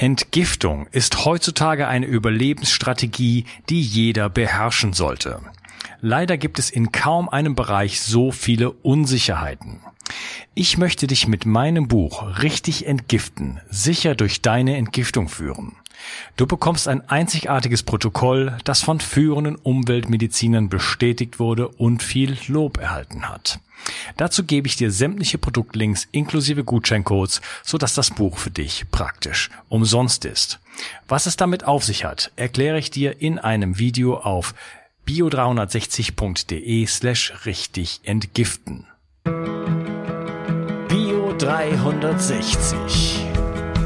Entgiftung 0.00 0.86
ist 0.92 1.24
heutzutage 1.24 1.88
eine 1.88 2.06
Überlebensstrategie, 2.06 3.46
die 3.68 3.80
jeder 3.80 4.30
beherrschen 4.30 4.92
sollte. 4.92 5.40
Leider 6.00 6.38
gibt 6.38 6.60
es 6.60 6.70
in 6.70 6.92
kaum 6.92 7.28
einem 7.28 7.56
Bereich 7.56 8.00
so 8.00 8.30
viele 8.30 8.70
Unsicherheiten. 8.70 9.80
Ich 10.54 10.78
möchte 10.78 11.08
dich 11.08 11.26
mit 11.26 11.46
meinem 11.46 11.88
Buch 11.88 12.40
Richtig 12.42 12.86
entgiften 12.86 13.60
sicher 13.68 14.14
durch 14.14 14.40
deine 14.40 14.76
Entgiftung 14.76 15.28
führen. 15.28 15.74
Du 16.36 16.46
bekommst 16.46 16.88
ein 16.88 17.08
einzigartiges 17.08 17.82
Protokoll, 17.82 18.56
das 18.64 18.80
von 18.82 19.00
führenden 19.00 19.56
Umweltmedizinern 19.56 20.68
bestätigt 20.68 21.38
wurde 21.38 21.68
und 21.68 22.02
viel 22.02 22.36
Lob 22.46 22.78
erhalten 22.78 23.28
hat. 23.28 23.60
Dazu 24.16 24.44
gebe 24.44 24.66
ich 24.66 24.76
dir 24.76 24.90
sämtliche 24.90 25.38
Produktlinks 25.38 26.08
inklusive 26.10 26.64
Gutscheincodes, 26.64 27.40
sodass 27.62 27.94
das 27.94 28.10
Buch 28.10 28.38
für 28.38 28.50
dich 28.50 28.90
praktisch 28.90 29.50
umsonst 29.68 30.24
ist. 30.24 30.60
Was 31.06 31.26
es 31.26 31.36
damit 31.36 31.64
auf 31.64 31.84
sich 31.84 32.04
hat, 32.04 32.32
erkläre 32.36 32.78
ich 32.78 32.90
dir 32.90 33.20
in 33.20 33.38
einem 33.38 33.78
Video 33.78 34.16
auf 34.16 34.54
bio360.de 35.06 36.86
slash 36.86 37.46
richtig 37.46 38.00
entgiften. 38.04 38.86
Bio 40.88 41.34
360. 41.38 43.27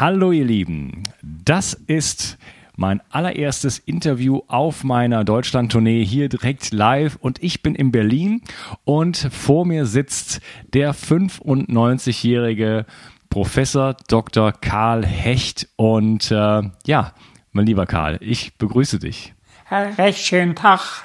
Hallo 0.00 0.32
ihr 0.32 0.46
Lieben, 0.46 1.02
das 1.20 1.74
ist 1.74 2.38
mein 2.74 3.02
allererstes 3.10 3.78
Interview 3.78 4.40
auf 4.48 4.82
meiner 4.82 5.24
Deutschland-Tournee 5.24 6.02
hier 6.06 6.30
direkt 6.30 6.72
live 6.72 7.18
und 7.20 7.42
ich 7.42 7.62
bin 7.62 7.74
in 7.74 7.92
Berlin 7.92 8.40
und 8.84 9.18
vor 9.18 9.66
mir 9.66 9.84
sitzt 9.84 10.40
der 10.72 10.94
95-jährige 10.94 12.86
Professor 13.28 13.94
Dr. 14.08 14.52
Karl 14.52 15.04
Hecht 15.04 15.68
und 15.76 16.30
äh, 16.30 16.62
ja, 16.86 17.12
mein 17.52 17.66
lieber 17.66 17.84
Karl, 17.84 18.16
ich 18.22 18.56
begrüße 18.56 19.00
dich. 19.00 19.34
Recht 19.70 20.24
schönen 20.24 20.54
Tag, 20.54 21.02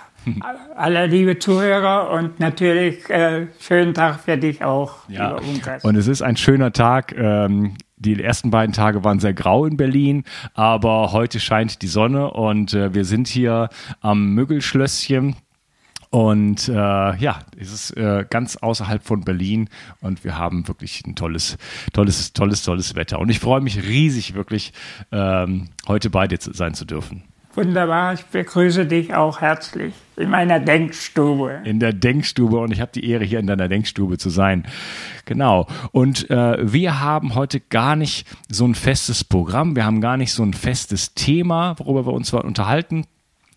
alle 0.77 1.07
liebe 1.07 1.37
Zuhörer 1.37 2.11
und 2.11 2.39
natürlich 2.39 3.09
äh, 3.09 3.47
schönen 3.59 3.93
Tag 3.93 4.21
für 4.21 4.37
dich 4.37 4.63
auch. 4.63 5.09
Ja. 5.09 5.35
Und 5.83 5.97
es 5.97 6.07
ist 6.07 6.21
ein 6.21 6.37
schöner 6.37 6.71
Tag. 6.71 7.13
Ähm, 7.17 7.75
die 8.05 8.23
ersten 8.23 8.51
beiden 8.51 8.73
Tage 8.73 9.03
waren 9.03 9.19
sehr 9.19 9.33
grau 9.33 9.65
in 9.65 9.77
Berlin, 9.77 10.23
aber 10.53 11.11
heute 11.11 11.39
scheint 11.39 11.81
die 11.81 11.87
Sonne 11.87 12.31
und 12.31 12.73
äh, 12.73 12.93
wir 12.93 13.05
sind 13.05 13.27
hier 13.27 13.69
am 14.01 14.33
Müggelschlösschen. 14.33 15.35
Und 16.11 16.69
äh, 16.69 16.73
ja, 16.73 17.39
es 17.59 17.73
ist 17.73 17.91
äh, 17.97 18.25
ganz 18.29 18.55
außerhalb 18.55 19.03
von 19.03 19.25
Berlin 19.25 19.69
und 19.99 20.23
wir 20.23 20.37
haben 20.37 20.65
wirklich 20.67 21.03
ein 21.05 21.15
tolles, 21.15 21.57
tolles, 21.91 22.31
tolles, 22.31 22.63
tolles 22.63 22.95
Wetter. 22.95 23.19
Und 23.19 23.29
ich 23.29 23.39
freue 23.39 23.59
mich 23.59 23.83
riesig, 23.83 24.33
wirklich 24.33 24.71
ähm, 25.11 25.69
heute 25.87 26.09
bei 26.09 26.27
dir 26.27 26.37
sein 26.39 26.73
zu 26.73 26.85
dürfen. 26.85 27.23
Wunderbar, 27.55 28.13
ich 28.13 28.25
begrüße 28.25 28.85
dich 28.85 29.13
auch 29.13 29.39
herzlich 29.39 29.93
in 30.17 30.29
meiner 30.29 30.59
Denkstube. 30.59 31.61
In 31.63 31.79
der 31.79 31.93
Denkstube 31.93 32.57
und 32.57 32.71
ich 32.73 32.81
habe 32.81 32.91
die 32.93 33.09
Ehre, 33.09 33.23
hier 33.23 33.39
in 33.39 33.47
deiner 33.47 33.69
Denkstube 33.69 34.17
zu 34.17 34.29
sein. 34.29 34.65
Genau. 35.23 35.65
Und 35.93 36.29
äh, 36.29 36.57
wir 36.61 36.99
haben 36.99 37.33
heute 37.33 37.61
gar 37.61 37.95
nicht 37.95 38.27
so 38.49 38.65
ein 38.65 38.75
festes 38.75 39.23
Programm, 39.23 39.77
wir 39.77 39.85
haben 39.85 40.01
gar 40.01 40.17
nicht 40.17 40.33
so 40.33 40.43
ein 40.43 40.53
festes 40.53 41.13
Thema, 41.13 41.75
worüber 41.79 42.05
wir 42.05 42.13
uns 42.13 42.33
unterhalten 42.33 43.05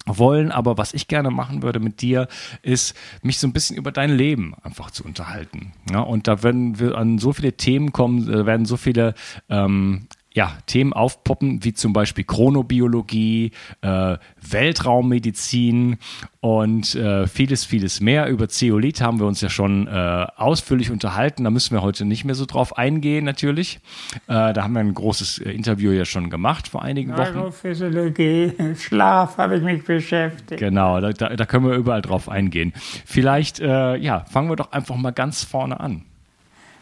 wollen, 0.07 0.53
aber 0.53 0.79
was 0.79 0.95
ich 0.95 1.09
gerne 1.09 1.31
machen 1.31 1.63
würde 1.63 1.81
mit 1.81 2.01
dir, 2.01 2.29
ist 2.63 2.95
mich 3.23 3.39
so 3.39 3.47
ein 3.47 3.53
bisschen 3.53 3.77
über 3.77 3.93
dein 3.93 4.11
Leben 4.17 4.55
einfach 4.63 4.91
zu 4.93 5.05
unterhalten. 5.05 5.73
Ja, 5.91 6.01
und 6.01 6.29
da 6.29 6.43
werden 6.43 6.79
wir 6.79 6.97
an 6.97 7.19
so 7.19 7.33
viele 7.33 7.55
Themen 7.55 7.93
kommen, 7.93 8.33
äh, 8.33 8.47
werden 8.47 8.65
so 8.65 8.77
viele 8.77 9.15
ähm, 9.49 10.07
ja, 10.39 10.53
Themen 10.67 10.93
aufpoppen, 10.93 11.65
wie 11.65 11.73
zum 11.73 11.93
Beispiel 11.93 12.23
Chronobiologie, 12.23 13.51
äh, 13.81 14.19
Weltraummedizin 14.41 15.99
und 16.39 16.95
äh, 16.95 17.27
vieles, 17.27 17.65
vieles 17.65 18.01
mehr. 18.01 18.29
Über 18.29 18.49
Zeolit 18.49 19.01
haben 19.01 19.19
wir 19.19 19.27
uns 19.27 19.41
ja 19.41 19.51
schon 19.51 19.89
äh, 19.89 20.27
ausführlich 20.37 20.93
unterhalten. 20.93 21.43
Da 21.43 21.51
müssen 21.51 21.75
wir 21.75 21.83
heute 21.83 22.05
nicht 22.05 22.25
mehr 22.25 22.37
so 22.37 22.47
drauf 22.47 22.79
eingehen, 22.79 23.25
natürlich. 23.25 23.81
Äh, 24.29 24.53
da 24.53 24.63
haben 24.63 24.75
wir 24.75 24.81
ein 24.81 24.95
großes 24.95 25.39
äh, 25.41 25.51
Interview 25.51 25.91
ja 25.91 26.05
schon 26.05 26.31
gemacht 26.31 26.69
vor 26.69 26.83
einigen 26.83 27.17
Wochen. 27.17 27.35
Neurophysiologie, 27.35 28.53
Schlaf 28.79 29.39
habe 29.39 29.57
ich 29.57 29.65
mich 29.65 29.83
beschäftigt. 29.83 30.61
Genau, 30.61 31.01
da, 31.01 31.11
da, 31.11 31.47
können 31.47 31.67
wir 31.67 31.75
überall 31.75 32.01
drauf 32.01 32.29
eingehen. 32.29 32.73
Vielleicht, 33.05 33.59
äh, 33.59 33.97
ja, 33.97 34.25
fangen 34.31 34.49
wir 34.49 34.55
doch 34.55 34.71
einfach 34.71 34.95
mal 34.95 35.11
ganz 35.11 35.43
vorne 35.43 35.81
an. 35.81 36.03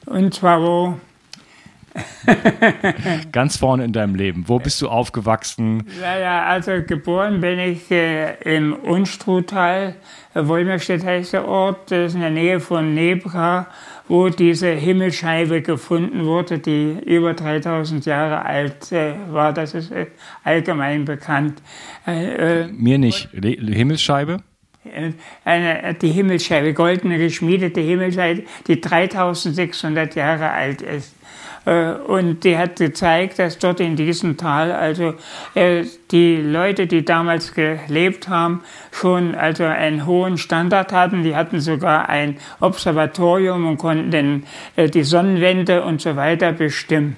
Und 0.05 0.35
zwar 0.35 0.61
wo? 0.61 1.01
Ganz 3.33 3.57
vorne 3.57 3.85
in 3.85 3.93
deinem 3.93 4.15
Leben. 4.15 4.45
Wo 4.47 4.59
bist 4.59 4.81
du 4.83 4.89
aufgewachsen? 4.89 5.85
Ja, 6.01 6.19
ja, 6.19 6.45
also 6.45 6.83
geboren 6.87 7.41
bin 7.41 7.59
ich 7.59 7.91
äh, 7.91 8.35
im 8.57 8.75
Unstrutal. 8.75 9.97
Wolmerstedt 10.35 11.05
heißt 11.05 11.33
der 11.33 11.47
Ort. 11.47 11.91
Das 11.91 12.09
ist 12.09 12.15
in 12.15 12.21
der 12.21 12.31
Nähe 12.31 12.61
von 12.61 12.95
Nebra, 12.95 13.69
wo 14.09 14.29
diese 14.29 14.69
Himmelscheibe 14.69 15.63
gefunden 15.63 16.25
wurde, 16.25 16.59
die 16.59 16.99
über 17.05 17.35
3000 17.35 18.05
Jahre 18.07 18.45
alt 18.45 18.93
äh, 18.93 19.15
war. 19.31 19.53
Das 19.53 19.75
ist 19.75 19.91
äh, 19.91 20.07
allgemein 20.45 21.05
bekannt. 21.05 21.63
Äh, 22.07 22.65
äh 22.65 22.69
Mir 22.69 22.99
nicht. 22.99 23.29
Himmelsscheibe? 23.33 24.43
Äh, 24.85 25.13
eine, 25.45 25.95
die 25.95 26.11
Himmelscheibe, 26.11 26.75
goldene 26.75 27.19
geschmiedete 27.19 27.81
Himmelscheibe, 27.81 28.45
die 28.67 28.81
3600 28.81 30.15
Jahre 30.15 30.51
alt 30.51 30.83
ist. 30.83 31.16
Äh, 31.67 31.93
und 31.93 32.45
die 32.45 32.57
hat 32.57 32.77
gezeigt, 32.77 33.39
dass 33.39 33.59
dort 33.59 33.81
in 33.81 33.97
diesem 33.97 34.37
Tal 34.39 34.73
also 34.73 35.15
äh, 35.55 35.85
die 36.11 36.37
Leute, 36.37 36.87
die 36.87 37.05
damals 37.05 37.53
gelebt 37.53 38.29
haben, 38.29 38.63
schon 38.93 39.35
also 39.35 39.65
einen 39.65 40.07
hohen 40.07 40.39
Standard 40.39 40.93
hatten. 40.93 41.23
Die 41.23 41.37
hatten 41.37 41.61
sogar 41.61 42.09
ein 42.09 42.39
Observatorium 42.61 43.67
und 43.67 43.79
konnten 43.79 44.11
den, 44.11 44.47
äh, 44.77 44.89
die 44.89 45.03
Sonnenwende 45.03 45.83
und 45.83 46.01
so 46.01 46.17
weiter 46.17 46.53
bestimmen. 46.53 47.17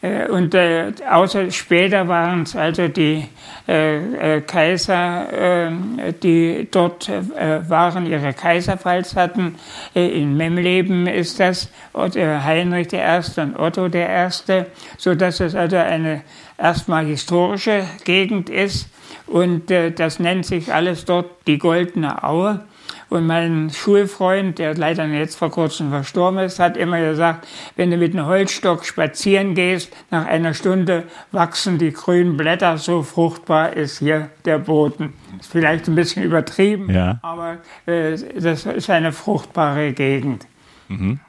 Äh, 0.00 0.28
und 0.28 0.54
äh, 0.54 0.92
außer 1.10 1.50
später 1.50 2.06
waren 2.06 2.42
es 2.42 2.54
also 2.54 2.86
die 2.88 3.24
äh, 3.66 4.36
äh, 4.36 4.40
Kaiser, 4.42 5.66
äh, 5.66 6.12
die 6.22 6.68
dort 6.70 7.08
äh, 7.08 7.68
waren, 7.68 8.06
ihre 8.06 8.32
Kaiserpfalz 8.32 9.16
hatten. 9.16 9.56
in 9.94 10.36
Memleben 10.36 11.06
ist 11.06 11.40
das 11.40 11.70
Heinrich 11.94 12.92
I. 12.92 13.40
und 13.40 13.58
Otto 13.58 13.86
I., 13.86 14.64
so 14.96 15.14
dass 15.14 15.40
es 15.40 15.54
also 15.54 15.76
eine 15.76 16.22
erstmal 16.56 17.06
historische 17.06 17.84
Gegend 18.04 18.50
ist. 18.50 18.88
Und 19.26 19.70
das 19.70 20.18
nennt 20.20 20.46
sich 20.46 20.72
alles 20.72 21.04
dort 21.04 21.26
die 21.46 21.58
Goldene 21.58 22.22
Aue. 22.22 22.60
Und 23.08 23.26
mein 23.26 23.70
Schulfreund, 23.70 24.58
der 24.58 24.74
leider 24.74 25.06
jetzt 25.06 25.36
vor 25.36 25.50
kurzem 25.50 25.90
verstorben 25.90 26.40
ist, 26.40 26.58
hat 26.58 26.76
immer 26.76 27.00
gesagt, 27.00 27.46
wenn 27.76 27.90
du 27.90 27.96
mit 27.96 28.12
einem 28.12 28.26
Holzstock 28.26 28.84
spazieren 28.84 29.54
gehst, 29.54 29.92
nach 30.10 30.26
einer 30.26 30.54
Stunde 30.54 31.04
wachsen 31.32 31.78
die 31.78 31.92
grünen 31.92 32.36
Blätter, 32.36 32.76
so 32.76 33.02
fruchtbar 33.02 33.72
ist 33.72 33.98
hier 33.98 34.30
der 34.44 34.58
Boden. 34.58 35.14
Ist 35.40 35.50
vielleicht 35.50 35.88
ein 35.88 35.94
bisschen 35.94 36.22
übertrieben, 36.22 36.90
ja. 36.92 37.18
aber 37.22 37.58
äh, 37.86 38.16
das 38.34 38.66
ist 38.66 38.90
eine 38.90 39.12
fruchtbare 39.12 39.92
Gegend. 39.92 40.46
Mhm. 40.88 41.20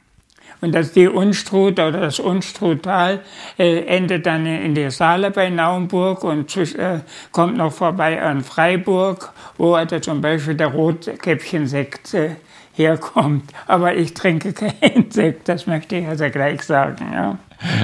Und 0.62 0.76
dass 0.76 0.92
die 0.92 1.08
Unstrut 1.08 1.80
oder 1.80 1.92
das 1.92 2.20
Unstrutal 2.20 3.22
äh, 3.58 3.86
endet 3.86 4.26
dann 4.26 4.46
in 4.46 4.76
der 4.76 4.92
Saale 4.92 5.32
bei 5.32 5.50
Naumburg 5.50 6.24
und 6.24 6.56
äh, 6.58 7.00
kommt 7.32 7.58
noch 7.58 7.72
vorbei 7.72 8.22
an 8.22 8.44
Freiburg, 8.44 9.34
wo 9.58 9.76
also 9.76 10.00
zum 10.00 10.22
Beispiel 10.22 10.56
der 10.56 10.68
Rotkäppchensekt 10.68 12.14
äh, 12.14 12.32
herkommt. 12.74 13.52
Aber 13.68 13.96
ich 13.96 14.14
trinke 14.14 14.54
keinen 14.54 15.10
Sekt, 15.12 15.48
das 15.48 15.66
möchte 15.68 15.98
ich 15.98 16.08
also 16.08 16.30
gleich 16.30 16.64
sagen. 16.64 17.12
Ja. 17.14 17.38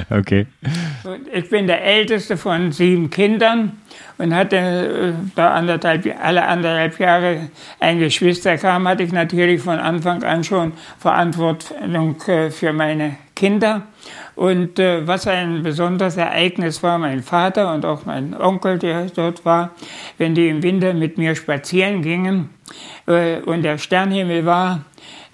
Okay. 0.09 0.47
Ich 1.33 1.49
bin 1.49 1.67
der 1.67 1.83
älteste 1.83 2.37
von 2.37 2.71
sieben 2.71 3.09
Kindern 3.09 3.73
und 4.17 4.33
hatte 4.33 5.15
äh, 5.35 5.41
anderthalb, 5.41 6.05
alle 6.21 6.45
anderthalb 6.45 6.99
Jahre 6.99 7.49
ein 7.79 7.99
Geschwister 7.99 8.57
kam, 8.57 8.87
hatte 8.87 9.03
ich 9.03 9.11
natürlich 9.11 9.61
von 9.61 9.79
Anfang 9.79 10.23
an 10.23 10.43
schon 10.43 10.73
Verantwortung 10.99 12.15
äh, 12.27 12.49
für 12.49 12.73
meine 12.73 13.17
Kinder. 13.35 13.83
Und 14.35 14.79
äh, 14.79 15.07
was 15.07 15.27
ein 15.27 15.63
besonderes 15.63 16.17
Ereignis 16.17 16.83
war, 16.83 16.97
mein 16.97 17.23
Vater 17.23 17.73
und 17.73 17.85
auch 17.85 18.05
mein 18.05 18.39
Onkel, 18.39 18.79
der 18.79 19.05
dort 19.07 19.45
war, 19.45 19.71
wenn 20.17 20.35
die 20.35 20.49
im 20.49 20.61
Winter 20.61 20.93
mit 20.93 21.17
mir 21.17 21.35
spazieren 21.35 22.01
gingen 22.01 22.49
äh, 23.07 23.39
und 23.39 23.63
der 23.63 23.77
Sternhimmel 23.77 24.45
war, 24.45 24.81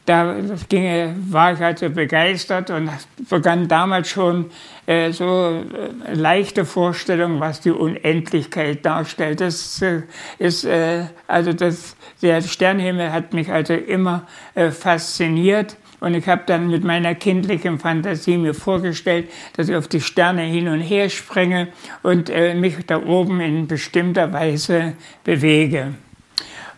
da 0.06 0.36
ging, 0.68 1.16
war 1.30 1.54
ich 1.54 1.62
also 1.62 1.90
begeistert 1.90 2.70
und 2.72 2.90
begann 3.30 3.68
damals 3.68 4.10
schon 4.10 4.50
äh, 4.88 5.12
so 5.12 5.64
äh, 6.08 6.14
leichte 6.14 6.66
Vorstellung, 6.66 7.40
was 7.40 7.62
die 7.62 7.72
Unendlichkeit 7.72 8.86
darstellt. 8.86 9.42
Das 9.42 9.82
äh, 9.82 10.02
ist 10.40 10.66
äh, 10.66 11.06
also 11.28 11.54
das, 11.54 11.96
der 12.22 12.42
Sternhimmel 12.42 13.12
hat 13.12 13.34
mich 13.34 13.52
also 13.52 13.74
immer 13.74 14.28
äh, 14.56 14.72
fasziniert. 14.72 15.78
Und 16.00 16.16
ich 16.16 16.28
habe 16.28 16.42
dann 16.48 16.72
mit 16.72 16.84
meiner 16.84 17.14
kindlichen 17.14 17.78
Fantasie 17.78 18.38
mir 18.38 18.56
vorgestellt, 18.56 19.30
dass 19.56 19.70
ich 19.70 19.76
auf 19.76 19.88
die 19.88 20.02
Sterne 20.02 20.42
hin 20.42 20.68
und 20.68 20.82
her 20.82 21.10
springe 21.10 21.68
und 22.02 22.32
äh, 22.32 22.56
mich 22.56 22.76
da 22.88 23.04
oben 23.04 23.40
in 23.40 23.68
bestimmter 23.68 24.34
Weise 24.34 24.94
bewege. 25.24 25.94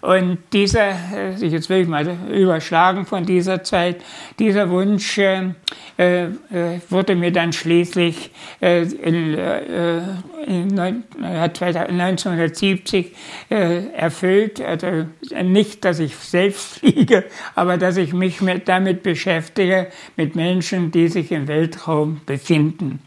Und 0.04 0.38
dieser, 0.52 0.90
äh, 1.16 1.34
jetzt 1.46 1.70
will 1.70 1.84
ich 1.84 1.88
mal 1.88 2.06
überschlagen 2.30 3.06
von 3.06 3.26
dieser 3.26 3.64
Zeit, 3.64 4.04
dieser 4.38 4.70
Wunsch 4.70 5.18
äh, 5.18 5.52
äh, 5.98 6.28
wurde 6.90 7.16
mir 7.16 7.32
dann 7.32 7.54
schließlich 7.54 8.32
äh, 8.62 8.82
in, 8.82 9.34
äh, 9.34 10.02
in 10.46 10.78
1970 10.78 13.16
äh, 13.50 13.86
erfüllt. 13.94 14.60
Also 14.60 15.06
nicht, 15.42 15.86
dass 15.86 16.00
ich 16.00 16.18
selbst 16.18 16.66
fliege, 16.80 17.24
aber 17.56 17.78
dass 17.78 17.96
ich 17.96 18.12
mich 18.12 18.42
mit, 18.42 18.68
damit 18.68 19.04
beschäftige, 19.04 19.88
mit 20.18 20.36
Menschen, 20.36 20.92
die 20.92 21.08
sich 21.08 21.32
im 21.32 21.48
Weltraum 21.48 22.20
befinden. 22.26 23.00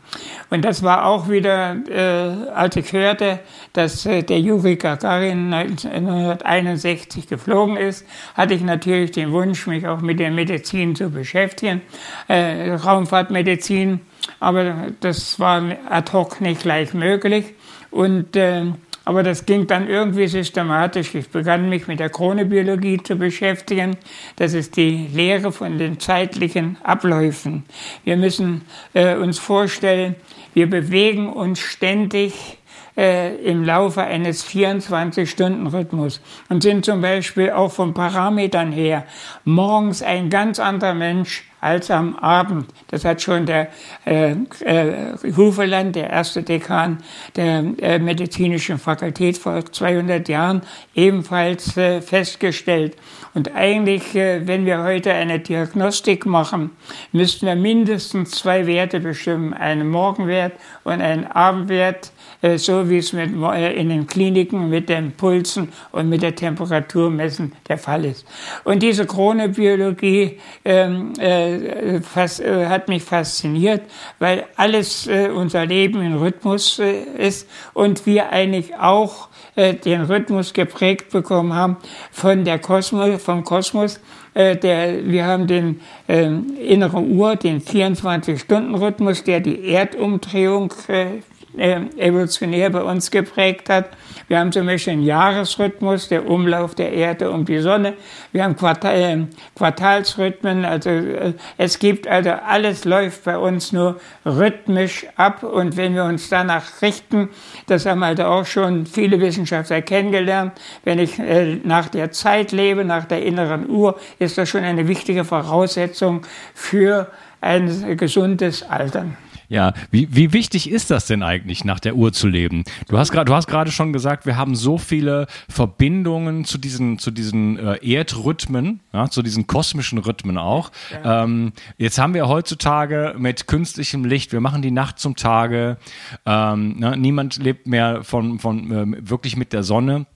Und 0.50 0.64
das 0.64 0.82
war 0.82 1.06
auch 1.06 1.28
wieder, 1.28 1.76
äh, 1.88 2.50
als 2.50 2.76
ich 2.76 2.92
hörte, 2.92 3.40
dass 3.72 4.06
äh, 4.06 4.22
der 4.22 4.40
Juri 4.40 4.76
Gagarin 4.76 5.52
1961 5.52 7.26
geflogen 7.28 7.76
ist, 7.76 8.06
hatte 8.34 8.54
ich 8.54 8.62
natürlich 8.62 9.10
den 9.10 9.32
Wunsch, 9.32 9.66
mich 9.66 9.86
auch 9.86 10.00
mit 10.00 10.20
der 10.20 10.30
Medizin 10.30 10.94
zu 10.94 11.10
beschäftigen, 11.10 11.82
äh, 12.28 12.72
Raumfahrtmedizin, 12.72 14.00
aber 14.40 14.88
das 15.00 15.40
war 15.40 15.62
ad 15.88 16.12
hoc 16.12 16.40
nicht 16.40 16.62
gleich 16.62 16.94
möglich. 16.94 17.54
Und 17.90 18.36
äh, 18.36 18.66
aber 19.06 19.22
das 19.22 19.46
ging 19.46 19.68
dann 19.68 19.88
irgendwie 19.88 20.26
systematisch. 20.26 21.14
Ich 21.14 21.28
begann 21.28 21.68
mich 21.68 21.86
mit 21.86 22.00
der 22.00 22.10
Chronobiologie 22.10 23.00
zu 23.00 23.14
beschäftigen. 23.14 23.96
Das 24.34 24.52
ist 24.52 24.76
die 24.76 25.06
Lehre 25.14 25.52
von 25.52 25.78
den 25.78 26.00
zeitlichen 26.00 26.76
Abläufen. 26.82 27.64
Wir 28.02 28.16
müssen 28.16 28.62
äh, 28.94 29.14
uns 29.14 29.38
vorstellen, 29.38 30.16
wir 30.54 30.68
bewegen 30.68 31.32
uns 31.32 31.60
ständig 31.60 32.58
äh, 32.96 33.34
im 33.36 33.64
Laufe 33.64 34.02
eines 34.02 34.46
24-Stunden-Rhythmus 34.46 36.20
und 36.48 36.62
sind 36.62 36.84
zum 36.84 37.00
Beispiel 37.00 37.50
auch 37.50 37.72
von 37.72 37.94
Parametern 37.94 38.72
her 38.72 39.04
morgens 39.44 40.02
ein 40.02 40.30
ganz 40.30 40.58
anderer 40.58 40.94
Mensch 40.94 41.44
als 41.60 41.90
am 41.90 42.16
Abend. 42.16 42.66
Das 42.88 43.04
hat 43.04 43.22
schon 43.22 43.46
der 43.46 43.68
äh, 44.04 44.32
äh, 44.60 45.16
Hufeland, 45.36 45.96
der 45.96 46.10
erste 46.10 46.42
Dekan 46.42 46.98
der 47.34 47.64
äh, 47.80 47.98
medizinischen 47.98 48.78
Fakultät 48.78 49.38
vor 49.38 49.64
200 49.64 50.28
Jahren, 50.28 50.62
ebenfalls 50.94 51.76
äh, 51.76 52.00
festgestellt. 52.02 52.96
Und 53.34 53.54
eigentlich, 53.54 54.14
äh, 54.14 54.46
wenn 54.46 54.64
wir 54.64 54.82
heute 54.82 55.12
eine 55.12 55.40
Diagnostik 55.40 56.24
machen, 56.24 56.70
müssten 57.12 57.46
wir 57.46 57.56
mindestens 57.56 58.30
zwei 58.30 58.66
Werte 58.66 59.00
bestimmen, 59.00 59.52
einen 59.52 59.88
Morgenwert 59.88 60.52
und 60.84 61.00
einen 61.00 61.26
Abendwert 61.26 62.12
so 62.56 62.88
wie 62.88 62.98
es 62.98 63.12
mit, 63.12 63.30
äh, 63.34 63.72
in 63.74 63.88
den 63.88 64.06
Kliniken 64.06 64.68
mit 64.68 64.88
den 64.88 65.12
Pulsen 65.12 65.68
und 65.92 66.08
mit 66.08 66.22
der 66.22 66.34
Temperatur 66.34 67.10
messen 67.10 67.52
der 67.68 67.78
Fall 67.78 68.04
ist. 68.04 68.26
Und 68.64 68.82
diese 68.82 69.06
Chronobiologie 69.06 70.38
ähm, 70.64 71.12
äh, 71.18 72.00
fas, 72.00 72.40
äh, 72.40 72.66
hat 72.66 72.88
mich 72.88 73.02
fasziniert, 73.02 73.82
weil 74.18 74.44
alles 74.56 75.06
äh, 75.06 75.28
unser 75.28 75.66
Leben 75.66 76.02
in 76.02 76.14
Rhythmus 76.14 76.78
äh, 76.78 77.02
ist 77.18 77.48
und 77.74 78.06
wir 78.06 78.30
eigentlich 78.30 78.74
auch 78.76 79.28
den 79.56 80.02
Rhythmus 80.02 80.52
geprägt 80.52 81.10
bekommen 81.12 81.54
haben 81.54 81.78
von 82.12 82.44
der 82.44 82.58
Kosmos, 82.58 83.22
vom 83.22 83.42
Kosmos. 83.42 84.00
Der, 84.34 85.08
wir 85.08 85.24
haben 85.24 85.46
den 85.46 85.80
äh, 86.08 86.26
inneren 86.26 87.16
Uhr, 87.16 87.36
den 87.36 87.62
24-Stunden-Rhythmus, 87.62 89.24
der 89.24 89.40
die 89.40 89.66
Erdumdrehung 89.70 90.74
äh, 90.88 91.22
äh, 91.58 91.80
evolutionär 91.96 92.70
bei 92.70 92.82
uns 92.82 93.10
geprägt 93.10 93.68
hat. 93.68 93.90
Wir 94.28 94.40
haben 94.40 94.50
zum 94.50 94.66
Beispiel 94.66 94.94
einen 94.94 95.02
Jahresrhythmus, 95.02 96.08
der 96.08 96.28
Umlauf 96.28 96.74
der 96.74 96.92
Erde 96.92 97.30
um 97.30 97.44
die 97.44 97.58
Sonne. 97.58 97.94
Wir 98.32 98.44
haben 98.44 98.56
Quartal, 98.56 98.96
äh, 98.96 99.26
Quartalsrhythmen. 99.54 100.64
Also 100.64 100.90
äh, 100.90 101.34
es 101.58 101.78
gibt 101.78 102.08
also 102.08 102.30
alles 102.30 102.84
läuft 102.84 103.24
bei 103.24 103.38
uns 103.38 103.72
nur 103.72 104.00
rhythmisch 104.24 105.06
ab. 105.16 105.42
Und 105.42 105.76
wenn 105.76 105.94
wir 105.94 106.04
uns 106.04 106.28
danach 106.28 106.82
richten, 106.82 107.28
das 107.66 107.86
haben 107.86 108.02
also 108.02 108.24
auch 108.24 108.46
schon 108.46 108.86
viele 108.86 109.20
Wissenschaftler 109.20 109.82
kennengelernt. 109.82 110.52
Wenn 110.84 110.98
ich 110.98 111.18
äh, 111.18 111.60
nach 111.62 111.88
der 111.88 112.10
Zeit 112.10 112.52
lebe, 112.52 112.84
nach 112.84 113.04
der 113.04 113.22
inneren 113.22 113.70
Uhr, 113.70 113.98
ist 114.18 114.38
das 114.38 114.48
schon 114.48 114.64
eine 114.64 114.88
wichtige 114.88 115.24
Voraussetzung 115.24 116.22
für 116.54 117.10
ein 117.40 117.96
gesundes 117.96 118.62
Altern. 118.62 119.16
Ja, 119.48 119.72
wie, 119.90 120.08
wie 120.10 120.32
wichtig 120.32 120.70
ist 120.70 120.90
das 120.90 121.06
denn 121.06 121.22
eigentlich, 121.22 121.64
nach 121.64 121.80
der 121.80 121.96
Uhr 121.96 122.12
zu 122.12 122.26
leben? 122.28 122.64
Du 122.88 122.98
hast 122.98 123.12
gerade, 123.12 123.26
du 123.26 123.34
hast 123.34 123.46
gerade 123.46 123.70
schon 123.70 123.92
gesagt, 123.92 124.26
wir 124.26 124.36
haben 124.36 124.56
so 124.56 124.78
viele 124.78 125.26
Verbindungen 125.48 126.44
zu 126.44 126.58
diesen, 126.58 126.98
zu 126.98 127.10
diesen 127.10 127.58
äh, 127.58 127.78
Erdrhythmen, 127.82 128.80
ja, 128.92 129.08
zu 129.08 129.22
diesen 129.22 129.46
kosmischen 129.46 129.98
Rhythmen 129.98 130.38
auch. 130.38 130.70
Ja. 130.92 131.24
Ähm, 131.24 131.52
jetzt 131.78 131.98
haben 131.98 132.14
wir 132.14 132.28
heutzutage 132.28 133.14
mit 133.18 133.46
künstlichem 133.46 134.04
Licht, 134.04 134.32
wir 134.32 134.40
machen 134.40 134.62
die 134.62 134.70
Nacht 134.70 134.98
zum 134.98 135.16
Tage. 135.16 135.78
Ähm, 136.24 136.78
ne, 136.78 136.96
niemand 136.96 137.36
lebt 137.36 137.66
mehr 137.66 138.02
von, 138.02 138.38
von 138.38 138.70
äh, 138.70 139.10
wirklich 139.10 139.36
mit 139.36 139.52
der 139.52 139.62
Sonne 139.62 140.06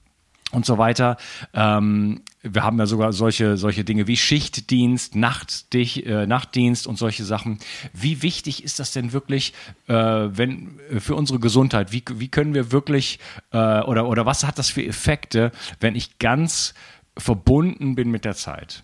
und 0.53 0.67
so 0.67 0.79
weiter. 0.79 1.17
Ähm, 1.55 2.23
wir 2.43 2.63
haben 2.63 2.79
ja 2.79 2.87
sogar 2.87 3.13
solche, 3.13 3.57
solche 3.57 3.85
Dinge 3.85 4.07
wie 4.07 4.17
Schichtdienst, 4.17 5.15
Nachtdich, 5.15 6.07
äh, 6.07 6.27
Nachtdienst 6.27 6.87
und 6.87 6.97
solche 6.97 7.25
Sachen. 7.25 7.59
Wie 7.93 8.23
wichtig 8.23 8.65
ist 8.65 8.79
das 8.79 8.93
denn 8.93 9.13
wirklich 9.13 9.53
äh, 9.89 9.95
wenn, 9.95 10.81
äh, 10.91 11.01
für 11.01 11.15
unsere 11.15 11.39
Gesundheit? 11.39 11.93
Wie, 11.93 12.03
wie 12.15 12.29
können 12.29 12.55
wir 12.55 12.73
wirklich 12.73 13.19
äh, 13.53 13.81
oder, 13.83 14.09
oder 14.09 14.27
was 14.27 14.45
hat 14.45 14.59
das 14.59 14.71
für 14.71 14.85
Effekte, 14.85 15.53
wenn 15.81 15.95
ich 15.95 16.19
ganz 16.19 16.75
verbunden 17.17 17.95
bin 17.95 18.11
mit 18.11 18.25
der 18.25 18.35
Zeit? 18.35 18.83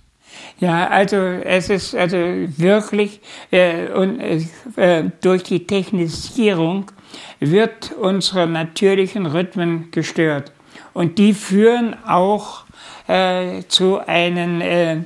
Ja, 0.58 0.88
also 0.88 1.16
es 1.16 1.70
ist 1.70 1.94
also 1.94 2.16
wirklich 2.16 3.20
äh, 3.50 3.88
und, 3.88 4.20
äh, 4.20 5.04
durch 5.20 5.44
die 5.44 5.66
Technisierung 5.66 6.90
wird 7.40 7.92
unsere 7.92 8.46
natürlichen 8.46 9.26
Rhythmen 9.26 9.90
gestört. 9.92 10.52
Und 10.97 11.19
die 11.19 11.35
führen 11.35 11.95
auch 12.07 12.65
äh, 13.07 13.65
zu 13.69 13.99
einen 13.99 14.62
äh, 14.62 15.00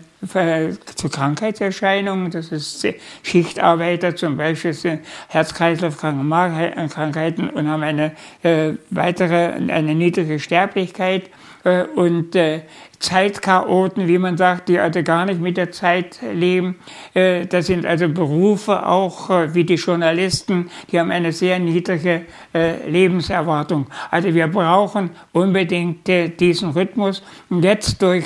zu 0.94 1.08
Krankheitserscheinungen, 1.08 2.30
das 2.30 2.52
ist 2.52 2.86
Schichtarbeiter 3.24 4.14
zum 4.14 4.36
Beispiel 4.36 4.72
sind 4.72 5.00
Herz-Kreislauf-Krankheiten 5.26 7.50
und 7.50 7.68
haben 7.68 7.82
eine 7.82 8.12
äh, 8.44 8.74
weitere, 8.90 9.54
eine 9.54 9.96
niedrige 9.96 10.38
Sterblichkeit 10.38 11.24
äh, 11.64 11.84
und 11.84 12.34
äh, 12.34 12.62
Zeitchaoten, 12.98 14.08
wie 14.08 14.18
man 14.18 14.36
sagt, 14.36 14.68
die 14.68 14.78
also 14.78 15.02
gar 15.02 15.24
nicht 15.24 15.40
mit 15.40 15.56
der 15.56 15.72
Zeit 15.72 16.20
leben. 16.22 16.76
Äh, 17.14 17.46
das 17.46 17.66
sind 17.66 17.86
also 17.86 18.08
Berufe 18.08 18.86
auch 18.86 19.30
wie 19.54 19.64
die 19.64 19.74
Journalisten, 19.74 20.70
die 20.90 21.00
haben 21.00 21.10
eine 21.10 21.32
sehr 21.32 21.58
niedrige 21.58 22.26
Lebenserwartung. 22.52 23.86
Also 24.10 24.34
wir 24.34 24.48
brauchen 24.48 25.10
unbedingt 25.32 26.06
diesen 26.40 26.70
Rhythmus. 26.70 27.22
Und 27.48 27.64
jetzt 27.64 28.02
durch 28.02 28.24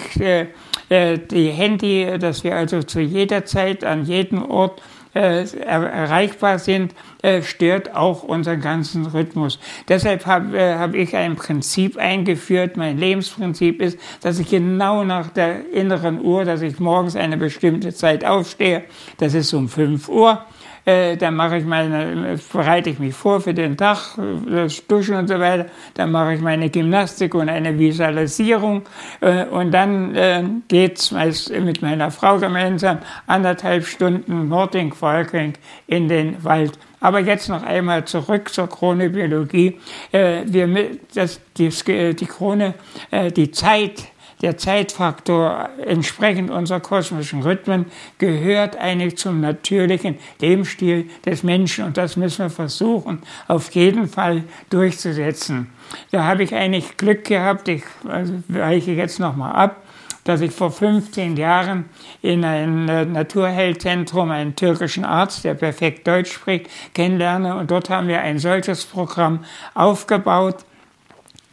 die 0.91 1.49
Handy, 1.51 2.19
dass 2.19 2.43
wir 2.43 2.57
also 2.57 2.83
zu 2.83 3.01
jeder 3.01 3.45
Zeit 3.45 3.85
an 3.85 4.05
jedem 4.05 4.45
Ort 4.51 4.83
äh, 5.15 5.45
erreichbar 5.61 6.59
sind, 6.59 6.95
äh, 7.23 7.43
stört 7.43 7.95
auch 7.95 8.23
unseren 8.23 8.61
ganzen 8.61 9.07
Rhythmus. 9.07 9.59
Deshalb 9.89 10.27
habe 10.27 10.59
äh, 10.59 10.75
hab 10.75 10.95
ich 10.95 11.17
ein 11.17 11.37
Prinzip 11.37 11.97
eingeführt. 11.97 12.77
Mein 12.77 12.99
Lebensprinzip 12.99 13.81
ist, 13.81 13.99
dass 14.21 14.39
ich 14.39 14.51
genau 14.51 15.05
nach 15.05 15.29
der 15.31 15.71
inneren 15.73 16.21
Uhr, 16.21 16.45
dass 16.45 16.63
ich 16.63 16.79
morgens 16.81 17.17
eine 17.17 17.37
bestimmte 17.37 17.95
Zeit 17.95 18.25
aufstehe. 18.25 18.85
Das 19.19 19.35
ist 19.35 19.53
um 19.55 19.69
5 19.69 20.09
Uhr 20.09 20.45
Äh, 20.85 21.17
dann 21.17 21.35
mache 21.35 21.57
ich 21.59 21.65
meine, 21.65 22.39
bereite 22.53 22.91
ich 22.91 22.99
mich 22.99 23.15
vor 23.15 23.41
für 23.41 23.55
den 23.55 23.77
Tag, 23.77 24.19
das 24.47 24.87
Duschen 24.87 25.17
und 25.17 25.29
so 25.29 25.39
weiter. 25.41 25.67
Dann 25.95 26.13
mache 26.13 26.35
ich 26.35 26.41
meine 26.41 26.69
Gymnastik 26.69 27.35
und 27.35 27.49
eine 27.49 27.79
Visualisierung. 27.79 28.83
Äh, 29.21 29.47
und 29.47 29.71
dann 29.73 30.15
äh, 30.15 30.45
geht's 30.69 31.11
meist 31.11 31.51
mit 31.51 31.81
meiner 31.83 32.11
Frau 32.11 32.39
gemeinsam 32.39 32.99
anderthalb 33.27 33.87
Stunden 33.87 34.49
Nording, 34.49 34.93
Volking 34.93 35.55
in 35.87 36.09
den 36.09 36.43
Wald. 36.45 36.79
Aber 37.01 37.21
jetzt 37.21 37.49
noch 37.49 37.63
einmal 37.63 38.05
zurück 38.07 38.53
zur 38.53 38.67
Chronobiologie. 38.67 39.79
Äh, 40.13 40.43
wir, 40.47 40.69
das, 41.15 41.41
die, 41.57 41.69
die 42.15 42.27
Krone, 42.27 42.75
äh, 43.11 43.31
die 43.31 43.51
Zeit, 43.51 44.05
der 44.45 44.59
Zeitfaktor 44.59 45.71
entsprechend 45.87 46.51
unserer 46.51 46.81
kosmischen 46.81 47.41
Rhythmen 47.41 47.87
gehört 48.19 48.77
eigentlich 48.77 49.17
zum 49.17 49.41
natürlichen 49.41 50.19
Lebensstil 50.39 51.09
des 51.25 51.43
Menschen 51.45 51.87
und 51.87 51.97
das 51.97 52.19
müssen 52.19 52.45
wir 52.45 52.51
versuchen, 52.51 53.23
auf 53.49 53.75
jeden 53.75 54.07
Fall 54.07 54.45
durchzusetzen. 54.69 55.71
Da 56.11 56.25
habe 56.25 56.43
ich 56.43 56.55
eigentlich 56.55 56.99
Glück 56.99 57.25
gehabt, 57.25 57.69
ich 57.69 57.85
also 58.07 58.35
weiche 58.49 58.93
jetzt 58.93 59.19
nochmal 59.19 59.53
ab, 59.53 59.83
dass 60.25 60.43
ich 60.43 60.53
vor 60.53 60.71
15 60.71 61.39
Jahren 61.39 61.87
in 62.21 62.45
ein 62.45 62.87
äh, 62.91 63.07
Naturheilzentrum 63.07 64.31
einen 64.31 64.57
türkischen 64.57 65.07
Arzt, 65.07 65.45
der 65.45 65.55
perfekt 65.55 66.07
Deutsch 66.07 66.33
spricht, 66.33 66.69
kennenlerne 66.93 67.57
und 67.57 67.71
dort 67.71 67.89
haben 67.89 68.09
wir 68.09 68.21
ein 68.21 68.39
solches 68.39 68.85
Programm 68.85 69.43
aufgebaut 69.73 70.67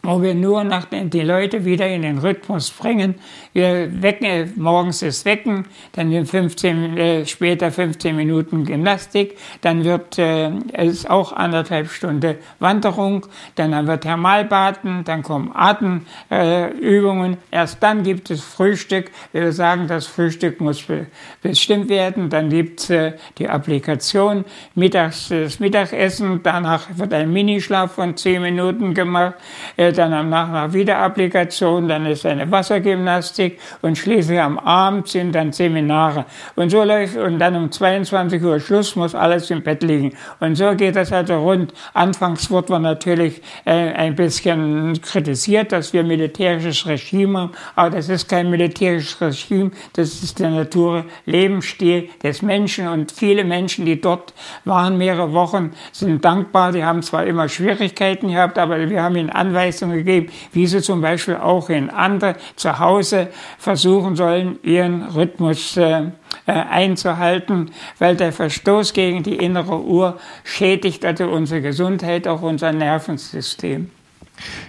wo 0.04 0.22
wir 0.22 0.34
nur 0.34 0.64
nach 0.64 0.86
den, 0.86 1.10
die 1.10 1.22
Leute 1.22 1.66
wieder 1.66 1.88
in 1.88 2.02
den 2.02 2.18
Rhythmus 2.18 2.72
bringen. 2.72 3.16
Wir 3.54 4.02
wecken, 4.02 4.26
äh, 4.26 4.48
morgens 4.56 5.02
ist 5.02 5.26
Wecken, 5.26 5.66
dann 5.94 6.26
15, 6.26 6.98
äh, 6.98 7.26
später 7.26 7.72
15 7.72 8.16
Minuten 8.16 8.66
Gymnastik, 8.66 9.38
dann 9.62 9.84
wird 9.84 10.18
äh, 10.18 10.52
es 10.74 11.06
auch 11.06 11.34
anderthalb 11.34 11.90
Stunden 11.90 12.36
Wanderung, 12.60 13.26
dann 13.56 13.76
haben 13.76 13.88
wir 13.88 14.00
Thermalbaden, 14.00 15.04
dann 15.04 15.24
kommen 15.24 15.52
Atemübungen, 15.54 17.34
äh, 17.34 17.38
erst 17.58 17.84
dann 17.84 18.04
gibt 18.04 18.32
es 18.32 18.42
Frühstück. 18.42 19.12
Wir 19.32 19.52
sagen, 19.52 19.88
das 19.88 20.08
Frühstück 20.08 20.62
muss 20.62 20.82
be 20.82 21.08
bestimmt 21.42 21.90
werden, 21.90 22.30
dann 22.30 22.50
gibt 22.50 22.82
es 22.82 22.90
äh, 22.90 23.14
die 23.38 23.50
Applikation, 23.50 24.46
mittags 24.76 25.30
das 25.30 25.60
Mittagessen, 25.60 26.42
danach 26.44 26.88
wird 26.96 27.14
ein 27.14 27.32
Minischlaf 27.32 27.94
von 27.94 28.16
10 28.16 28.42
Minuten 28.42 28.94
gemacht, 28.94 29.36
äh, 29.78 29.91
dann 29.98 30.14
am 30.14 30.30
Nachmittag 30.30 30.74
wieder 30.74 30.98
Applikation, 31.00 31.88
dann 31.88 32.06
ist 32.06 32.26
eine 32.26 32.50
Wassergymnastik 32.50 33.60
und 33.82 33.98
schließlich 33.98 34.40
am 34.40 34.58
Abend 34.58 35.08
sind 35.08 35.34
dann 35.34 35.52
Seminare. 35.52 36.26
Und 36.56 36.70
so 36.72 36.84
läuft, 36.84 37.18
und 37.18 37.40
dann 37.40 37.56
um 37.56 37.72
22 37.72 38.44
Uhr 38.44 38.60
Schluss 38.60 38.96
muss 38.96 39.14
alles 39.14 39.52
im 39.52 39.62
Bett 39.62 39.84
liegen. 39.84 40.16
Und 40.40 40.56
so 40.56 40.74
geht 40.76 40.96
das 40.96 41.12
also 41.12 41.36
rund. 41.36 41.74
Anfangs 41.94 42.50
wurde 42.50 42.72
man 42.72 42.82
natürlich 42.82 43.42
äh, 43.66 43.72
ein 43.72 44.16
bisschen 44.16 45.00
kritisiert, 45.02 45.72
dass 45.72 45.94
wir 45.94 46.04
militärisches 46.04 46.88
Regime 46.88 47.42
haben, 47.42 47.52
aber 47.76 47.90
das 47.92 48.10
ist 48.10 48.28
kein 48.28 48.50
militärisches 48.50 49.20
Regime, 49.22 49.72
das 49.94 50.24
ist 50.24 50.40
der 50.40 50.50
Natur 50.50 51.06
Lebensstil 51.26 52.10
des 52.24 52.42
Menschen 52.42 52.88
und 52.88 53.12
viele 53.12 53.44
Menschen, 53.44 53.86
die 53.86 54.00
dort 54.00 54.34
waren 54.66 54.98
mehrere 54.98 55.34
Wochen, 55.34 55.72
sind 55.92 56.24
dankbar. 56.24 56.72
Die 56.72 56.84
haben 56.84 57.02
zwar 57.02 57.26
immer 57.26 57.50
Schwierigkeiten 57.50 58.30
gehabt, 58.30 58.58
aber 58.58 58.90
wir 58.90 59.04
haben 59.04 59.16
ihnen 59.16 59.30
Anweisungen 59.30 59.81
Anweisungen 59.82 59.98
gegeben, 59.98 60.32
wie 60.54 60.68
sie 60.68 60.82
zum 60.82 61.02
Beispiel 61.02 61.36
auch 61.36 61.70
in 61.70 61.90
andere 61.90 62.36
zu 62.56 62.80
Hause 62.80 63.30
versuchen 63.58 64.16
sollen, 64.16 64.60
ihren 64.64 65.04
Rhythmus 65.04 65.78
äh, 65.78 66.04
äh, 66.46 66.52
einzuhalten, 66.52 67.72
weil 68.00 68.16
der 68.16 68.32
Verstoß 68.32 68.94
gegen 68.94 69.24
die 69.24 69.36
innere 69.36 69.82
Uhr 69.82 70.18
schädigt 70.44 71.06
also 71.06 71.26
unsere 71.26 71.62
Gesundheit, 71.62 72.28
auch 72.28 72.42
unser 72.42 72.72
Nervensystem. 72.72 73.90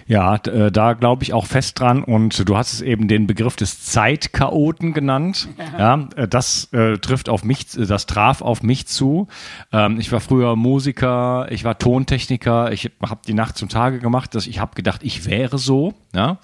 Ja, 0.07 0.35
äh, 0.35 0.71
da 0.71 0.93
glaube 0.93 1.23
ich 1.23 1.33
auch 1.33 1.45
fest 1.45 1.79
dran 1.79 2.03
und 2.03 2.47
du 2.47 2.57
hast 2.57 2.73
es 2.73 2.81
eben 2.81 3.07
den 3.07 3.27
Begriff 3.27 3.55
des 3.55 3.83
Zeitchaoten 3.83 4.93
genannt. 4.93 5.47
Ja, 5.77 6.07
äh, 6.15 6.27
das 6.27 6.71
äh, 6.73 6.97
trifft 6.97 7.29
auf 7.29 7.43
mich, 7.43 7.67
das 7.69 8.05
traf 8.05 8.41
auf 8.41 8.63
mich 8.63 8.87
zu. 8.87 9.27
Ähm, 9.71 9.99
ich 9.99 10.11
war 10.11 10.19
früher 10.19 10.55
Musiker, 10.55 11.47
ich 11.51 11.63
war 11.63 11.77
Tontechniker, 11.77 12.71
ich 12.71 12.91
habe 13.01 13.21
die 13.27 13.33
Nacht 13.33 13.57
zum 13.57 13.69
Tage 13.69 13.99
gemacht, 13.99 14.35
dass 14.35 14.47
ich 14.47 14.59
habe 14.59 14.75
gedacht, 14.75 15.01
ich 15.03 15.25
wäre 15.25 15.57
so. 15.57 15.93
Ja, 16.15 16.37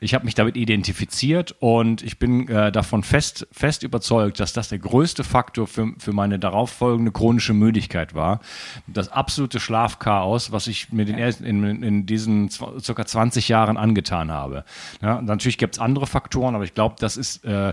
ich 0.00 0.14
habe 0.14 0.24
mich 0.24 0.36
damit 0.36 0.56
identifiziert 0.56 1.56
und 1.58 2.02
ich 2.02 2.20
bin 2.20 2.46
äh, 2.46 2.70
davon 2.70 3.02
fest 3.02 3.48
fest 3.50 3.82
überzeugt, 3.82 4.38
dass 4.38 4.52
das 4.52 4.68
der 4.68 4.78
größte 4.78 5.24
Faktor 5.24 5.66
für, 5.66 5.92
für 5.98 6.12
meine 6.12 6.38
darauffolgende 6.38 7.10
chronische 7.10 7.52
Müdigkeit 7.52 8.14
war. 8.14 8.40
Das 8.86 9.08
absolute 9.08 9.58
Schlafchaos, 9.58 10.52
was 10.52 10.68
ich 10.68 10.92
mir 10.92 11.04
den 11.04 11.18
ersten 11.18 11.44
in, 11.44 11.82
in 11.82 12.06
diesen 12.06 12.50
circa 12.80 13.06
20 13.06 13.48
Jahren 13.48 13.76
angetan 13.76 14.30
habe. 14.30 14.64
Ja, 15.02 15.20
natürlich 15.20 15.58
gibt 15.58 15.76
es 15.76 15.80
andere 15.80 16.06
Faktoren, 16.06 16.54
aber 16.54 16.64
ich 16.64 16.74
glaube, 16.74 16.96
das 16.98 17.16
ist, 17.16 17.44
äh, 17.44 17.72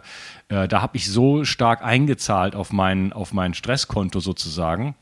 äh, 0.50 0.68
da 0.68 0.82
habe 0.82 0.98
ich 0.98 1.10
so 1.10 1.46
stark 1.46 1.84
eingezahlt 1.84 2.56
auf 2.56 2.72
mein, 2.72 3.14
auf 3.14 3.34
mein 3.34 3.54
Stresskonto 3.54 4.20
sozusagen 4.20 4.96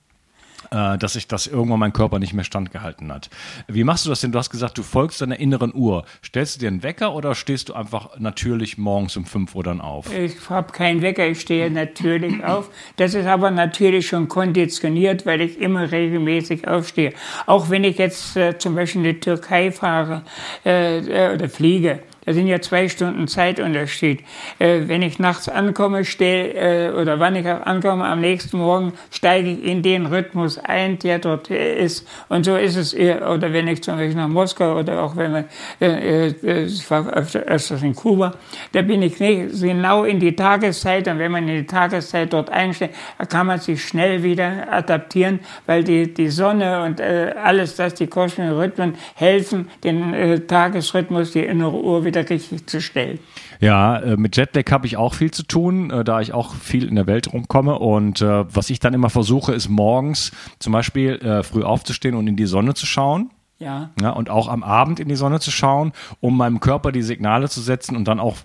dass 0.69 1.13
sich 1.13 1.27
das 1.27 1.47
irgendwann 1.47 1.79
mein 1.79 1.93
Körper 1.93 2.19
nicht 2.19 2.33
mehr 2.33 2.43
standgehalten 2.43 3.11
hat. 3.11 3.29
Wie 3.67 3.83
machst 3.83 4.05
du 4.05 4.09
das 4.09 4.21
denn? 4.21 4.31
Du 4.31 4.39
hast 4.39 4.49
gesagt, 4.49 4.77
du 4.77 4.83
folgst 4.83 5.21
deiner 5.21 5.39
inneren 5.39 5.73
Uhr. 5.73 6.05
Stellst 6.23 6.55
du 6.55 6.59
dir 6.61 6.67
einen 6.67 6.83
Wecker 6.83 7.13
oder 7.13 7.35
stehst 7.35 7.69
du 7.69 7.73
einfach 7.73 8.19
natürlich 8.19 8.77
morgens 8.77 9.17
um 9.17 9.25
5 9.25 9.55
Uhr 9.55 9.63
dann 9.63 9.81
auf? 9.81 10.13
Ich 10.13 10.49
habe 10.49 10.71
keinen 10.71 11.01
Wecker, 11.01 11.27
ich 11.27 11.41
stehe 11.41 11.69
natürlich 11.69 12.43
auf. 12.43 12.69
Das 12.97 13.13
ist 13.13 13.25
aber 13.25 13.51
natürlich 13.51 14.07
schon 14.07 14.27
konditioniert, 14.27 15.25
weil 15.25 15.41
ich 15.41 15.59
immer 15.59 15.91
regelmäßig 15.91 16.67
aufstehe. 16.67 17.13
Auch 17.45 17.69
wenn 17.69 17.83
ich 17.83 17.97
jetzt 17.97 18.35
äh, 18.37 18.57
zum 18.57 18.75
Beispiel 18.75 19.05
in 19.05 19.13
die 19.13 19.19
Türkei 19.19 19.71
fahre 19.71 20.23
äh, 20.65 20.99
äh 20.99 21.33
oder 21.33 21.49
fliege, 21.49 21.99
da 22.25 22.33
sind 22.33 22.47
ja 22.47 22.61
zwei 22.61 22.87
Stunden 22.87 23.27
Zeitunterschied. 23.27 24.23
Äh, 24.59 24.81
wenn 24.85 25.01
ich 25.01 25.17
nachts 25.17 25.49
ankomme, 25.49 26.05
steh, 26.05 26.51
äh, 26.51 26.91
oder 26.91 27.19
wann 27.19 27.35
ich 27.35 27.47
ankomme, 27.47 28.05
am 28.05 28.21
nächsten 28.21 28.57
Morgen 28.57 28.93
steige 29.09 29.49
ich 29.49 29.63
in 29.63 29.81
den 29.81 30.05
Rhythmus 30.05 30.59
ein, 30.59 30.99
der 30.99 31.19
dort 31.19 31.49
ist. 31.49 32.07
Und 32.29 32.45
so 32.45 32.55
ist 32.55 32.75
es, 32.75 32.93
oder 32.93 33.53
wenn 33.53 33.67
ich 33.67 33.81
zum 33.81 33.97
Beispiel 33.97 34.15
nach 34.15 34.27
Moskau 34.27 34.77
oder 34.77 35.01
auch 35.01 35.15
wenn 35.15 35.31
man, 35.31 35.45
äh, 35.79 36.27
äh, 36.27 36.65
ich 36.65 36.89
war 36.91 37.07
öfters 37.07 37.81
in 37.81 37.95
Kuba, 37.95 38.33
da 38.71 38.83
bin 38.83 39.01
ich 39.01 39.19
nicht 39.19 39.59
genau 39.59 40.03
in 40.03 40.19
die 40.19 40.35
Tageszeit 40.35 41.07
und 41.07 41.17
wenn 41.17 41.31
man 41.31 41.47
in 41.47 41.55
die 41.55 41.65
Tageszeit 41.65 42.33
dort 42.33 42.51
einsteigt, 42.51 42.95
kann 43.29 43.47
man 43.47 43.59
sich 43.59 43.83
schnell 43.83 44.21
wieder 44.21 44.71
adaptieren, 44.71 45.39
weil 45.65 45.83
die, 45.83 46.13
die 46.13 46.29
Sonne 46.29 46.83
und 46.83 46.99
äh, 46.99 47.33
alles 47.43 47.75
das, 47.75 47.95
die 47.95 48.07
kosmischen 48.07 48.53
Rhythmen 48.53 48.95
helfen, 49.15 49.69
den 49.83 50.13
äh, 50.13 50.39
Tagesrhythmus, 50.41 51.31
die 51.31 51.45
innere 51.45 51.81
Uhr 51.81 52.05
wieder 52.05 52.10
wieder 52.11 52.29
richtig 52.29 52.67
zu 52.67 52.81
stellen. 52.81 53.19
Ja, 53.59 53.97
äh, 53.97 54.17
mit 54.17 54.37
Jetlag 54.37 54.71
habe 54.71 54.87
ich 54.87 54.97
auch 54.97 55.13
viel 55.13 55.31
zu 55.31 55.43
tun, 55.43 55.91
äh, 55.91 56.03
da 56.03 56.21
ich 56.21 56.33
auch 56.33 56.55
viel 56.55 56.87
in 56.87 56.95
der 56.95 57.07
Welt 57.07 57.31
rumkomme. 57.31 57.79
Und 57.79 58.21
äh, 58.21 58.45
was 58.53 58.69
ich 58.69 58.79
dann 58.79 58.93
immer 58.93 59.09
versuche, 59.09 59.53
ist 59.53 59.69
morgens 59.69 60.31
zum 60.59 60.73
Beispiel 60.73 61.41
früh 61.43 61.63
aufzustehen 61.63 62.15
und 62.15 62.27
in 62.27 62.35
die 62.35 62.45
Sonne 62.45 62.73
zu 62.73 62.85
schauen. 62.85 63.29
Ja. 63.61 63.91
ja. 64.01 64.09
Und 64.09 64.29
auch 64.29 64.47
am 64.47 64.63
Abend 64.63 64.99
in 64.99 65.07
die 65.07 65.15
Sonne 65.15 65.39
zu 65.39 65.51
schauen, 65.51 65.93
um 66.19 66.35
meinem 66.35 66.59
Körper 66.59 66.91
die 66.91 67.03
Signale 67.03 67.47
zu 67.47 67.61
setzen 67.61 67.95
und 67.95 68.07
dann 68.07 68.19
auch 68.19 68.37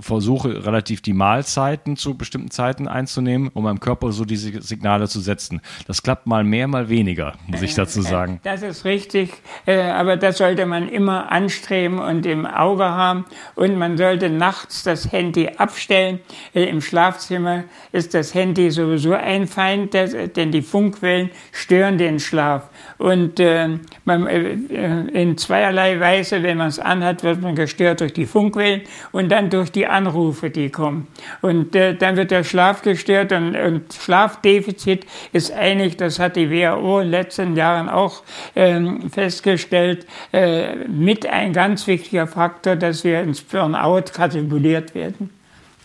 versuche, 0.00 0.64
relativ 0.64 1.02
die 1.02 1.12
Mahlzeiten 1.12 1.96
zu 1.96 2.16
bestimmten 2.16 2.52
Zeiten 2.52 2.86
einzunehmen, 2.86 3.50
um 3.52 3.64
meinem 3.64 3.80
Körper 3.80 4.12
so 4.12 4.24
diese 4.24 4.62
Signale 4.62 5.08
zu 5.08 5.20
setzen. 5.20 5.60
Das 5.88 6.02
klappt 6.02 6.28
mal 6.28 6.44
mehr, 6.44 6.68
mal 6.68 6.88
weniger, 6.88 7.34
muss 7.48 7.62
ich 7.62 7.74
dazu 7.74 8.02
sagen. 8.02 8.40
Das 8.52 8.62
ist 8.62 8.84
richtig, 8.84 9.32
äh, 9.66 9.80
aber 9.80 10.16
das 10.16 10.38
sollte 10.38 10.66
man 10.66 10.88
immer 10.88 11.32
anstreben 11.32 11.98
und 11.98 12.26
im 12.26 12.44
Auge 12.44 12.84
haben. 12.84 13.24
Und 13.54 13.78
man 13.78 13.96
sollte 13.96 14.28
nachts 14.28 14.82
das 14.82 15.10
Handy 15.10 15.48
abstellen. 15.56 16.20
Äh, 16.54 16.64
Im 16.64 16.80
Schlafzimmer 16.80 17.64
ist 17.92 18.14
das 18.14 18.34
Handy 18.34 18.70
sowieso 18.70 19.14
ein 19.14 19.46
Feind, 19.46 19.94
denn 19.94 20.52
die 20.52 20.62
Funkwellen 20.62 21.30
stören 21.50 21.98
den 21.98 22.20
Schlaf. 22.20 22.68
Und 22.98 23.40
äh, 23.40 23.78
man, 24.04 24.28
in 24.52 25.36
zweierlei 25.38 25.98
Weise, 26.00 26.42
wenn 26.42 26.58
man 26.58 26.68
es 26.68 26.78
anhat, 26.78 27.22
wird 27.22 27.40
man 27.40 27.54
gestört 27.54 28.00
durch 28.00 28.12
die 28.12 28.26
Funkwellen 28.26 28.82
und 29.12 29.30
dann 29.30 29.50
durch 29.50 29.72
die 29.72 29.86
Anrufe, 29.86 30.50
die 30.50 30.70
kommen. 30.70 31.08
Und 31.40 31.74
äh, 31.74 31.94
dann 31.94 32.16
wird 32.16 32.30
der 32.30 32.44
Schlaf 32.44 32.82
gestört 32.82 33.32
und, 33.32 33.56
und, 33.56 33.92
Schlafdefizit 33.92 35.06
ist 35.32 35.52
eigentlich, 35.52 35.96
das 35.96 36.18
hat 36.18 36.36
die 36.36 36.50
WHO 36.50 37.00
in 37.00 37.04
den 37.06 37.10
letzten 37.10 37.56
Jahren 37.56 37.88
auch 37.88 38.22
ähm, 38.56 39.10
festgestellt, 39.10 40.06
äh, 40.32 40.76
mit 40.88 41.26
ein 41.26 41.52
ganz 41.52 41.86
wichtiger 41.86 42.26
Faktor, 42.26 42.76
dass 42.76 43.04
wir 43.04 43.20
ins 43.20 43.40
Burnout 43.40 44.12
katapultiert 44.12 44.94
werden. 44.94 45.30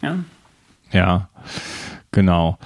Ja, 0.01 0.17
ja 0.91 1.29
genau. 2.11 2.57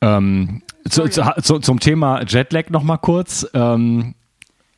Ähm, 0.00 0.62
zu, 0.88 1.08
zu, 1.08 1.58
zum 1.58 1.80
Thema 1.80 2.22
Jetlag 2.26 2.70
noch 2.70 2.82
mal 2.82 2.96
kurz. 2.98 3.46
Ähm, 3.54 4.14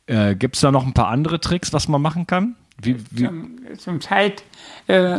äh, 0.07 0.35
Gibt 0.35 0.55
es 0.55 0.61
da 0.61 0.71
noch 0.71 0.85
ein 0.85 0.93
paar 0.93 1.07
andere 1.07 1.39
Tricks, 1.39 1.73
was 1.73 1.87
man 1.87 2.01
machen 2.01 2.27
kann? 2.27 2.55
wie, 2.81 2.95
wie? 3.11 3.25
Zum, 3.25 3.57
zum 3.77 4.01
Zeit 4.01 4.43
äh, 4.87 5.17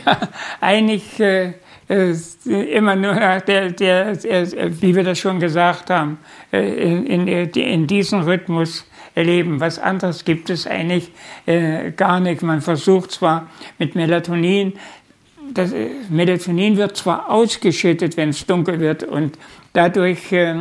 eigentlich 0.60 1.20
äh, 1.20 1.54
äh, 1.88 2.14
immer 2.46 2.96
nur 2.96 3.14
nach 3.14 3.42
der, 3.42 3.70
der, 3.70 4.16
der, 4.16 4.82
wie 4.82 4.94
wir 4.94 5.04
das 5.04 5.18
schon 5.18 5.40
gesagt 5.40 5.90
haben, 5.90 6.18
äh, 6.52 6.94
in, 6.94 7.26
in, 7.26 7.50
in 7.50 7.86
diesem 7.86 8.20
Rhythmus 8.22 8.86
erleben. 9.14 9.60
Was 9.60 9.78
anderes 9.78 10.24
gibt 10.24 10.50
es 10.50 10.66
eigentlich 10.66 11.12
äh, 11.46 11.92
gar 11.92 12.20
nicht. 12.20 12.42
Man 12.42 12.62
versucht 12.62 13.12
zwar 13.12 13.48
mit 13.78 13.94
Melatonin, 13.94 14.74
das 15.52 15.72
äh, 15.72 15.90
Melatonin 16.08 16.76
wird 16.76 16.96
zwar 16.96 17.30
ausgeschüttet, 17.30 18.16
wenn 18.16 18.30
es 18.30 18.46
dunkel 18.46 18.80
wird 18.80 19.04
und 19.04 19.38
dadurch 19.74 20.32
äh, 20.32 20.54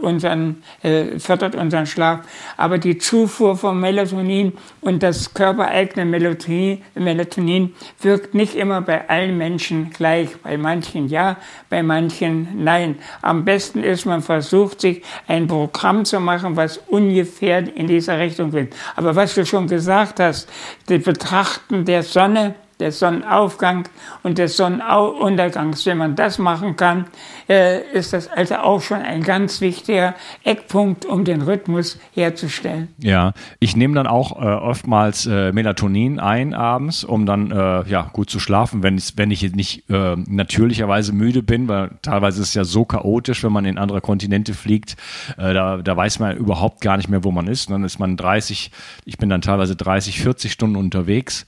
unseren, 0.00 0.62
äh, 0.82 1.20
fördert 1.20 1.54
unseren 1.54 1.86
Schlaf. 1.86 2.20
Aber 2.56 2.78
die 2.78 2.98
Zufuhr 2.98 3.56
von 3.56 3.78
Melatonin 3.78 4.54
und 4.80 5.02
das 5.02 5.32
körpereigene 5.32 6.04
Melatonin, 6.04 6.82
Melatonin 6.94 7.74
wirkt 8.00 8.34
nicht 8.34 8.56
immer 8.56 8.80
bei 8.80 9.08
allen 9.08 9.38
Menschen 9.38 9.90
gleich. 9.90 10.36
Bei 10.42 10.56
manchen 10.56 11.06
ja, 11.08 11.36
bei 11.68 11.82
manchen 11.82 12.64
nein. 12.64 12.96
Am 13.22 13.44
besten 13.44 13.84
ist, 13.84 14.06
man 14.06 14.22
versucht 14.22 14.80
sich 14.80 15.02
ein 15.28 15.46
Programm 15.46 16.04
zu 16.04 16.18
machen, 16.18 16.56
was 16.56 16.78
ungefähr 16.78 17.76
in 17.76 17.86
dieser 17.86 18.18
Richtung 18.18 18.52
will. 18.52 18.70
Aber 18.96 19.14
was 19.14 19.34
du 19.34 19.44
schon 19.44 19.68
gesagt 19.68 20.18
hast, 20.18 20.48
die 20.88 20.98
Betrachten 20.98 21.84
der 21.84 22.02
Sonne, 22.02 22.54
der 22.80 22.92
Sonnenaufgang 22.92 23.88
und 24.22 24.38
des 24.38 24.56
Sonnenuntergangs. 24.56 25.86
Wenn 25.86 25.98
man 25.98 26.14
das 26.16 26.38
machen 26.38 26.76
kann, 26.76 27.06
äh, 27.48 27.80
ist 27.92 28.12
das 28.12 28.28
also 28.28 28.56
auch 28.56 28.82
schon 28.82 29.00
ein 29.02 29.22
ganz 29.22 29.60
wichtiger 29.60 30.14
Eckpunkt, 30.44 31.06
um 31.06 31.24
den 31.24 31.42
Rhythmus 31.42 31.98
herzustellen. 32.12 32.88
Ja, 32.98 33.32
ich 33.60 33.76
nehme 33.76 33.94
dann 33.94 34.06
auch 34.06 34.40
äh, 34.40 34.44
oftmals 34.44 35.26
äh, 35.26 35.52
Melatonin 35.52 36.18
ein 36.18 36.54
abends, 36.54 37.04
um 37.04 37.26
dann 37.26 37.50
äh, 37.50 37.88
ja 37.88 38.10
gut 38.12 38.30
zu 38.30 38.40
schlafen, 38.40 38.82
wenn 38.82 38.98
ich, 38.98 39.14
wenn 39.16 39.30
ich 39.30 39.54
nicht 39.54 39.88
äh, 39.88 40.16
natürlicherweise 40.16 41.12
müde 41.12 41.42
bin, 41.42 41.68
weil 41.68 41.90
teilweise 42.02 42.42
ist 42.42 42.48
es 42.48 42.54
ja 42.54 42.64
so 42.64 42.84
chaotisch, 42.84 43.42
wenn 43.44 43.52
man 43.52 43.64
in 43.64 43.78
andere 43.78 44.00
Kontinente 44.00 44.54
fliegt, 44.54 44.96
äh, 45.38 45.54
da, 45.54 45.78
da 45.78 45.96
weiß 45.96 46.18
man 46.18 46.36
überhaupt 46.36 46.80
gar 46.80 46.96
nicht 46.96 47.08
mehr, 47.08 47.24
wo 47.24 47.30
man 47.32 47.46
ist. 47.46 47.68
Und 47.68 47.72
dann 47.72 47.84
ist 47.84 47.98
man 47.98 48.16
30, 48.16 48.70
ich 49.04 49.18
bin 49.18 49.28
dann 49.28 49.40
teilweise 49.40 49.76
30, 49.76 50.20
40 50.20 50.52
Stunden 50.52 50.76
unterwegs. 50.76 51.46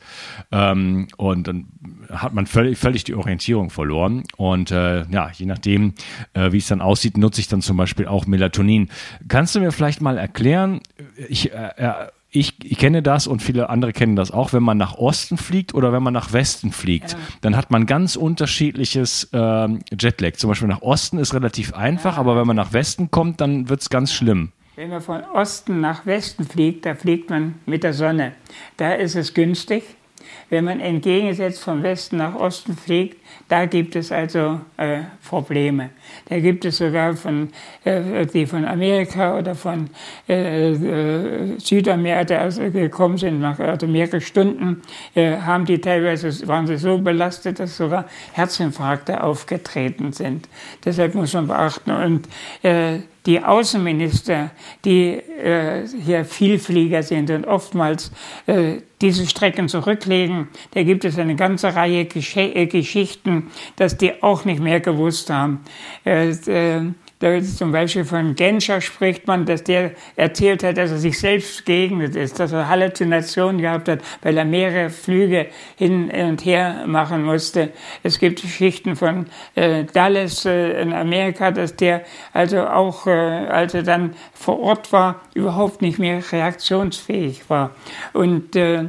Ähm, 0.53 1.09
und 1.19 1.49
dann 1.49 1.67
hat 2.11 2.33
man 2.33 2.47
völlig, 2.47 2.79
völlig 2.79 3.03
die 3.03 3.15
Orientierung 3.15 3.71
verloren. 3.71 4.23
Und 4.37 4.71
äh, 4.71 5.05
ja, 5.11 5.31
je 5.35 5.47
nachdem, 5.47 5.95
äh, 6.33 6.53
wie 6.53 6.59
es 6.59 6.69
dann 6.69 6.81
aussieht, 6.81 7.19
nutze 7.19 7.41
ich 7.41 7.49
dann 7.49 7.61
zum 7.61 7.77
Beispiel 7.77 8.07
auch 8.07 8.27
Melatonin. 8.27 8.89
Kannst 9.27 9.57
du 9.57 9.61
mir 9.61 9.73
vielleicht 9.73 10.01
mal 10.01 10.17
erklären, 10.17 10.81
ich, 11.29 11.53
äh, 11.53 11.71
äh, 11.77 11.93
ich, 12.31 12.55
ich, 12.63 12.79
kenne 12.79 13.03
das 13.03 13.27
und 13.27 13.43
viele 13.43 13.69
andere 13.69 13.93
kennen 13.93 14.15
das 14.15 14.31
auch, 14.31 14.53
wenn 14.53 14.63
man 14.63 14.79
nach 14.79 14.95
Osten 14.95 15.39
fliegt 15.39 15.75
oder 15.75 15.93
wenn 15.93 16.05
man 16.05 16.15
nach 16.15 16.33
Westen 16.33 16.71
fliegt, 16.71 17.13
ja. 17.13 17.19
dann 17.41 17.57
hat 17.57 17.73
man 17.73 17.87
ganz 17.87 18.15
unterschiedliches 18.15 19.29
ähm, 19.33 19.81
Jetlag. 19.99 20.35
Zum 20.35 20.49
Beispiel 20.49 20.69
nach 20.69 20.83
Osten 20.83 21.19
ist 21.19 21.35
relativ 21.35 21.75
einfach, 21.75 22.15
ja. 22.15 22.21
aber 22.21 22.37
wenn 22.37 22.47
man 22.47 22.57
nach 22.57 22.73
Westen 22.73 23.11
kommt, 23.11 23.41
dann 23.41 23.69
wird 23.69 23.81
es 23.81 23.91
ganz 23.91 24.13
schlimm. 24.13 24.53
Wenn 24.77 24.91
man 24.91 25.01
von 25.01 25.25
Osten 25.35 25.81
nach 25.81 26.07
Westen 26.07 26.45
fliegt, 26.45 26.87
da 26.87 26.95
fliegt 26.95 27.29
man 27.29 27.57
mit 27.67 27.83
der 27.83 27.93
Sonne. 27.93 28.35
Da 28.77 28.93
ist 28.93 29.17
es 29.17 29.35
günstig. 29.35 29.83
Wenn 30.51 30.65
man 30.65 30.81
entgegengesetzt 30.81 31.63
von 31.63 31.83
Westen 31.83 32.17
nach 32.17 32.35
Osten 32.35 32.77
fliegt, 32.77 33.19
da 33.49 33.67
gibt 33.67 33.97
es 33.97 34.13
also 34.13 34.61
äh, 34.77 35.01
Probleme. 35.27 35.91
Da 36.29 36.39
gibt 36.39 36.65
es 36.65 36.79
sogar 36.79 37.17
von, 37.17 37.51
äh, 37.85 38.27
die 38.27 38.47
von 38.47 38.65
Amerika 38.65 39.39
oder 39.39 39.55
von 39.55 39.91
äh, 40.29 40.73
äh 40.73 41.59
Südamerika 41.59 42.37
also 42.37 42.71
gekommen 42.71 43.17
sind, 43.17 43.41
nach 43.41 43.59
also 43.59 43.87
mehrere 43.87 44.21
Stunden, 44.21 44.83
äh, 45.15 45.37
haben 45.39 45.65
die 45.65 45.81
teilweise, 45.81 46.47
waren 46.47 46.67
sie 46.67 46.77
so 46.77 46.99
belastet, 46.99 47.59
dass 47.59 47.77
sogar 47.77 48.05
Herzinfarkte 48.33 49.23
aufgetreten 49.23 50.13
sind. 50.13 50.49
Deshalb 50.85 51.15
muss 51.15 51.33
man 51.35 51.47
beachten. 51.49 51.91
Und 51.91 52.29
äh, 52.63 53.01
die 53.29 53.45
Außenminister, 53.45 54.51
die 54.87 55.11
äh, 55.11 55.87
hier 56.03 56.25
Vielflieger 56.25 57.03
sind 57.03 57.31
und 57.31 57.47
oftmals 57.47 58.11
äh, 58.47 58.77
diese 59.03 59.27
Strecken 59.27 59.69
zurücklegen, 59.69 60.49
da 60.73 60.83
gibt 60.83 61.05
es 61.05 61.19
eine 61.19 61.37
ganze 61.37 61.75
Reihe 61.75 62.07
Gesch 62.07 62.39
äh, 62.39 62.67
Geschichten, 62.67 63.51
dass 63.77 63.99
die 63.99 64.23
auch 64.23 64.47
nicht 64.47 64.63
mehr 64.63 64.81
gewusst 64.81 65.29
haben. 65.29 65.61
Äh, 66.07 66.31
äh 66.31 66.93
zum 67.21 67.73
Beispiel 67.73 68.05
von 68.05 68.37
Genscher 68.37 68.81
spricht 68.81 69.27
man, 69.27 69.45
dass 69.45 69.65
der 69.65 69.93
erzählt 70.15 70.63
hat, 70.63 70.77
dass 70.77 70.93
er 70.93 70.99
sich 70.99 71.19
selbst 71.19 71.65
gegnet 71.65 72.15
ist, 72.15 72.39
dass 72.39 72.53
er 72.53 72.69
Halluzinationen 72.69 73.61
gehabt 73.61 73.89
hat, 73.89 74.01
weil 74.23 74.37
er 74.37 74.45
mehrere 74.45 74.89
Flüge 74.89 75.49
hin 75.77 76.11
und 76.11 76.45
her 76.45 76.85
machen 76.87 77.25
musste. 77.25 77.71
Es 78.05 78.21
gibt 78.21 78.43
Geschichten 78.43 78.95
von 78.95 79.27
äh, 79.57 79.85
Dallas 79.85 80.45
äh, 80.45 80.81
in 80.81 80.93
Amerika, 80.93 81.51
dass 81.51 81.75
der 81.75 82.03
also 82.33 82.61
auch, 82.61 83.09
äh, 83.09 83.11
als 83.11 83.75
er 83.75 83.83
dann 83.83 84.15
vor 84.33 84.61
Ort 84.61 84.93
war, 84.93 85.23
überhaupt 85.35 85.83
nicht 85.83 85.99
mehr 85.99 86.23
reaktionsfähig 86.31 87.51
war. 87.51 87.73
Und 88.13 88.55
äh, 88.55 88.85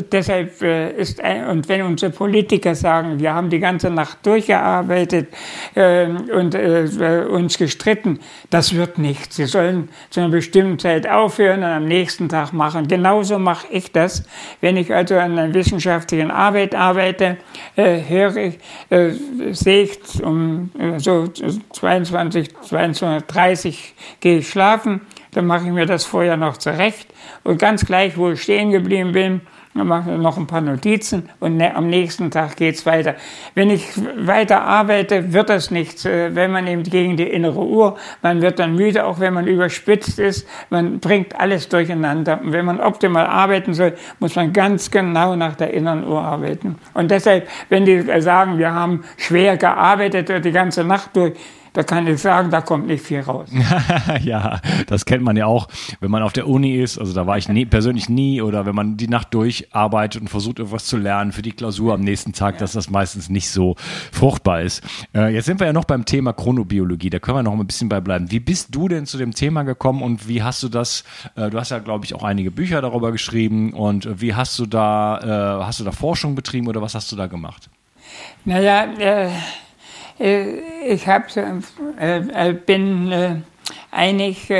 Deshalb 0.00 0.62
äh, 0.62 0.92
ist, 0.92 1.22
ein, 1.22 1.46
und 1.48 1.68
wenn 1.68 1.82
unsere 1.82 2.10
Politiker 2.10 2.74
sagen, 2.74 3.20
wir 3.20 3.34
haben 3.34 3.50
die 3.50 3.58
ganze 3.58 3.90
Nacht 3.90 4.24
durchgearbeitet 4.24 5.28
äh, 5.74 6.06
und 6.06 6.54
äh, 6.54 7.26
uns 7.28 7.58
gestritten, 7.58 8.20
das 8.48 8.74
wird 8.74 8.96
nicht. 8.96 9.34
Sie 9.34 9.44
sollen 9.44 9.90
zu 10.08 10.20
einer 10.20 10.30
bestimmten 10.30 10.78
Zeit 10.78 11.06
aufhören 11.06 11.58
und 11.58 11.66
am 11.66 11.84
nächsten 11.84 12.30
Tag 12.30 12.54
machen. 12.54 12.88
Genauso 12.88 13.38
mache 13.38 13.66
ich 13.70 13.92
das. 13.92 14.24
Wenn 14.62 14.78
ich 14.78 14.94
also 14.94 15.16
an 15.16 15.38
einer 15.38 15.52
wissenschaftlichen 15.52 16.30
Arbeit 16.30 16.74
arbeite, 16.74 17.36
äh, 17.76 18.00
höre 18.08 18.36
ich, 18.36 18.58
äh, 18.88 19.10
sehe 19.52 19.82
ich 19.82 20.22
um 20.22 20.70
äh, 20.78 20.98
so 20.98 21.28
22, 21.28 22.48
22.30 22.70 23.76
gehe 24.20 24.38
ich 24.38 24.48
schlafen, 24.48 25.02
dann 25.32 25.46
mache 25.46 25.66
ich 25.66 25.72
mir 25.72 25.86
das 25.86 26.04
vorher 26.04 26.38
noch 26.38 26.56
zurecht 26.56 27.08
und 27.44 27.58
ganz 27.58 27.84
gleich, 27.84 28.16
wo 28.16 28.30
ich 28.30 28.42
stehen 28.42 28.70
geblieben 28.70 29.12
bin, 29.12 29.40
dann 29.74 29.86
machen 29.86 30.12
wir 30.12 30.18
noch 30.18 30.36
ein 30.36 30.46
paar 30.46 30.60
Notizen 30.60 31.30
und 31.40 31.56
ne, 31.56 31.74
am 31.74 31.88
nächsten 31.88 32.30
Tag 32.30 32.56
geht's 32.56 32.84
weiter. 32.84 33.14
Wenn 33.54 33.70
ich 33.70 33.86
weiter 34.18 34.62
arbeite, 34.62 35.32
wird 35.32 35.48
das 35.48 35.70
nichts. 35.70 36.04
Äh, 36.04 36.34
wenn 36.34 36.50
man 36.50 36.66
eben 36.66 36.82
gegen 36.82 37.16
die 37.16 37.26
innere 37.26 37.60
Uhr, 37.60 37.96
man 38.20 38.42
wird 38.42 38.58
dann 38.58 38.76
müde, 38.76 39.06
auch 39.06 39.18
wenn 39.18 39.32
man 39.32 39.46
überspitzt 39.46 40.18
ist. 40.18 40.46
Man 40.68 41.00
bringt 41.00 41.40
alles 41.40 41.70
durcheinander. 41.70 42.40
Und 42.42 42.52
wenn 42.52 42.66
man 42.66 42.80
optimal 42.80 43.26
arbeiten 43.26 43.72
soll, 43.72 43.94
muss 44.18 44.36
man 44.36 44.52
ganz 44.52 44.90
genau 44.90 45.36
nach 45.36 45.56
der 45.56 45.72
inneren 45.72 46.06
Uhr 46.06 46.20
arbeiten. 46.22 46.76
Und 46.92 47.10
deshalb, 47.10 47.48
wenn 47.70 47.86
die 47.86 48.02
sagen, 48.20 48.58
wir 48.58 48.74
haben 48.74 49.04
schwer 49.16 49.56
gearbeitet 49.56 50.44
die 50.44 50.52
ganze 50.52 50.84
Nacht 50.84 51.16
durch, 51.16 51.32
da 51.72 51.82
kann 51.82 52.06
ich 52.06 52.20
sagen, 52.20 52.50
da 52.50 52.60
kommt 52.60 52.86
nicht 52.86 53.04
viel 53.04 53.20
raus. 53.20 53.48
ja, 54.22 54.60
das 54.86 55.04
kennt 55.04 55.22
man 55.22 55.36
ja 55.36 55.46
auch, 55.46 55.68
wenn 56.00 56.10
man 56.10 56.22
auf 56.22 56.32
der 56.32 56.46
Uni 56.46 56.76
ist. 56.76 56.98
Also 56.98 57.12
da 57.14 57.26
war 57.26 57.38
ich 57.38 57.48
nie, 57.48 57.64
persönlich 57.64 58.08
nie 58.08 58.42
oder 58.42 58.66
wenn 58.66 58.74
man 58.74 58.96
die 58.96 59.08
Nacht 59.08 59.32
durcharbeitet 59.32 60.20
und 60.20 60.28
versucht, 60.28 60.58
irgendwas 60.58 60.84
zu 60.84 60.96
lernen 60.96 61.32
für 61.32 61.42
die 61.42 61.52
Klausur 61.52 61.94
am 61.94 62.02
nächsten 62.02 62.32
Tag, 62.32 62.54
ja. 62.54 62.60
dass 62.60 62.72
das 62.72 62.90
meistens 62.90 63.30
nicht 63.30 63.50
so 63.50 63.76
fruchtbar 64.12 64.62
ist. 64.62 64.82
Äh, 65.14 65.34
jetzt 65.34 65.46
sind 65.46 65.60
wir 65.60 65.66
ja 65.66 65.72
noch 65.72 65.84
beim 65.84 66.04
Thema 66.04 66.32
Chronobiologie. 66.32 67.10
Da 67.10 67.18
können 67.18 67.38
wir 67.38 67.42
noch 67.42 67.58
ein 67.58 67.66
bisschen 67.66 67.88
bei 67.88 68.00
bleiben. 68.00 68.30
Wie 68.30 68.40
bist 68.40 68.74
du 68.74 68.88
denn 68.88 69.06
zu 69.06 69.16
dem 69.16 69.32
Thema 69.32 69.62
gekommen 69.62 70.02
und 70.02 70.28
wie 70.28 70.42
hast 70.42 70.62
du 70.62 70.68
das? 70.68 71.04
Äh, 71.36 71.50
du 71.50 71.58
hast 71.58 71.70
ja, 71.70 71.78
glaube 71.78 72.04
ich, 72.04 72.14
auch 72.14 72.22
einige 72.22 72.50
Bücher 72.50 72.82
darüber 72.82 73.12
geschrieben. 73.12 73.72
Und 73.72 74.20
wie 74.20 74.34
hast 74.34 74.58
du 74.58 74.66
da, 74.66 75.60
äh, 75.60 75.64
hast 75.64 75.80
du 75.80 75.84
da 75.84 75.92
Forschung 75.92 76.34
betrieben 76.34 76.68
oder 76.68 76.82
was 76.82 76.94
hast 76.94 77.10
du 77.12 77.16
da 77.16 77.26
gemacht? 77.26 77.70
Naja, 78.44 78.84
äh, 78.98 79.26
äh, 79.26 79.30
ich 80.18 81.06
hab, 81.06 81.28
äh, 81.36 82.18
äh, 82.18 82.52
bin 82.52 83.42
eigentlich 83.90 84.52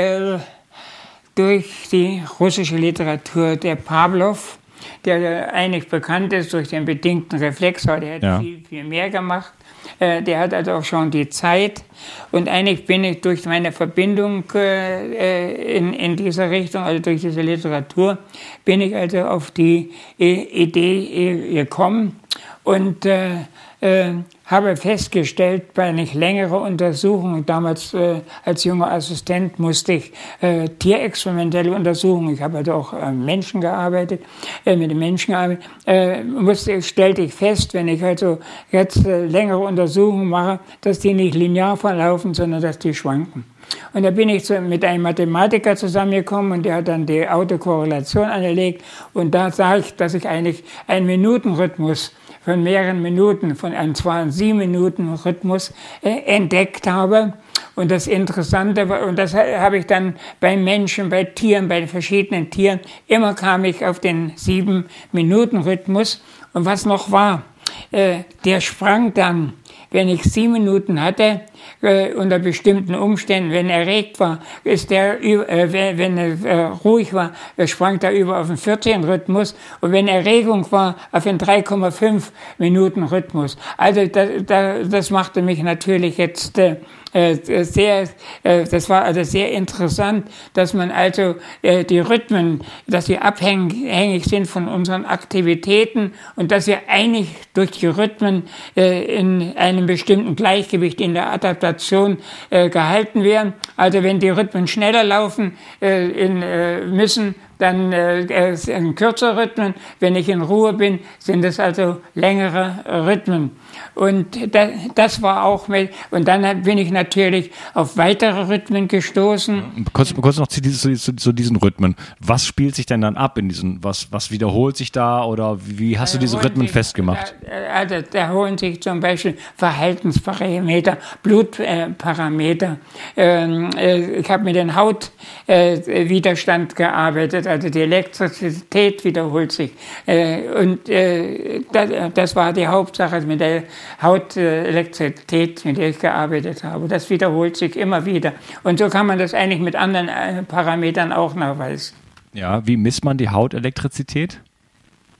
durch 1.35 1.89
die 1.91 2.21
russische 2.39 2.75
Literatur 2.75 3.55
der 3.55 3.75
Pavlov, 3.75 4.57
der 5.05 5.53
eigentlich 5.53 5.87
bekannt 5.89 6.33
ist 6.33 6.53
durch 6.53 6.69
den 6.69 6.85
bedingten 6.85 7.39
Reflex, 7.39 7.87
aber 7.87 8.01
der 8.01 8.15
hat 8.15 8.23
ja. 8.23 8.39
viel, 8.39 8.63
viel 8.67 8.83
mehr 8.83 9.09
gemacht. 9.09 9.53
Der 9.99 10.39
hat 10.39 10.53
also 10.53 10.71
auch 10.73 10.83
schon 10.83 11.11
die 11.11 11.29
Zeit. 11.29 11.83
Und 12.31 12.49
eigentlich 12.49 12.85
bin 12.85 13.03
ich 13.03 13.21
durch 13.21 13.45
meine 13.45 13.71
Verbindung 13.71 14.43
in, 14.51 15.93
in 15.93 16.15
dieser 16.15 16.49
Richtung, 16.49 16.83
also 16.83 17.01
durch 17.01 17.21
diese 17.21 17.41
Literatur, 17.41 18.17
bin 18.65 18.81
ich 18.81 18.95
also 18.95 19.23
auf 19.23 19.51
die 19.51 19.91
Idee 20.17 21.53
gekommen. 21.53 22.19
Und 22.63 23.05
äh, 23.05 24.13
habe 24.45 24.75
festgestellt, 24.75 25.73
bei 25.73 25.83
einer 25.83 26.05
längeren 26.13 26.61
Untersuchung, 26.61 27.45
damals 27.45 27.93
äh, 27.93 28.21
als 28.43 28.63
junger 28.65 28.91
Assistent 28.91 29.57
musste 29.57 29.93
ich 29.93 30.11
äh, 30.41 30.67
tierexperimentelle 30.67 31.73
Untersuchungen, 31.73 32.33
ich 32.33 32.41
habe 32.41 32.57
also 32.57 32.73
auch 32.73 32.93
äh, 32.93 33.11
Menschen 33.11 33.61
gearbeitet, 33.61 34.21
äh, 34.65 34.75
mit 34.75 34.91
den 34.91 34.99
Menschen 34.99 35.31
gearbeitet, 35.31 35.63
äh, 35.85 36.23
musste, 36.23 36.81
stellte 36.81 37.21
ich 37.21 37.33
fest, 37.33 37.73
wenn 37.73 37.87
ich 37.87 38.03
also 38.03 38.39
jetzt 38.71 39.05
äh, 39.05 39.25
längere 39.25 39.59
Untersuchungen 39.59 40.27
mache, 40.27 40.59
dass 40.81 40.99
die 40.99 41.13
nicht 41.13 41.35
linear 41.35 41.77
verlaufen, 41.77 42.33
sondern 42.33 42.61
dass 42.61 42.77
die 42.79 42.93
schwanken. 42.93 43.45
Und 43.93 44.03
da 44.03 44.11
bin 44.11 44.29
ich 44.29 44.49
mit 44.49 44.83
einem 44.83 45.03
Mathematiker 45.03 45.75
zusammengekommen 45.75 46.51
und 46.51 46.63
der 46.63 46.75
hat 46.75 46.87
dann 46.87 47.05
die 47.05 47.27
Autokorrelation 47.27 48.25
angelegt. 48.25 48.83
Und 49.13 49.33
da 49.33 49.51
sah 49.51 49.77
ich, 49.77 49.95
dass 49.95 50.13
ich 50.13 50.27
eigentlich 50.27 50.63
einen 50.87 51.05
Minutenrhythmus 51.05 52.11
von 52.43 52.63
mehreren 52.63 53.01
Minuten, 53.01 53.55
von 53.55 53.73
einem 53.73 53.95
zwar 53.95 54.15
einen 54.15 54.31
sieben 54.31 54.57
Minuten 54.57 55.13
Rhythmus 55.13 55.73
äh, 56.01 56.21
entdeckt 56.25 56.87
habe. 56.87 57.33
Und 57.75 57.89
das 57.89 58.07
Interessante 58.07 58.87
war, 58.89 59.05
und 59.07 59.17
das 59.17 59.33
habe 59.33 59.77
ich 59.77 59.87
dann 59.87 60.15
bei 60.39 60.55
Menschen, 60.57 61.09
bei 61.09 61.23
Tieren, 61.23 61.67
bei 61.67 61.87
verschiedenen 61.87 62.49
Tieren, 62.49 62.79
immer 63.07 63.33
kam 63.33 63.65
ich 63.65 63.85
auf 63.85 63.99
den 63.99 64.33
sieben 64.35 64.85
Minuten 65.11 65.57
Rhythmus. 65.57 66.21
Und 66.53 66.65
was 66.65 66.85
noch 66.85 67.11
war, 67.11 67.43
äh, 67.91 68.19
der 68.45 68.61
sprang 68.61 69.13
dann, 69.13 69.53
wenn 69.93 70.09
ich 70.09 70.23
sieben 70.23 70.53
Minuten 70.53 71.01
hatte, 71.01 71.41
äh, 71.81 72.13
unter 72.13 72.39
bestimmten 72.39 72.95
Umständen, 72.95 73.51
wenn 73.51 73.69
er 73.69 73.81
erregt 73.81 74.19
war, 74.19 74.39
ist 74.63 74.89
der, 74.89 75.23
äh, 75.23 75.71
wenn 75.71 76.17
er 76.17 76.45
äh, 76.45 76.65
ruhig 76.83 77.13
war, 77.13 77.31
sprang 77.65 78.01
er 78.01 78.11
über 78.11 78.39
auf 78.39 78.47
den 78.47 78.57
14 78.57 79.03
Rhythmus 79.03 79.55
und 79.79 79.91
wenn 79.91 80.07
Erregung 80.07 80.69
war, 80.71 80.95
auf 81.11 81.23
den 81.23 81.37
3,5 81.37 82.31
Minuten 82.57 83.03
Rhythmus. 83.03 83.55
Also 83.77 84.05
das, 84.07 84.89
das 84.89 85.09
machte 85.11 85.41
mich 85.41 85.61
natürlich 85.61 86.17
jetzt 86.17 86.57
äh, 86.57 86.77
sehr, 87.13 88.09
äh, 88.43 88.65
das 88.65 88.89
war 88.89 89.03
also 89.03 89.23
sehr 89.23 89.51
interessant, 89.51 90.27
dass 90.53 90.73
man 90.73 90.91
also 90.91 91.35
äh, 91.61 91.83
die 91.83 91.99
Rhythmen, 91.99 92.61
dass 92.87 93.05
sie 93.05 93.17
abhängig 93.17 94.25
sind 94.25 94.47
von 94.47 94.67
unseren 94.67 95.05
Aktivitäten 95.05 96.13
und 96.35 96.51
dass 96.51 96.67
wir 96.67 96.79
eigentlich 96.87 97.29
durch 97.53 97.71
die 97.71 97.87
Rhythmen 97.87 98.43
in 98.75 99.55
einem 99.55 99.85
bestimmten 99.85 100.35
Gleichgewicht 100.35 100.99
in 101.01 101.13
der 101.13 101.31
Adaptation 101.31 102.17
gehalten 102.49 103.23
werden. 103.23 103.53
Also 103.77 104.01
wenn 104.03 104.19
die 104.19 104.29
Rhythmen 104.29 104.67
schneller 104.67 105.03
laufen 105.03 105.57
müssen, 105.79 107.35
dann 107.63 107.93
äh, 107.93 108.55
sind 108.55 108.95
kürzer 108.95 109.37
Rhythmen. 109.37 109.73
Wenn 109.99 110.15
ich 110.15 110.27
in 110.29 110.41
Ruhe 110.41 110.73
bin, 110.73 110.99
sind 111.19 111.45
es 111.45 111.59
also 111.59 112.01
längere 112.13 112.83
Rhythmen. 113.07 113.51
Und 113.95 114.53
das, 114.95 115.21
war 115.21 115.45
auch 115.45 115.67
mit, 115.67 115.91
und 116.11 116.27
dann 116.27 116.63
bin 116.63 116.77
ich 116.77 116.91
natürlich 116.91 117.51
auf 117.73 117.97
weitere 117.97 118.47
Rhythmen 118.47 118.87
gestoßen. 118.87 119.85
Kurz, 119.93 120.13
kurz 120.13 120.37
noch 120.37 120.47
zu, 120.47 120.61
zu, 120.61 121.15
zu, 121.15 121.31
diesen 121.31 121.55
Rhythmen. 121.57 121.95
Was 122.19 122.45
spielt 122.45 122.75
sich 122.75 122.85
denn 122.85 123.01
dann 123.01 123.17
ab 123.17 123.37
in 123.37 123.49
diesen, 123.49 123.83
was, 123.83 124.11
was 124.11 124.31
wiederholt 124.31 124.77
sich 124.77 124.91
da 124.91 125.23
oder 125.23 125.57
wie 125.61 125.97
hast 125.97 126.13
du 126.13 126.19
diese 126.19 126.43
Rhythmen 126.43 126.67
sich, 126.67 126.71
festgemacht? 126.71 127.35
Also 127.73 127.95
da 128.11 128.29
holen 128.29 128.57
sich 128.57 128.81
zum 128.81 128.99
Beispiel 128.99 129.37
Verhaltensparameter, 129.55 130.97
Blutparameter. 131.21 132.77
Ähm, 133.15 133.69
äh, 133.77 134.19
ich 134.19 134.29
habe 134.29 134.43
mit 134.43 134.55
dem 134.55 134.75
Hautwiderstand 134.75 136.71
äh, 136.71 136.75
gearbeitet, 136.75 137.47
also 137.47 137.69
die 137.69 137.81
Elektrizität 137.81 139.03
wiederholt 139.03 139.51
sich. 139.51 139.71
Äh, 140.05 140.41
und 140.49 140.89
äh, 140.89 141.61
das, 141.71 141.89
das 142.13 142.35
war 142.35 142.53
die 142.53 142.67
Hauptsache 142.67 143.21
mit 143.21 143.39
der 143.39 143.62
Hautelektrizität, 144.01 145.65
mit 145.65 145.77
der 145.77 145.89
ich 145.89 145.99
gearbeitet 145.99 146.63
habe. 146.63 146.87
Das 146.87 147.09
wiederholt 147.09 147.57
sich 147.57 147.75
immer 147.75 148.05
wieder. 148.05 148.33
Und 148.63 148.79
so 148.79 148.89
kann 148.89 149.05
man 149.05 149.19
das 149.19 149.33
eigentlich 149.33 149.61
mit 149.61 149.75
anderen 149.75 150.09
äh, 150.09 150.43
Parametern 150.43 151.11
auch 151.11 151.35
nachweisen. 151.35 151.95
Ja, 152.33 152.65
wie 152.65 152.77
misst 152.77 153.05
man 153.05 153.17
die 153.17 153.29
Hautelektrizität? 153.29 154.39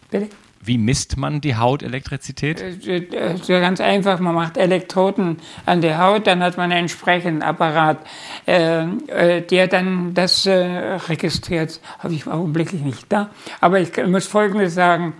Bitte? 0.09 0.29
Wie 0.65 0.77
misst 0.77 1.17
man 1.17 1.41
die 1.41 1.55
Hautelektrizität? 1.55 2.61
Äh, 2.61 2.97
äh, 2.97 3.37
ganz 3.47 3.81
einfach, 3.81 4.19
man 4.19 4.33
macht 4.33 4.57
Elektroden 4.57 5.37
an 5.65 5.81
der 5.81 5.97
Haut, 5.97 6.25
dann 6.27 6.41
hat 6.41 6.55
man 6.57 6.71
einen 6.71 6.83
entsprechenden 6.83 7.41
Apparat, 7.41 7.97
äh, 8.45 9.41
der 9.41 9.67
dann 9.67 10.13
das 10.13 10.47
registriert. 10.47 11.79
Habe 11.99 12.13
ich 12.13 12.27
augenblicklich 12.27 12.81
nicht 12.81 13.05
da. 13.09 13.29
Aber 13.59 13.79
ich 13.79 13.91
muss 14.07 14.27
Folgendes 14.27 14.73
sagen, 14.73 15.13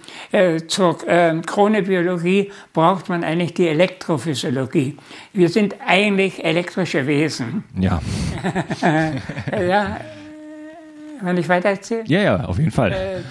zur 0.67 0.97
Chronobiologie 0.97 2.51
braucht 2.73 3.09
man 3.09 3.23
eigentlich 3.23 3.53
die 3.53 3.67
Elektrophysiologie. 3.67 4.97
Wir 5.33 5.49
sind 5.49 5.75
eigentlich 5.85 6.43
elektrische 6.43 7.07
Wesen. 7.07 7.63
Ja. 7.77 8.01
ja. 9.51 9.97
Wenn 11.21 11.37
ich 11.37 11.47
weiter 11.47 11.69
erzähle? 11.69 12.03
Ja, 12.05 12.21
ja, 12.21 12.43
auf 12.45 12.59
jeden 12.59 12.71
Fall. 12.71 13.23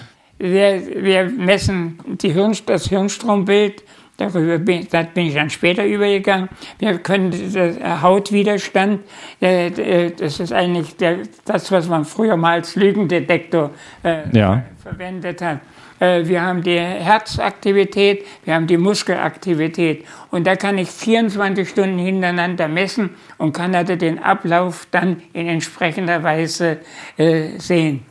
Wir, 0.43 0.81
wir 1.01 1.29
messen 1.29 1.97
Hirn, 2.21 2.53
das 2.65 2.89
Hirnstrombild, 2.89 3.81
darüber 4.17 4.57
bin, 4.57 4.85
da 4.91 5.03
bin 5.03 5.27
ich 5.27 5.35
dann 5.35 5.49
später 5.49 5.85
übergegangen. 5.85 6.49
Wir 6.79 6.97
können 6.97 7.31
den 7.31 8.01
Hautwiderstand, 8.01 9.03
das 9.39 10.39
ist 10.41 10.51
eigentlich 10.51 10.97
das, 11.45 11.71
was 11.71 11.87
man 11.87 12.03
früher 12.03 12.35
mal 12.35 12.55
als 12.55 12.75
Lügendetektor 12.75 13.71
äh, 14.03 14.37
ja. 14.37 14.63
verwendet 14.81 15.41
hat. 15.41 15.61
Äh, 16.01 16.27
wir 16.27 16.41
haben 16.41 16.61
die 16.61 16.77
Herzaktivität, 16.77 18.25
wir 18.43 18.55
haben 18.55 18.67
die 18.67 18.75
Muskelaktivität. 18.75 20.03
Und 20.29 20.45
da 20.45 20.57
kann 20.57 20.77
ich 20.77 20.89
24 20.89 21.69
Stunden 21.69 21.99
hintereinander 21.99 22.67
messen 22.67 23.11
und 23.37 23.53
kann 23.53 23.73
also 23.73 23.95
den 23.95 24.19
Ablauf 24.19 24.87
dann 24.91 25.21
in 25.31 25.47
entsprechender 25.47 26.21
Weise 26.21 26.79
äh, 27.15 27.57
sehen. 27.59 28.05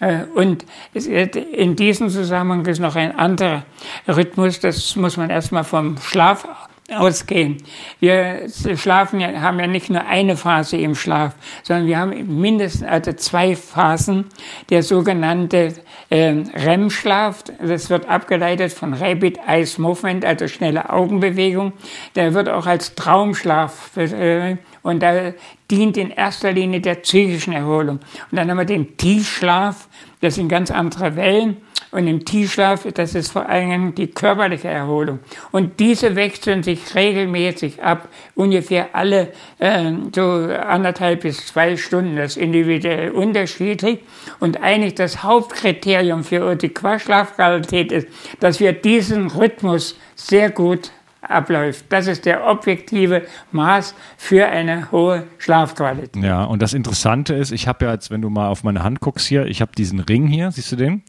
Äh, 0.00 0.24
und 0.34 0.64
in 0.94 1.76
diesem 1.76 2.08
Zusammenhang 2.10 2.66
ist 2.66 2.80
noch 2.80 2.96
ein 2.96 3.16
anderer 3.16 3.64
Rhythmus, 4.08 4.60
das 4.60 4.96
muss 4.96 5.16
man 5.16 5.30
erstmal 5.30 5.64
vom 5.64 5.98
Schlaf 5.98 6.46
ausgehen. 6.90 7.56
Wir 7.98 8.46
schlafen 8.76 9.20
ja, 9.20 9.40
haben 9.40 9.58
ja 9.58 9.66
nicht 9.66 9.90
nur 9.90 10.04
eine 10.06 10.36
Phase 10.36 10.76
im 10.76 10.94
Schlaf, 10.94 11.34
sondern 11.62 11.86
wir 11.86 11.98
haben 11.98 12.40
mindestens 12.40 12.84
also 12.84 13.12
zwei 13.14 13.56
Phasen. 13.56 14.26
Der 14.70 14.82
sogenannte 14.82 15.74
REM-Schlaf, 16.10 17.44
das 17.60 17.90
wird 17.90 18.08
abgeleitet 18.08 18.72
von 18.72 18.94
Rapid 18.94 19.38
Eye 19.46 19.66
Movement, 19.78 20.24
also 20.24 20.46
schnelle 20.46 20.90
Augenbewegung. 20.90 21.72
Der 22.14 22.32
wird 22.34 22.48
auch 22.48 22.66
als 22.66 22.94
Traumschlaf 22.94 23.96
äh, 23.96 24.56
und 24.82 25.02
da 25.02 25.32
dient 25.70 25.96
in 25.96 26.10
erster 26.10 26.52
Linie 26.52 26.80
der 26.80 26.94
psychischen 26.96 27.52
Erholung. 27.52 27.98
Und 28.30 28.38
dann 28.38 28.48
haben 28.50 28.58
wir 28.58 28.64
den 28.64 28.96
Tiefschlaf, 28.96 29.88
das 30.20 30.36
sind 30.36 30.48
ganz 30.48 30.70
andere 30.70 31.16
Wellen. 31.16 31.56
Und 31.96 32.08
im 32.08 32.26
Tiefschlaf, 32.26 32.86
das 32.92 33.14
ist 33.14 33.32
vor 33.32 33.48
allem 33.48 33.94
die 33.94 34.08
körperliche 34.08 34.68
Erholung. 34.68 35.20
Und 35.50 35.80
diese 35.80 36.14
wechseln 36.14 36.62
sich 36.62 36.94
regelmäßig 36.94 37.82
ab, 37.82 38.10
ungefähr 38.34 38.94
alle 38.94 39.32
äh, 39.58 39.92
so 40.14 40.22
anderthalb 40.22 41.22
bis 41.22 41.46
zwei 41.46 41.78
Stunden, 41.78 42.16
das 42.16 42.32
ist 42.32 42.36
individuell 42.36 43.12
unterschiedlich. 43.12 44.00
Und 44.40 44.62
eigentlich 44.62 44.94
das 44.94 45.22
Hauptkriterium 45.22 46.22
für 46.22 46.54
die 46.54 46.70
Schlafqualität 46.98 47.90
ist, 47.92 48.08
dass 48.40 48.60
wir 48.60 48.74
diesen 48.74 49.28
Rhythmus 49.28 49.98
sehr 50.16 50.50
gut 50.50 50.90
abläuft. 51.22 51.86
Das 51.88 52.08
ist 52.08 52.26
der 52.26 52.46
objektive 52.46 53.22
Maß 53.52 53.94
für 54.18 54.46
eine 54.46 54.92
hohe 54.92 55.24
Schlafqualität. 55.38 56.22
Ja, 56.22 56.44
und 56.44 56.60
das 56.60 56.74
Interessante 56.74 57.32
ist, 57.32 57.52
ich 57.52 57.66
habe 57.66 57.86
ja 57.86 57.92
jetzt, 57.92 58.10
wenn 58.10 58.20
du 58.20 58.28
mal 58.28 58.48
auf 58.48 58.64
meine 58.64 58.82
Hand 58.82 59.00
guckst 59.00 59.26
hier, 59.26 59.46
ich 59.46 59.62
habe 59.62 59.72
diesen 59.76 60.00
Ring 60.00 60.26
hier, 60.26 60.50
siehst 60.50 60.72
du 60.72 60.76
den? 60.76 61.02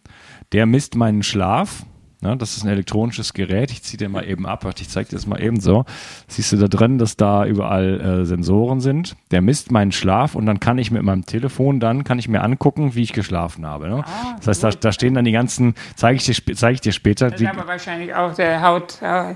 Der 0.53 0.65
misst 0.65 0.95
meinen 0.95 1.23
Schlaf. 1.23 1.85
Ja, 2.21 2.35
das 2.35 2.57
ist 2.57 2.63
ein 2.63 2.69
elektronisches 2.69 3.33
Gerät. 3.33 3.69
Ich 3.69 3.83
ziehe 3.83 3.97
dir 3.97 4.09
mal 4.09 4.27
eben 4.27 4.47
ab. 4.47 4.65
Ich 4.79 4.89
zeige 4.89 5.09
dir 5.09 5.15
das 5.15 5.27
mal 5.27 5.39
eben 5.41 5.59
so. 5.59 5.85
Siehst 6.27 6.51
du 6.51 6.57
da 6.57 6.67
drin, 6.67 6.97
dass 6.97 7.15
da 7.15 7.45
überall 7.45 8.01
äh, 8.01 8.25
Sensoren 8.25 8.79
sind. 8.81 9.15
Der 9.29 9.41
misst 9.41 9.71
meinen 9.71 9.91
Schlaf 9.91 10.33
und 10.33 10.47
dann 10.47 10.59
kann 10.59 10.79
ich 10.79 10.89
mit 10.89 11.03
meinem 11.03 11.25
Telefon 11.25 11.79
dann 11.79 12.03
kann 12.03 12.17
ich 12.17 12.27
mir 12.27 12.41
angucken, 12.41 12.95
wie 12.95 13.03
ich 13.03 13.13
geschlafen 13.13 13.65
habe. 13.65 13.89
Ne? 13.89 14.03
Ah, 14.03 14.35
das 14.37 14.47
heißt, 14.47 14.63
da, 14.63 14.69
da, 14.71 14.91
stehen 14.91 15.13
dann 15.13 15.25
die 15.25 15.31
ganzen. 15.31 15.75
Zeige 15.95 16.17
ich 16.17 16.25
dir, 16.25 16.55
zeige 16.55 16.73
ich 16.73 16.81
dir 16.81 16.91
später. 16.91 17.29
Das 17.29 17.39
ist 17.39 17.47
aber 17.47 17.67
wahrscheinlich 17.67 18.13
auch 18.13 18.33
der 18.33 18.61
Haut, 18.63 18.99
äh, 19.01 19.35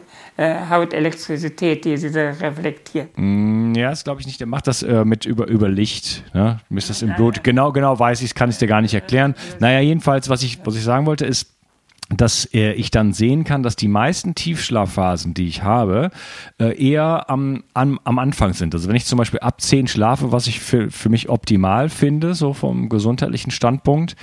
Hautelektrizität, 0.70 1.86
die 1.86 1.98
sie 1.98 2.08
reflektiert. 2.08 3.10
Mm, 3.16 3.74
ja, 3.76 3.92
das 3.92 4.04
glaube 4.04 4.22
ich 4.22 4.28
nicht. 4.28 4.40
Der 4.40 4.48
macht 4.48 4.66
das 4.66 4.82
äh, 4.82 5.06
mit 5.06 5.26
über, 5.26 5.48
über 5.48 5.70
Licht. 5.70 6.24
Ne? 6.34 6.60
Misst 6.70 6.90
das 6.90 7.04
im 7.04 7.14
Blut. 7.14 7.44
Genau, 7.44 7.72
genau 7.72 8.00
weiß 8.00 8.22
ich, 8.24 8.34
kann 8.34 8.50
ich 8.50 8.58
dir 8.58 8.68
gar 8.68 8.82
nicht 8.82 8.94
erklären. 8.94 9.36
Naja, 9.60 9.82
jedenfalls, 9.82 10.30
was 10.30 10.42
ich, 10.42 10.60
was 10.66 10.76
ich 10.76 10.84
sagen 10.84 11.06
wollte, 11.06 11.26
ist 11.26 11.61
dass 12.18 12.46
äh, 12.54 12.74
ich 12.74 12.92
dann 12.92 13.14
sehen 13.14 13.44
kann, 13.44 13.64
dass 13.64 13.76
die 13.76 13.88
meisten 13.88 14.36
Tiefschlafphasen, 14.36 15.34
die 15.34 15.48
ich 15.48 15.64
habe, 15.64 16.12
äh, 16.60 16.78
eher 16.78 17.30
am, 17.30 17.64
am, 17.74 18.00
am 18.04 18.20
Anfang 18.20 18.54
sind. 18.54 18.74
Also 18.74 18.88
wenn 18.88 18.96
ich 18.96 19.06
zum 19.06 19.18
Beispiel 19.18 19.40
ab 19.40 19.62
10 19.62 19.88
schlafe, 19.88 20.32
was 20.32 20.48
ich 20.48 20.60
für, 20.60 20.92
für 20.92 21.10
mich 21.10 21.30
optimal 21.30 21.90
finde, 21.90 22.34
so 22.34 22.54
vom 22.54 22.90
gesundheitlichen 22.90 23.52
Standpunkt, 23.52 24.16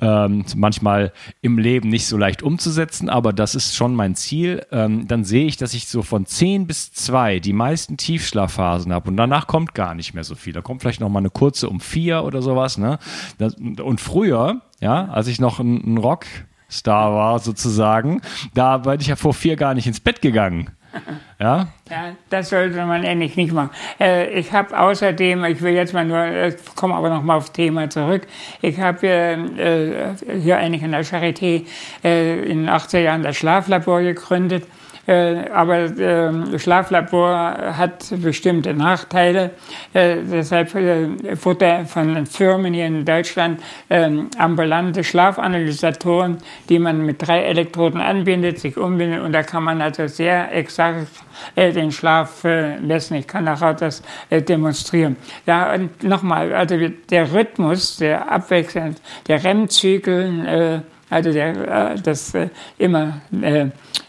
ähm, 0.00 0.44
manchmal 0.56 1.12
im 1.40 1.58
Leben 1.58 1.88
nicht 1.88 2.06
so 2.06 2.16
leicht 2.16 2.42
umzusetzen, 2.42 3.08
aber 3.08 3.32
das 3.32 3.54
ist 3.54 3.74
schon 3.76 3.94
mein 3.94 4.14
Ziel, 4.14 4.66
ähm, 4.72 5.06
dann 5.06 5.24
sehe 5.24 5.46
ich, 5.46 5.56
dass 5.56 5.74
ich 5.74 5.88
so 5.88 6.02
von 6.02 6.26
10 6.26 6.66
bis 6.66 6.92
2 6.92 7.40
die 7.40 7.52
meisten 7.52 7.96
Tiefschlafphasen 7.96 8.92
habe 8.92 9.10
und 9.10 9.16
danach 9.16 9.46
kommt 9.46 9.74
gar 9.74 9.94
nicht 9.94 10.14
mehr 10.14 10.24
so 10.24 10.34
viel. 10.34 10.52
Da 10.52 10.60
kommt 10.60 10.82
vielleicht 10.82 11.00
noch 11.00 11.08
mal 11.08 11.20
eine 11.20 11.30
kurze 11.30 11.68
um 11.68 11.80
4 11.80 12.24
oder 12.24 12.42
sowas. 12.42 12.78
Ne? 12.78 12.98
Das, 13.38 13.54
und 13.54 14.00
früher, 14.00 14.62
ja, 14.80 15.06
als 15.06 15.26
ich 15.26 15.40
noch 15.40 15.60
einen 15.60 15.98
Rock 15.98 16.26
Star 16.70 17.12
war 17.12 17.38
sozusagen, 17.38 18.20
da 18.54 18.78
bin 18.78 19.00
ich 19.00 19.08
ja 19.08 19.16
vor 19.16 19.34
vier 19.34 19.56
gar 19.56 19.74
nicht 19.74 19.86
ins 19.86 20.00
Bett 20.00 20.20
gegangen. 20.20 20.70
Ja? 21.38 21.68
Ja, 21.88 22.12
das 22.28 22.50
sollte 22.50 22.76
man 22.84 23.02
eigentlich 23.02 23.34
nicht 23.34 23.52
machen. 23.52 23.70
Äh, 23.98 24.38
ich 24.38 24.52
habe 24.52 24.78
außerdem, 24.78 25.42
ich 25.46 25.62
will 25.62 25.72
jetzt 25.72 25.94
mal 25.94 26.04
nur, 26.04 26.22
ich 26.48 26.56
komme 26.76 26.94
aber 26.94 27.08
noch 27.08 27.22
mal 27.22 27.36
aufs 27.36 27.52
Thema 27.52 27.88
zurück. 27.88 28.26
Ich 28.60 28.78
habe 28.78 29.06
äh, 29.06 30.38
hier 30.38 30.58
eigentlich 30.58 30.82
in 30.82 30.92
der 30.92 31.02
Charité 31.02 31.64
äh, 32.04 32.42
in 32.42 32.66
den 32.66 32.68
80er 32.68 32.98
Jahren 32.98 33.22
das 33.22 33.38
Schlaflabor 33.38 34.02
gegründet 34.02 34.64
äh, 34.64 34.79
aber 35.06 35.78
äh, 35.78 36.58
Schlaflabor 36.58 37.76
hat 37.76 38.04
bestimmte 38.22 38.74
Nachteile. 38.74 39.50
Äh, 39.92 40.16
deshalb 40.30 40.74
äh, 40.74 41.08
wurde 41.42 41.84
von 41.86 42.14
den 42.14 42.26
Firmen 42.26 42.74
hier 42.74 42.86
in 42.86 43.04
Deutschland 43.04 43.60
ähm, 43.88 44.28
ambulante 44.38 45.02
Schlafanalysatoren, 45.02 46.38
die 46.68 46.78
man 46.78 47.04
mit 47.04 47.26
drei 47.26 47.42
Elektroden 47.42 48.00
anbindet, 48.00 48.60
sich 48.60 48.76
umbindet 48.76 49.22
und 49.22 49.32
da 49.32 49.42
kann 49.42 49.64
man 49.64 49.80
also 49.80 50.06
sehr 50.06 50.54
exakt 50.54 51.08
äh, 51.56 51.72
den 51.72 51.90
Schlaf 51.90 52.44
äh, 52.44 52.78
messen. 52.78 53.16
Ich 53.16 53.26
kann 53.26 53.44
nachher 53.44 53.74
das 53.74 54.02
demonstrieren. 54.30 55.16
Ja, 55.46 55.72
und 55.72 56.02
nochmal, 56.02 56.52
also 56.52 56.76
der 57.10 57.32
Rhythmus, 57.32 57.96
der 57.96 58.30
abwechselnd, 58.30 59.00
der 59.26 59.42
REM-Zyklus, 59.42 60.82
also 61.10 61.32
der, 61.32 61.96
das 61.96 62.32
immer 62.78 63.20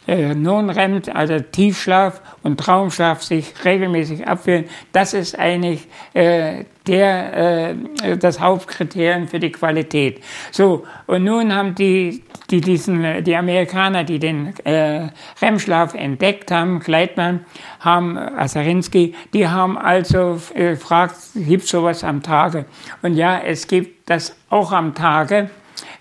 äh, 0.07 0.33
Non-REM, 0.33 1.01
also 1.13 1.39
Tiefschlaf 1.39 2.21
und 2.43 2.59
Traumschlaf 2.59 3.21
sich 3.21 3.53
regelmäßig 3.63 4.27
abwählen, 4.27 4.65
das 4.91 5.13
ist 5.13 5.37
eigentlich 5.37 5.87
äh, 6.13 6.65
der, 6.87 7.69
äh, 8.03 8.17
das 8.17 8.39
Hauptkriterium 8.39 9.27
für 9.27 9.39
die 9.39 9.51
Qualität. 9.51 10.21
So, 10.51 10.85
und 11.07 11.23
nun 11.23 11.53
haben 11.53 11.75
die, 11.75 12.23
die, 12.49 12.61
diesen, 12.61 13.23
die 13.23 13.35
Amerikaner, 13.35 14.03
die 14.03 14.19
den 14.19 14.53
äh, 14.65 15.09
REM-Schlaf 15.41 15.93
entdeckt 15.93 16.51
haben, 16.51 16.79
Gleitmann, 16.79 17.45
haben, 17.79 18.17
Asarinski, 18.17 19.15
die 19.33 19.47
haben 19.47 19.77
also 19.77 20.41
äh, 20.53 20.71
gefragt, 20.71 21.15
gibt 21.35 21.63
es 21.65 21.69
sowas 21.69 22.03
am 22.03 22.23
Tage? 22.23 22.65
Und 23.01 23.15
ja, 23.15 23.39
es 23.39 23.67
gibt 23.67 24.09
das 24.09 24.35
auch 24.49 24.71
am 24.71 24.95
Tage. 24.95 25.49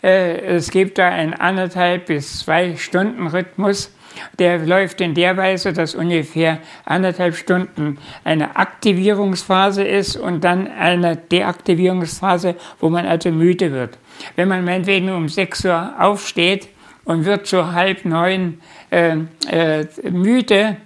Äh, 0.03 0.57
es 0.57 0.71
gibt 0.71 0.99
da 0.99 1.09
einen 1.09 1.35
anderthalb 1.35 2.07
bis 2.07 2.41
zwei 2.41 2.77
Stunden 2.77 3.27
Rhythmus. 3.27 3.93
Der 4.39 4.59
läuft 4.59 5.01
in 5.01 5.15
der 5.15 5.37
Weise, 5.37 5.73
dass 5.73 5.95
ungefähr 5.95 6.59
anderthalb 6.85 7.37
Stunden 7.37 7.99
eine 8.25 8.57
Aktivierungsphase 8.57 9.85
ist 9.85 10.17
und 10.17 10.43
dann 10.43 10.67
eine 10.67 11.17
Deaktivierungsphase, 11.17 12.57
wo 12.81 12.89
man 12.89 13.07
also 13.07 13.31
müde 13.31 13.73
wird. 13.73 13.99
Wenn 14.37 14.49
man 14.49 14.65
meinetwegen 14.65 15.11
um 15.11 15.29
6 15.29 15.65
Uhr 15.65 15.95
aufsteht 15.99 16.69
und 17.05 17.25
wird 17.25 17.47
so 17.47 17.73
halb 17.73 18.05
neun 18.05 18.61
äh, 18.91 19.17
äh, 19.49 19.87
müde, 20.11 20.77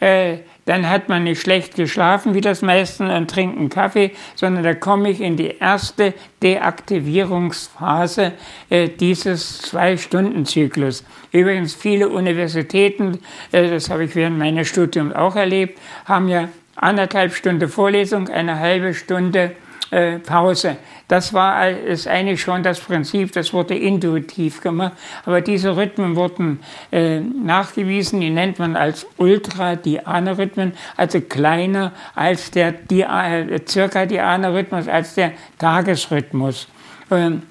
äh, 0.00 0.38
dann 0.66 0.90
hat 0.90 1.08
man 1.08 1.24
nicht 1.24 1.40
schlecht 1.40 1.76
geschlafen, 1.76 2.34
wie 2.34 2.40
das 2.40 2.60
meisten, 2.60 3.08
und 3.08 3.30
trinkt 3.30 3.56
einen 3.56 3.70
Kaffee, 3.70 4.10
sondern 4.34 4.64
da 4.64 4.74
komme 4.74 5.10
ich 5.10 5.20
in 5.20 5.36
die 5.36 5.54
erste 5.58 6.12
Deaktivierungsphase 6.42 8.32
äh, 8.68 8.88
dieses 8.88 9.62
Zwei-Stunden-Zyklus. 9.62 11.04
Übrigens, 11.32 11.74
viele 11.74 12.08
Universitäten, 12.08 13.20
äh, 13.52 13.70
das 13.70 13.90
habe 13.90 14.04
ich 14.04 14.14
während 14.16 14.38
meines 14.38 14.68
Studiums 14.68 15.14
auch 15.14 15.36
erlebt, 15.36 15.78
haben 16.04 16.28
ja 16.28 16.48
anderthalb 16.74 17.32
Stunden 17.32 17.68
Vorlesung, 17.68 18.28
eine 18.28 18.58
halbe 18.58 18.92
Stunde 18.92 19.52
äh, 19.90 20.18
Pause. 20.18 20.76
Das 21.08 21.32
war 21.32 21.68
ist 21.70 22.08
eigentlich 22.08 22.40
schon 22.40 22.62
das 22.62 22.80
Prinzip, 22.80 23.32
das 23.32 23.52
wurde 23.52 23.76
intuitiv 23.76 24.60
gemacht. 24.60 24.92
Aber 25.24 25.40
diese 25.40 25.76
Rhythmen 25.76 26.16
wurden 26.16 26.60
äh, 26.90 27.20
nachgewiesen, 27.20 28.20
die 28.20 28.30
nennt 28.30 28.58
man 28.58 28.76
als 28.76 29.06
Ultradiane-Rhythmen, 29.16 30.72
also 30.96 31.20
kleiner 31.20 31.92
als 32.14 32.50
der 32.50 32.74
äh, 32.90 33.60
Circadiane-Rhythmus, 33.66 34.88
als 34.88 35.14
der 35.14 35.32
Tagesrhythmus. 35.58 36.68
Ähm, 37.10 37.42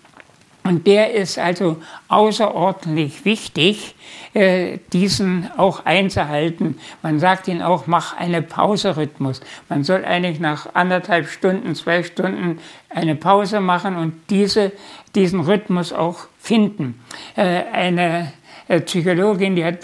und 0.65 0.87
der 0.87 1.13
ist 1.13 1.37
also 1.37 1.77
außerordentlich 2.07 3.23
wichtig, 3.23 3.93
äh, 4.33 4.79
diesen 4.93 5.47
auch 5.57 5.85
einzuhalten. 5.85 6.79
Man 7.03 7.19
sagt 7.19 7.47
ihn 7.47 7.61
auch, 7.61 7.85
mach 7.85 8.17
eine 8.17 8.41
Pause-Rhythmus. 8.41 9.41
Man 9.69 9.83
soll 9.83 10.03
eigentlich 10.03 10.39
nach 10.39 10.73
anderthalb 10.73 11.27
Stunden, 11.27 11.75
zwei 11.75 12.01
Stunden 12.01 12.57
eine 12.89 13.15
Pause 13.15 13.59
machen 13.59 13.95
und 13.95 14.13
diese, 14.31 14.71
diesen 15.13 15.41
Rhythmus 15.41 15.93
auch 15.93 16.25
finden. 16.39 16.99
Äh, 17.35 17.61
eine 17.71 18.33
Psychologin, 18.67 19.55
die 19.55 19.63
hat 19.63 19.83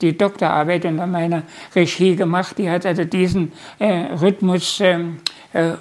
die 0.00 0.16
Doktorarbeit 0.16 0.84
unter 0.84 1.06
meiner 1.06 1.42
Regie 1.74 2.14
gemacht, 2.14 2.56
die 2.58 2.70
hat 2.70 2.86
also 2.86 3.04
diesen 3.04 3.52
Rhythmus 3.80 4.80
ähm, 4.80 5.18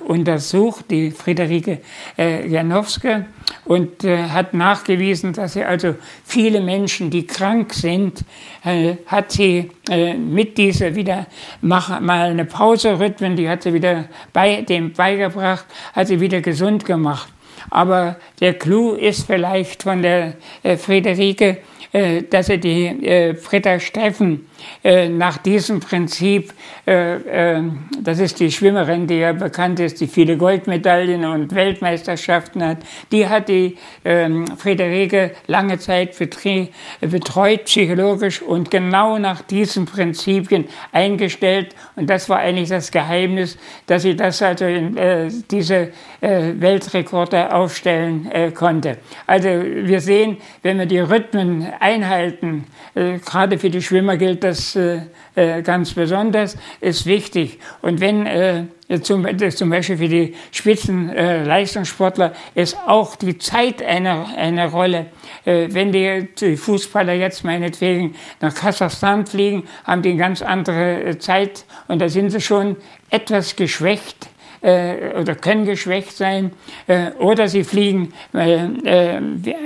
untersucht, 0.07 0.85
die 0.89 1.11
Friederike 1.11 1.81
Janowska 2.17 3.25
und 3.65 4.03
äh, 4.03 4.29
hat 4.29 4.53
nachgewiesen, 4.53 5.33
dass 5.33 5.53
sie 5.53 5.63
also 5.63 5.95
viele 6.25 6.61
Menschen, 6.61 7.09
die 7.09 7.25
krank 7.25 7.73
sind, 7.73 8.23
äh, 8.63 8.95
hat 9.05 9.31
sie 9.31 9.71
äh, 9.89 10.13
mit 10.13 10.57
dieser 10.57 10.95
wieder 10.95 11.27
mach 11.61 11.99
mal 11.99 12.31
eine 12.31 12.45
Pause 12.45 12.99
Rhythmen, 12.99 13.35
die 13.35 13.47
hat 13.47 13.63
sie 13.63 13.73
wieder 13.73 14.05
bei 14.33 14.61
dem 14.61 14.93
beigebracht, 14.93 15.65
hat 15.93 16.07
sie 16.07 16.19
wieder 16.19 16.41
gesund 16.41 16.85
gemacht. 16.85 17.29
Aber 17.69 18.17
der 18.39 18.55
Clou 18.55 18.93
ist 18.93 19.27
vielleicht 19.27 19.83
von 19.83 20.01
der 20.01 20.33
äh, 20.63 20.77
Friederike, 20.77 21.49
äh, 21.49 21.57
dass 21.91 22.49
er 22.49 22.57
die 22.57 22.85
äh, 22.85 23.33
Britta 23.33 23.79
Steffen 23.79 24.45
äh, 24.83 25.09
nach 25.09 25.37
diesem 25.37 25.79
Prinzip, 25.79 26.53
äh, 26.87 27.57
äh, 27.57 27.63
das 28.01 28.19
ist 28.19 28.39
die 28.39 28.51
Schwimmerin, 28.51 29.07
die 29.07 29.19
ja 29.19 29.33
bekannt 29.33 29.79
ist, 29.79 30.01
die 30.01 30.07
viele 30.07 30.37
Goldmedaillen 30.37 31.25
und 31.25 31.53
Weltmeisterschaften 31.53 32.65
hat, 32.65 32.77
die 33.11 33.27
hat 33.27 33.49
die 33.49 33.77
ähm, 34.05 34.45
Friederike 34.57 35.31
lange 35.47 35.77
Zeit 35.77 36.17
betreut, 36.17 37.65
psychologisch 37.65 38.41
und 38.41 38.71
genau 38.71 39.17
nach 39.17 39.41
diesen 39.41 39.85
Prinzipien 39.85 40.65
eingestellt. 40.91 41.75
Und 41.95 42.09
das 42.09 42.29
war 42.29 42.39
eigentlich 42.39 42.69
das 42.69 42.91
Geheimnis, 42.91 43.57
dass 43.85 44.03
sie 44.03 44.15
das 44.15 44.41
also 44.41 44.65
in 44.65 44.97
äh, 44.97 45.29
diese 45.49 45.91
äh, 46.21 46.53
Weltrekorde 46.57 47.53
aufstellen 47.53 48.29
äh, 48.31 48.51
konnte. 48.51 48.97
Also 49.27 49.49
wir 49.49 50.01
sehen, 50.01 50.37
wenn 50.63 50.79
wir 50.79 50.85
die 50.85 50.99
Rhythmen 50.99 51.67
einhalten, 51.81 52.65
gerade 52.93 53.57
für 53.57 53.69
die 53.69 53.81
Schwimmer 53.81 54.17
gilt 54.17 54.43
das, 54.43 54.75
äh, 54.75 55.01
äh, 55.33 55.61
ganz 55.61 55.93
besonders, 55.93 56.57
ist 56.81 57.05
wichtig. 57.05 57.59
Und 57.81 58.01
wenn 58.01 58.25
äh, 58.25 58.65
zum, 59.01 59.25
zum 59.51 59.69
Beispiel 59.69 59.97
für 59.97 60.09
die 60.09 60.35
Spitzenleistungssportler 60.51 62.33
äh, 62.53 62.61
ist 62.61 62.77
auch 62.85 63.15
die 63.15 63.37
Zeit 63.37 63.81
eine, 63.81 64.25
eine 64.35 64.69
Rolle. 64.69 65.05
Äh, 65.45 65.69
wenn 65.71 65.93
die, 65.93 66.27
die 66.37 66.57
Fußballer 66.57 67.13
jetzt 67.13 67.45
meinetwegen 67.45 68.15
nach 68.41 68.53
Kasachstan 68.53 69.25
fliegen, 69.25 69.63
haben 69.85 70.01
die 70.01 70.09
eine 70.09 70.19
ganz 70.19 70.41
andere 70.41 71.01
äh, 71.01 71.17
Zeit 71.17 71.63
und 71.87 71.99
da 71.99 72.09
sind 72.09 72.31
sie 72.31 72.41
schon 72.41 72.75
etwas 73.09 73.55
geschwächt 73.55 74.27
äh, 74.61 75.19
oder 75.19 75.35
können 75.35 75.65
geschwächt 75.65 76.15
sein 76.15 76.51
äh, 76.87 77.11
oder 77.19 77.47
sie 77.47 77.63
fliegen 77.63 78.13
äh, 78.33 78.65
äh, 78.65 79.21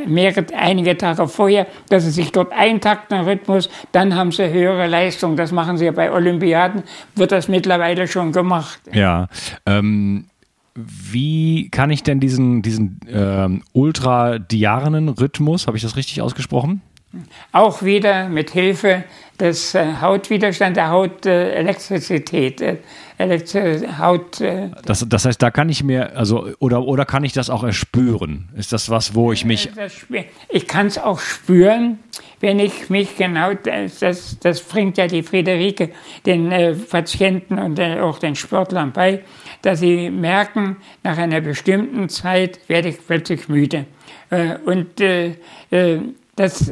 mehrere, 0.08 0.45
einige 0.55 0.97
Tage 0.97 1.27
vorher, 1.27 1.67
dass 1.89 2.03
sie 2.03 2.12
sich 2.12 2.31
dort 2.31 2.51
eintakten, 2.51 3.19
Rhythmus, 3.19 3.69
dann 3.91 4.15
haben 4.15 4.31
sie 4.31 4.49
höhere 4.49 4.88
Leistung. 4.88 5.36
Das 5.36 5.51
machen 5.51 5.77
sie 5.77 5.86
ja 5.86 5.91
bei 5.91 6.12
Olympiaden, 6.12 6.84
wird 7.15 7.31
das 7.31 7.47
mittlerweile 7.47 8.08
schon 8.08 8.31
gemacht. 8.31 8.79
Ja, 8.93 9.27
ähm 9.65 10.25
wie 10.77 11.69
kann 11.69 11.89
ich 11.89 12.03
denn 12.03 12.19
diesen, 12.19 12.62
diesen 12.62 12.99
ähm, 13.08 13.63
ultradianen 13.71 15.08
Rhythmus, 15.08 15.67
habe 15.67 15.77
ich 15.77 15.84
das 15.84 15.95
richtig 15.95 16.21
ausgesprochen? 16.21 16.81
Auch 17.51 17.84
wieder 17.84 18.30
mit 18.30 18.51
Hilfe 18.51 19.04
des 19.39 19.75
äh, 19.75 19.86
Hautwiderstands, 20.01 20.75
der 20.75 20.89
Hautelektrizität. 20.89 22.62
Äh, 22.62 22.78
Haut. 23.97 24.41
Äh, 24.41 24.71
das, 24.86 25.06
das 25.08 25.25
heißt, 25.25 25.41
da 25.41 25.51
kann 25.51 25.69
ich 25.69 25.84
mir, 25.84 26.17
also, 26.17 26.49
oder, 26.60 26.84
oder 26.84 27.06
kann 27.06 27.23
ich 27.23 27.34
das 27.34 27.49
auch 27.49 27.63
erspüren? 27.63 28.49
Ist 28.58 28.73
das 28.73 28.89
was, 28.89 29.15
wo 29.15 29.32
ich 29.32 29.45
mich. 29.45 29.69
ich 30.49 30.67
kann 30.67 30.88
es 30.88 30.97
auch 30.97 31.19
spüren, 31.19 31.99
wenn 32.41 32.60
ich 32.60 32.89
mich 32.89 33.15
genau, 33.15 33.54
das, 33.54 34.38
das 34.39 34.62
bringt 34.62 34.97
ja 34.97 35.08
die 35.08 35.23
Friederike 35.23 35.91
den 36.25 36.54
Patienten 36.89 37.58
und 37.58 37.80
auch 37.80 38.19
den 38.19 38.36
Sportlern 38.36 38.91
bei, 38.91 39.23
dass 39.62 39.80
sie 39.80 40.10
merken, 40.10 40.78
nach 41.04 41.17
einer 41.17 41.39
bestimmten 41.39 42.10
Zeit 42.10 42.60
werde 42.67 42.89
ich 42.89 42.97
plötzlich 43.06 43.47
müde. 43.47 43.86
Und 44.65 44.99
äh, 46.38 46.43
äh, 46.43 46.48
das, 46.48 46.71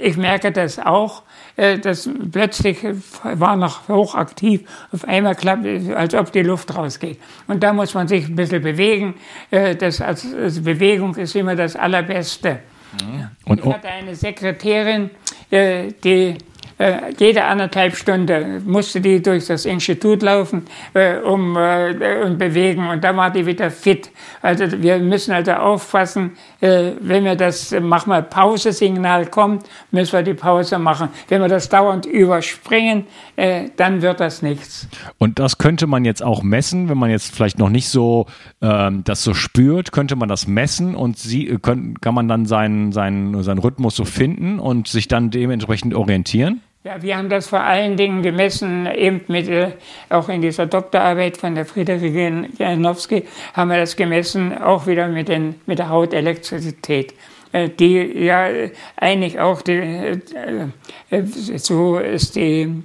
ich 0.00 0.16
merke 0.16 0.52
das 0.52 0.78
auch, 0.78 1.22
äh, 1.56 1.78
das 1.78 2.08
plötzlich 2.30 2.78
war 3.22 3.56
noch 3.56 3.88
hochaktiv, 3.88 4.62
auf 4.92 5.06
einmal 5.06 5.34
klappt, 5.34 5.66
als 5.94 6.14
ob 6.14 6.32
die 6.32 6.42
Luft 6.42 6.74
rausgeht. 6.74 7.18
Und 7.46 7.62
da 7.62 7.72
muss 7.72 7.94
man 7.94 8.08
sich 8.08 8.26
ein 8.26 8.36
bisschen 8.36 8.62
bewegen. 8.62 9.14
Äh, 9.50 9.76
das, 9.76 10.00
also 10.00 10.62
Bewegung 10.62 11.16
ist 11.16 11.34
immer 11.34 11.56
das 11.56 11.76
Allerbeste. 11.76 12.60
Mhm. 13.00 13.28
Und, 13.44 13.60
ich 13.60 13.66
hatte 13.66 13.88
eine 13.88 14.14
Sekretärin, 14.14 15.10
äh, 15.50 15.92
die 16.04 16.36
äh, 16.80 17.12
jede 17.18 17.44
anderthalb 17.44 17.94
Stunde 17.94 18.62
musste 18.64 19.02
die 19.02 19.20
durch 19.20 19.46
das 19.46 19.66
Institut 19.66 20.22
laufen 20.22 20.66
äh, 20.94 21.18
um, 21.18 21.54
äh, 21.54 22.22
und 22.24 22.38
bewegen 22.38 22.88
und 22.88 23.04
dann 23.04 23.18
war 23.18 23.30
die 23.30 23.44
wieder 23.44 23.70
fit. 23.70 24.10
Also 24.40 24.64
wir 24.80 24.98
müssen 24.98 25.32
also 25.32 25.52
aufpassen, 25.52 26.38
äh, 26.62 26.92
wenn 27.00 27.24
wir 27.24 27.36
das, 27.36 27.74
mach 27.82 28.06
mal 28.06 28.22
Pause-Signal 28.22 29.26
kommt, 29.26 29.64
müssen 29.90 30.14
wir 30.14 30.22
die 30.22 30.32
Pause 30.32 30.78
machen. 30.78 31.10
Wenn 31.28 31.42
wir 31.42 31.48
das 31.48 31.68
dauernd 31.68 32.06
überspringen, 32.06 33.06
äh, 33.36 33.68
dann 33.76 34.00
wird 34.00 34.18
das 34.18 34.40
nichts. 34.40 34.88
Und 35.18 35.38
das 35.38 35.58
könnte 35.58 35.86
man 35.86 36.06
jetzt 36.06 36.22
auch 36.22 36.42
messen, 36.42 36.88
wenn 36.88 36.96
man 36.96 37.10
jetzt 37.10 37.34
vielleicht 37.34 37.58
noch 37.58 37.68
nicht 37.68 37.90
so 37.90 38.24
ähm, 38.62 39.04
das 39.04 39.22
so 39.22 39.34
spürt, 39.34 39.92
könnte 39.92 40.16
man 40.16 40.30
das 40.30 40.46
messen 40.46 40.94
und 40.94 41.18
sie, 41.18 41.46
äh, 41.46 41.58
können, 41.58 42.00
kann 42.00 42.14
man 42.14 42.26
dann 42.26 42.46
seinen, 42.46 42.92
seinen, 42.92 43.42
seinen 43.42 43.58
Rhythmus 43.58 43.96
so 43.96 44.06
finden 44.06 44.58
und 44.58 44.88
sich 44.88 45.08
dann 45.08 45.30
dementsprechend 45.30 45.94
orientieren? 45.94 46.62
Ja, 46.82 47.02
wir 47.02 47.18
haben 47.18 47.28
das 47.28 47.48
vor 47.48 47.60
allen 47.60 47.98
Dingen 47.98 48.22
gemessen, 48.22 48.86
eben 48.86 49.20
mit, 49.28 49.48
äh, 49.48 49.72
auch 50.08 50.30
in 50.30 50.40
dieser 50.40 50.64
Doktorarbeit 50.64 51.36
von 51.36 51.54
der 51.54 51.66
Friederike 51.66 52.48
Janowski 52.56 53.26
haben 53.52 53.68
wir 53.70 53.76
das 53.76 53.96
gemessen, 53.96 54.56
auch 54.56 54.86
wieder 54.86 55.06
mit, 55.08 55.28
den, 55.28 55.56
mit 55.66 55.78
der 55.78 55.90
Hautelektrizität 55.90 57.12
äh, 57.52 57.68
die 57.68 58.24
ja 58.24 58.48
eigentlich 58.96 59.38
auch 59.40 59.60
die, 59.60 59.72
äh, 59.72 61.22
so 61.56 61.98
ist 61.98 62.36
die 62.36 62.82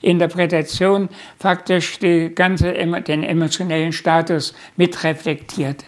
Interpretation 0.00 1.10
faktisch 1.38 1.98
die 1.98 2.34
ganze 2.34 2.72
den 2.72 3.24
emotionellen 3.24 3.92
Status 3.92 4.54
mitreflektiert. 4.76 5.84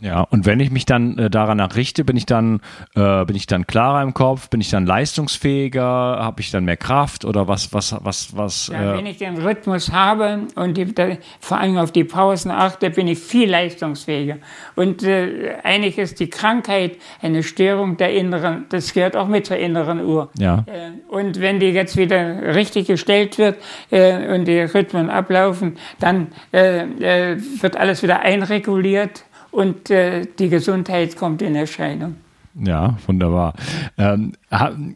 Ja, 0.00 0.22
und 0.22 0.46
wenn 0.46 0.60
ich 0.60 0.70
mich 0.70 0.86
dann 0.86 1.18
äh, 1.18 1.30
daran 1.30 1.60
richte, 1.60 2.04
bin 2.04 2.16
ich 2.16 2.24
dann 2.24 2.60
äh, 2.94 3.24
bin 3.24 3.34
ich 3.34 3.46
dann 3.46 3.66
klarer 3.66 4.02
im 4.02 4.14
Kopf, 4.14 4.48
bin 4.48 4.60
ich 4.60 4.70
dann 4.70 4.86
leistungsfähiger, 4.86 5.82
habe 5.82 6.40
ich 6.40 6.52
dann 6.52 6.64
mehr 6.64 6.76
Kraft 6.76 7.24
oder 7.24 7.48
was 7.48 7.72
was 7.72 7.96
was 8.02 8.36
was? 8.36 8.68
Ja, 8.72 8.94
äh 8.94 8.98
wenn 8.98 9.06
ich 9.06 9.18
den 9.18 9.38
Rhythmus 9.38 9.90
habe 9.90 10.46
und 10.54 10.76
die, 10.76 10.94
da, 10.94 11.16
vor 11.40 11.58
allem 11.58 11.78
auf 11.78 11.90
die 11.90 12.04
Pausen 12.04 12.52
achte, 12.52 12.90
bin 12.90 13.08
ich 13.08 13.18
viel 13.18 13.50
leistungsfähiger. 13.50 14.36
Und 14.76 15.02
äh, 15.02 15.56
eigentlich 15.64 15.98
ist 15.98 16.20
die 16.20 16.30
Krankheit 16.30 16.96
eine 17.20 17.42
Störung 17.42 17.96
der 17.96 18.14
inneren, 18.14 18.66
das 18.68 18.92
gehört 18.92 19.16
auch 19.16 19.26
mit 19.26 19.46
zur 19.46 19.56
inneren 19.56 20.04
Uhr. 20.04 20.30
Ja. 20.38 20.64
Äh, 20.66 20.92
und 21.08 21.40
wenn 21.40 21.58
die 21.58 21.70
jetzt 21.70 21.96
wieder 21.96 22.54
richtig 22.54 22.86
gestellt 22.86 23.36
wird 23.38 23.56
äh, 23.90 24.32
und 24.32 24.46
die 24.46 24.60
Rhythmen 24.60 25.10
ablaufen, 25.10 25.76
dann 25.98 26.28
äh, 26.52 26.82
äh, 26.82 27.36
wird 27.60 27.76
alles 27.76 28.04
wieder 28.04 28.20
einreguliert 28.20 29.24
und 29.58 29.90
äh, 29.90 30.24
die 30.38 30.48
Gesundheit 30.50 31.16
kommt 31.16 31.42
in 31.42 31.56
Erscheinung. 31.56 32.14
Ja, 32.54 32.96
wunderbar. 33.08 33.54
Ähm, 33.96 34.34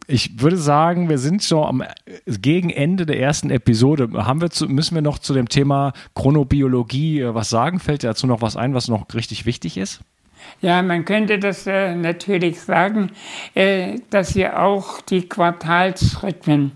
ich 0.07 0.41
würde 0.41 0.55
sagen, 0.55 1.09
wir 1.09 1.17
sind 1.17 1.43
schon 1.43 1.65
am 1.65 1.83
Gegenende 2.25 3.05
der 3.05 3.19
ersten 3.19 3.49
Episode. 3.49 4.09
Haben 4.13 4.39
wir 4.39 4.51
zu, 4.51 4.69
müssen 4.69 4.95
wir 4.95 5.01
noch 5.01 5.19
zu 5.19 5.33
dem 5.33 5.49
Thema 5.49 5.91
Chronobiologie 6.15 7.19
äh, 7.19 7.35
was 7.35 7.49
sagen? 7.49 7.79
Fällt 7.79 8.03
dir 8.03 8.07
dazu 8.07 8.25
noch 8.25 8.41
was 8.41 8.55
ein, 8.55 8.73
was 8.73 8.87
noch 8.87 9.05
richtig 9.13 9.45
wichtig 9.45 9.75
ist? 9.75 9.99
Ja, 10.61 10.81
man 10.81 11.03
könnte 11.03 11.39
das 11.39 11.67
äh, 11.67 11.93
natürlich 11.93 12.61
sagen, 12.61 13.11
äh, 13.55 13.99
dass 14.11 14.33
wir 14.33 14.61
auch 14.61 15.01
die 15.01 15.27
Quartalsrhythmen 15.27 16.71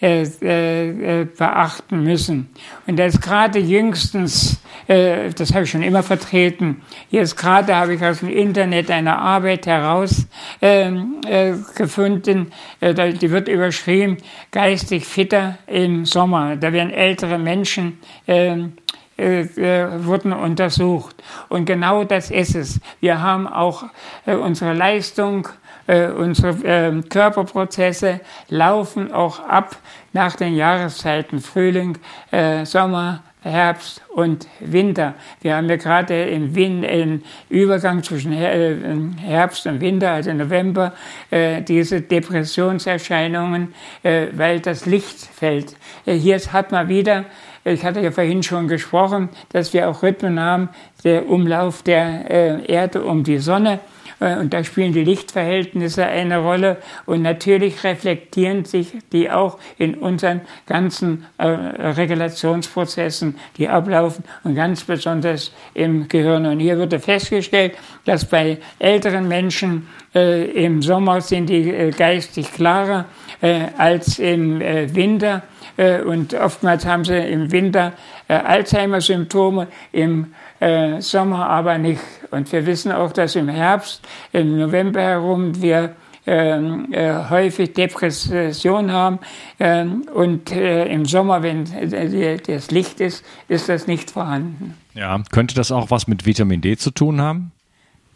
äh, 0.00 0.22
äh, 0.22 1.24
beachten 1.24 2.04
müssen. 2.04 2.48
Und 2.86 3.00
ist 3.00 3.20
gerade 3.20 3.58
jüngstens, 3.58 4.60
äh, 4.86 5.30
das 5.30 5.52
habe 5.52 5.64
ich 5.64 5.70
schon 5.70 5.82
immer 5.82 6.02
vertreten, 6.02 6.82
jetzt 7.10 7.36
gerade 7.36 7.74
habe 7.74 7.94
ich 7.94 8.04
aus 8.04 8.20
dem 8.20 8.28
Internet 8.28 8.90
eine 8.90 9.18
Arbeit 9.18 9.66
herausgefunden, 9.66 12.52
ähm, 12.80 12.96
äh, 12.96 13.12
die 13.12 13.30
wird 13.30 13.48
überschrieben, 13.48 14.18
geistig 14.52 15.04
fitter 15.04 15.58
im 15.66 16.04
Sommer. 16.04 16.56
Da 16.56 16.72
werden 16.72 16.90
ältere 16.90 17.38
Menschen 17.38 17.98
ähm, 18.26 18.74
äh, 19.18 19.40
äh, 19.40 20.04
wurden 20.04 20.32
untersucht. 20.32 21.16
Und 21.48 21.64
genau 21.64 22.04
das 22.04 22.30
ist 22.30 22.54
es. 22.54 22.78
Wir 23.00 23.20
haben 23.20 23.48
auch 23.48 23.82
äh, 24.26 24.36
unsere 24.36 24.74
Leistung, 24.74 25.48
äh, 25.88 26.08
unsere 26.08 26.50
äh, 26.64 27.02
Körperprozesse 27.02 28.20
laufen 28.48 29.10
auch 29.10 29.40
ab 29.40 29.76
nach 30.12 30.36
den 30.36 30.54
Jahreszeiten 30.54 31.40
Frühling, 31.40 31.98
äh, 32.30 32.64
Sommer, 32.64 33.22
Herbst 33.40 34.02
und 34.08 34.46
Winter. 34.60 35.14
Wir 35.40 35.56
haben 35.56 35.68
ja 35.68 35.76
gerade 35.76 36.24
im, 36.24 36.54
Win 36.54 36.82
im 36.82 37.22
Übergang 37.48 38.02
zwischen 38.02 38.32
äh, 38.32 38.76
Herbst 39.16 39.66
und 39.66 39.80
Winter, 39.80 40.10
also 40.10 40.32
November, 40.32 40.92
äh, 41.30 41.62
diese 41.62 42.00
Depressionserscheinungen, 42.00 43.74
äh, 44.02 44.26
weil 44.32 44.60
das 44.60 44.86
Licht 44.86 45.18
fällt. 45.18 45.76
hier 46.04 46.38
hat 46.52 46.72
man 46.72 46.88
wieder, 46.88 47.24
ich 47.64 47.84
hatte 47.84 48.00
ja 48.00 48.10
vorhin 48.10 48.42
schon 48.42 48.68
gesprochen, 48.68 49.28
dass 49.50 49.72
wir 49.72 49.88
auch 49.88 50.02
Rhythmen 50.02 50.40
haben, 50.40 50.68
der 51.04 51.28
Umlauf 51.28 51.82
der 51.82 52.68
Erde 52.68 53.02
um 53.02 53.24
die 53.24 53.38
Sonne. 53.38 53.80
Äh, 54.20 54.36
und 54.36 54.52
da 54.52 54.64
spielen 54.64 54.92
die 54.92 55.04
Lichtverhältnisse 55.04 56.04
eine 56.04 56.38
Rolle. 56.38 56.78
Und 57.06 57.22
natürlich 57.22 57.84
reflektieren 57.84 58.64
sich 58.64 58.92
die 59.12 59.30
auch 59.30 59.58
in 59.78 59.94
unseren 59.94 60.42
ganzen 60.66 61.26
äh, 61.38 61.46
Regulationsprozessen, 61.46 63.36
die 63.56 63.68
ablaufen 63.68 64.24
und 64.44 64.54
ganz 64.54 64.84
besonders 64.84 65.52
im 65.74 66.08
Gehirn. 66.08 66.46
Und 66.46 66.60
hier 66.60 66.78
wurde 66.78 67.00
festgestellt, 67.00 67.76
dass 68.04 68.24
bei 68.24 68.58
älteren 68.78 69.28
Menschen 69.28 69.88
äh, 70.14 70.64
im 70.64 70.82
Sommer 70.82 71.20
sind 71.20 71.48
die 71.48 71.70
äh, 71.70 71.90
geistig 71.90 72.52
klarer 72.52 73.06
äh, 73.40 73.66
als 73.76 74.18
im 74.18 74.60
äh, 74.60 74.94
Winter. 74.94 75.42
Und 75.78 76.34
oftmals 76.34 76.84
haben 76.86 77.04
sie 77.04 77.16
im 77.16 77.52
Winter 77.52 77.92
Alzheimer-Symptome, 78.26 79.68
im 79.92 80.34
äh, 80.60 81.00
Sommer 81.00 81.48
aber 81.48 81.78
nicht. 81.78 82.00
Und 82.30 82.50
wir 82.52 82.66
wissen 82.66 82.92
auch, 82.92 83.12
dass 83.12 83.36
im 83.36 83.48
Herbst, 83.48 84.06
im 84.32 84.58
November 84.58 85.00
herum, 85.00 85.62
wir 85.62 85.94
ähm, 86.26 86.92
äh, 86.92 87.30
häufig 87.30 87.72
Depression 87.72 88.92
haben 88.92 89.18
ähm, 89.58 90.02
und 90.12 90.52
äh, 90.52 90.84
im 90.86 91.06
Sommer, 91.06 91.42
wenn 91.42 91.64
das 91.64 92.70
Licht 92.70 93.00
ist, 93.00 93.24
ist 93.48 93.68
das 93.68 93.86
nicht 93.86 94.10
vorhanden. 94.10 94.74
Ja, 94.94 95.22
könnte 95.30 95.54
das 95.54 95.72
auch 95.72 95.90
was 95.90 96.06
mit 96.06 96.26
Vitamin 96.26 96.60
D 96.60 96.76
zu 96.76 96.90
tun 96.90 97.20
haben? 97.20 97.52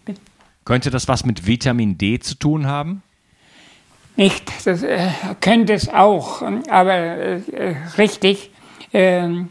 Bitte? 0.05 0.21
Könnte 0.65 0.91
das 0.91 1.09
was 1.09 1.25
mit 1.25 1.47
Vitamin 1.47 1.97
D 1.97 2.19
zu 2.19 2.35
tun 2.35 2.67
haben? 2.67 3.03
Nicht, 4.17 4.45
das 4.67 4.83
äh, 4.83 5.09
könnte 5.41 5.73
es 5.73 5.89
auch, 5.89 6.43
aber 6.69 6.95
äh, 6.95 7.41
richtig. 7.97 8.51
Ähm, 8.93 9.49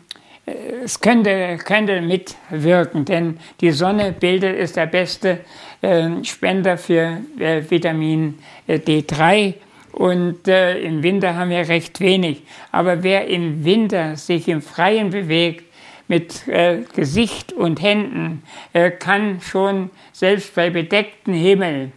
es 0.84 1.00
könnte, 1.00 1.58
könnte 1.63 2.02
mitwirken, 2.02 3.06
denn 3.06 3.39
die 3.60 3.71
Sonne 3.71 4.12
bildet, 4.12 4.58
ist 4.58 4.76
der 4.76 4.88
beste 4.88 5.39
äh, 5.82 6.10
Spender 6.24 6.78
für 6.78 7.21
äh, 7.39 7.62
Vitamin 7.67 8.39
äh, 8.67 8.78
D3 8.78 9.56
und 9.93 10.47
äh, 10.47 10.80
im 10.80 11.04
Winter 11.04 11.36
haben 11.36 11.50
wir 11.50 11.67
recht 11.67 12.00
wenig. 12.00 12.43
Aber 12.71 13.04
wer 13.04 13.28
im 13.28 13.63
Winter 13.63 14.15
sich 14.15 14.47
im 14.47 14.62
Freien 14.62 15.10
bewegt, 15.10 15.65
mit 16.08 16.47
äh, 16.50 16.80
Gesicht 16.93 17.54
und 17.54 17.82
Händen, 17.82 18.43
äh, 18.74 18.91
kann 18.91 19.39
schon 19.39 19.91
selbst 20.12 20.54
bei 20.56 20.69
bedecktem 20.69 21.34
Himmel 21.34 21.91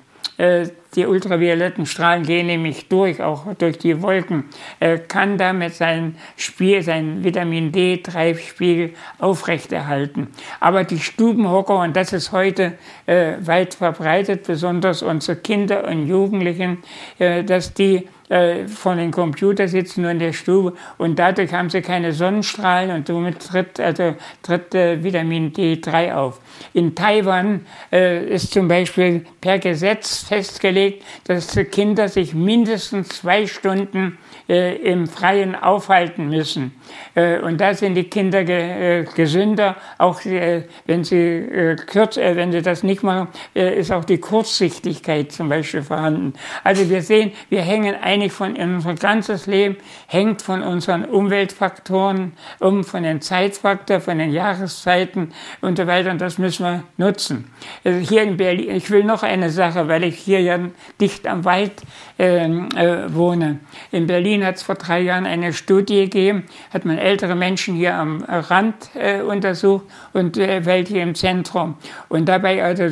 die 0.94 1.07
ultravioletten 1.07 1.87
Strahlen 1.87 2.24
gehen 2.24 2.46
nämlich 2.46 2.88
durch, 2.88 3.22
auch 3.22 3.46
durch 3.59 3.78
die 3.78 4.02
Wolken, 4.02 4.44
er 4.80 4.98
kann 4.98 5.38
damit 5.38 5.74
sein 5.74 6.16
Spiel, 6.37 6.83
sein 6.83 7.24
Vitamin 7.24 7.72
D3-Spiegel 7.72 8.94
aufrechterhalten. 9.18 10.28
Aber 10.61 10.85
die 10.85 10.98
Stubenhocker, 10.98 11.80
und 11.80 11.96
das 11.96 12.12
ist 12.12 12.33
heute 12.33 12.74
äh, 13.07 13.35
weit 13.40 13.74
verbreitet, 13.74 14.46
besonders 14.46 15.02
unsere 15.02 15.37
Kinder 15.37 15.88
und 15.88 16.07
Jugendlichen, 16.07 16.78
äh, 17.18 17.44
dass 17.44 17.74
die 17.74 18.09
äh, 18.28 18.66
von 18.68 18.96
den 18.96 19.11
Computer 19.11 19.68
sitzen 19.68 20.02
nur 20.02 20.11
in 20.11 20.18
der 20.18 20.33
Stube 20.33 20.72
und 20.96 21.18
dadurch 21.18 21.52
haben 21.52 21.68
sie 21.68 21.83
keine 21.83 22.12
Sonnenstrahlen 22.12 22.90
und 22.90 23.07
somit 23.07 23.40
tritt, 23.40 23.78
also, 23.78 24.14
tritt 24.42 24.74
äh, 24.74 25.04
Vitamin 25.04 25.52
D3 25.52 26.14
auf. 26.14 26.40
In 26.73 26.95
Taiwan 26.95 27.67
äh, 27.93 28.27
ist 28.27 28.53
zum 28.53 28.67
Beispiel 28.67 29.25
per 29.40 29.59
Gesetz 29.59 30.25
festgelegt, 30.25 31.05
dass 31.25 31.55
Kinder 31.71 32.09
sich 32.09 32.35
mindestens 32.35 33.11
zwei 33.11 33.47
Stunden 33.47 34.19
äh, 34.49 34.77
im 34.77 35.07
Freien 35.07 35.55
aufhalten 35.55 36.29
müssen. 36.29 36.75
Äh, 37.14 37.38
und 37.38 37.61
da 37.61 37.75
sind 37.75 37.95
die 37.95 38.05
Kinder 38.05 38.45
ge, 38.45 39.03
äh, 39.03 39.05
gesünder, 39.05 39.77
auch 39.99 40.25
äh, 40.25 40.64
wenn 40.87 41.05
sie 41.05 41.17
äh, 41.17 41.77
kürz, 41.77 42.17
wenn 42.17 42.53
sie 42.53 42.62
das 42.62 42.83
nicht 42.83 43.03
machen, 43.03 43.29
ist 43.55 43.93
auch 43.93 44.05
die 44.05 44.19
Kurzsichtigkeit 44.19 45.33
zum 45.33 45.49
Beispiel 45.49 45.83
vorhanden. 45.83 46.33
Also 46.62 46.88
wir 46.88 47.03
sehen, 47.03 47.33
wir 47.49 47.62
hängen 47.62 47.95
wenig 48.25 48.33
von 48.33 48.57
unser 48.57 48.95
ganzes 48.95 49.47
Leben 49.47 49.77
hängt 50.07 50.43
von 50.43 50.62
unseren 50.62 51.05
Umweltfaktoren 51.05 52.33
um, 52.61 52.85
von 52.85 53.03
den 53.03 53.21
Zeitfaktor, 53.21 54.01
von 54.01 54.18
den 54.18 54.33
Jahreszeiten 54.33 55.33
und 55.61 55.78
so 55.78 55.87
weiter. 55.87 56.11
Und 56.11 56.20
das 56.20 56.39
müssen 56.45 56.64
wir 56.64 56.84
nutzen. 56.99 57.51
Also 57.84 57.99
hier 57.99 58.22
in 58.22 58.36
Berlin, 58.36 58.76
ich 58.76 58.90
will 58.90 59.03
noch 59.03 59.22
eine 59.22 59.49
Sache, 59.49 59.88
weil 59.88 60.05
ich 60.05 60.16
hier 60.16 60.40
ja 60.40 60.59
dicht 61.01 61.26
am 61.26 61.45
Wald 61.47 61.72
äh, 62.18 62.45
äh, 62.45 63.14
wohne. 63.14 63.61
In 63.90 64.07
Berlin 64.07 64.45
hat 64.45 64.57
es 64.57 64.62
vor 64.62 64.74
drei 64.74 65.01
Jahren 65.01 65.24
eine 65.24 65.55
Studie 65.55 66.03
gegeben, 66.03 66.45
hat 66.72 66.84
man 66.84 66.99
ältere 66.99 67.34
Menschen 67.34 67.76
hier 67.76 67.95
am 67.95 68.22
Rand 68.22 68.90
äh, 68.95 69.22
untersucht 69.22 69.86
und 70.12 70.36
äh, 70.36 70.66
welche 70.66 70.99
im 70.99 71.14
Zentrum. 71.14 71.76
Und 72.11 72.28
dabei 72.28 72.62
also 72.62 72.84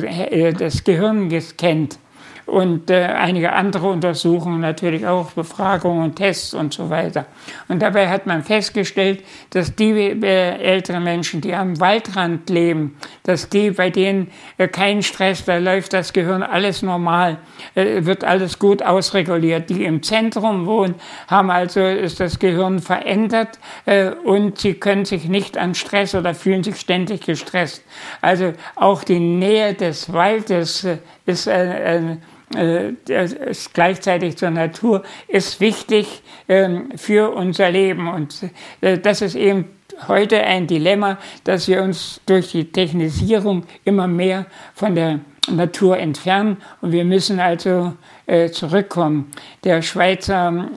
das 0.57 0.83
Gehirn 0.83 1.29
gescannt 1.29 1.99
und 2.45 2.89
äh, 2.89 3.05
einige 3.05 3.53
andere 3.53 3.87
Untersuchungen 3.87 4.59
natürlich 4.59 5.07
auch, 5.07 5.31
Befragungen, 5.31 6.13
Tests 6.13 6.53
und 6.53 6.73
so 6.73 6.89
weiter. 6.89 7.25
Und 7.69 7.81
dabei 7.81 8.09
hat 8.09 8.25
man 8.25 8.43
festgestellt, 8.43 9.23
dass 9.51 9.75
die 9.75 9.91
äh, 9.91 10.57
älteren 10.57 11.03
Menschen, 11.03 11.41
die 11.41 11.53
am 11.53 11.79
Waldrand 11.79 12.49
leben, 12.49 12.97
dass 13.23 13.49
die, 13.49 13.71
bei 13.71 13.89
denen 13.89 14.29
äh, 14.57 14.67
kein 14.67 15.03
Stress, 15.03 15.45
da 15.45 15.57
läuft 15.57 15.93
das 15.93 16.11
Gehirn 16.11 16.43
alles 16.43 16.81
normal, 16.81 17.37
äh, 17.75 18.03
wird 18.05 18.23
alles 18.23 18.59
gut 18.59 18.83
ausreguliert. 18.83 19.69
Die 19.69 19.85
im 19.85 20.03
Zentrum 20.03 20.65
wohnen, 20.65 20.95
haben 21.27 21.49
also, 21.49 21.79
ist 21.79 22.19
das 22.19 22.39
Gehirn 22.39 22.79
verändert 22.79 23.59
äh, 23.85 24.09
und 24.09 24.59
sie 24.59 24.73
können 24.73 25.05
sich 25.05 25.29
nicht 25.29 25.57
an 25.57 25.75
Stress 25.75 26.13
oder 26.13 26.35
fühlen 26.35 26.63
sich 26.63 26.77
ständig 26.77 27.25
gestresst. 27.25 27.83
Also 28.21 28.53
auch 28.75 29.03
die 29.03 29.19
Nähe 29.19 29.73
des 29.73 30.11
Waldes 30.11 30.83
äh, 30.83 30.97
ist 31.25 31.47
ein 31.47 31.71
äh, 31.71 32.17
ist 32.55 33.73
gleichzeitig 33.73 34.37
zur 34.37 34.49
Natur, 34.49 35.03
ist 35.27 35.59
wichtig 35.59 36.21
ähm, 36.47 36.89
für 36.95 37.31
unser 37.31 37.71
Leben. 37.71 38.07
Und 38.07 38.49
äh, 38.81 38.97
das 38.97 39.21
ist 39.21 39.35
eben 39.35 39.65
heute 40.07 40.41
ein 40.43 40.67
Dilemma, 40.67 41.17
dass 41.43 41.67
wir 41.67 41.83
uns 41.83 42.21
durch 42.25 42.51
die 42.51 42.71
Technisierung 42.71 43.63
immer 43.83 44.07
mehr 44.07 44.45
von 44.73 44.95
der 44.95 45.19
Natur 45.49 45.97
entfernen 45.97 46.57
und 46.81 46.93
wir 46.93 47.03
müssen 47.03 47.39
also 47.39 47.93
äh, 48.25 48.49
zurückkommen. 48.49 49.31
Der 49.63 49.81
Schweizer 49.81 50.69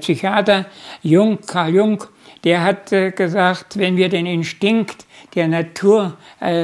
Psychiater 0.00 0.66
Jung, 1.02 1.38
Karl 1.46 1.74
Jung, 1.74 2.04
der 2.44 2.62
hat 2.62 2.90
gesagt, 2.90 3.78
wenn 3.78 3.96
wir 3.96 4.08
den 4.08 4.26
Instinkt 4.26 5.06
der 5.36 5.46
Natur 5.46 6.16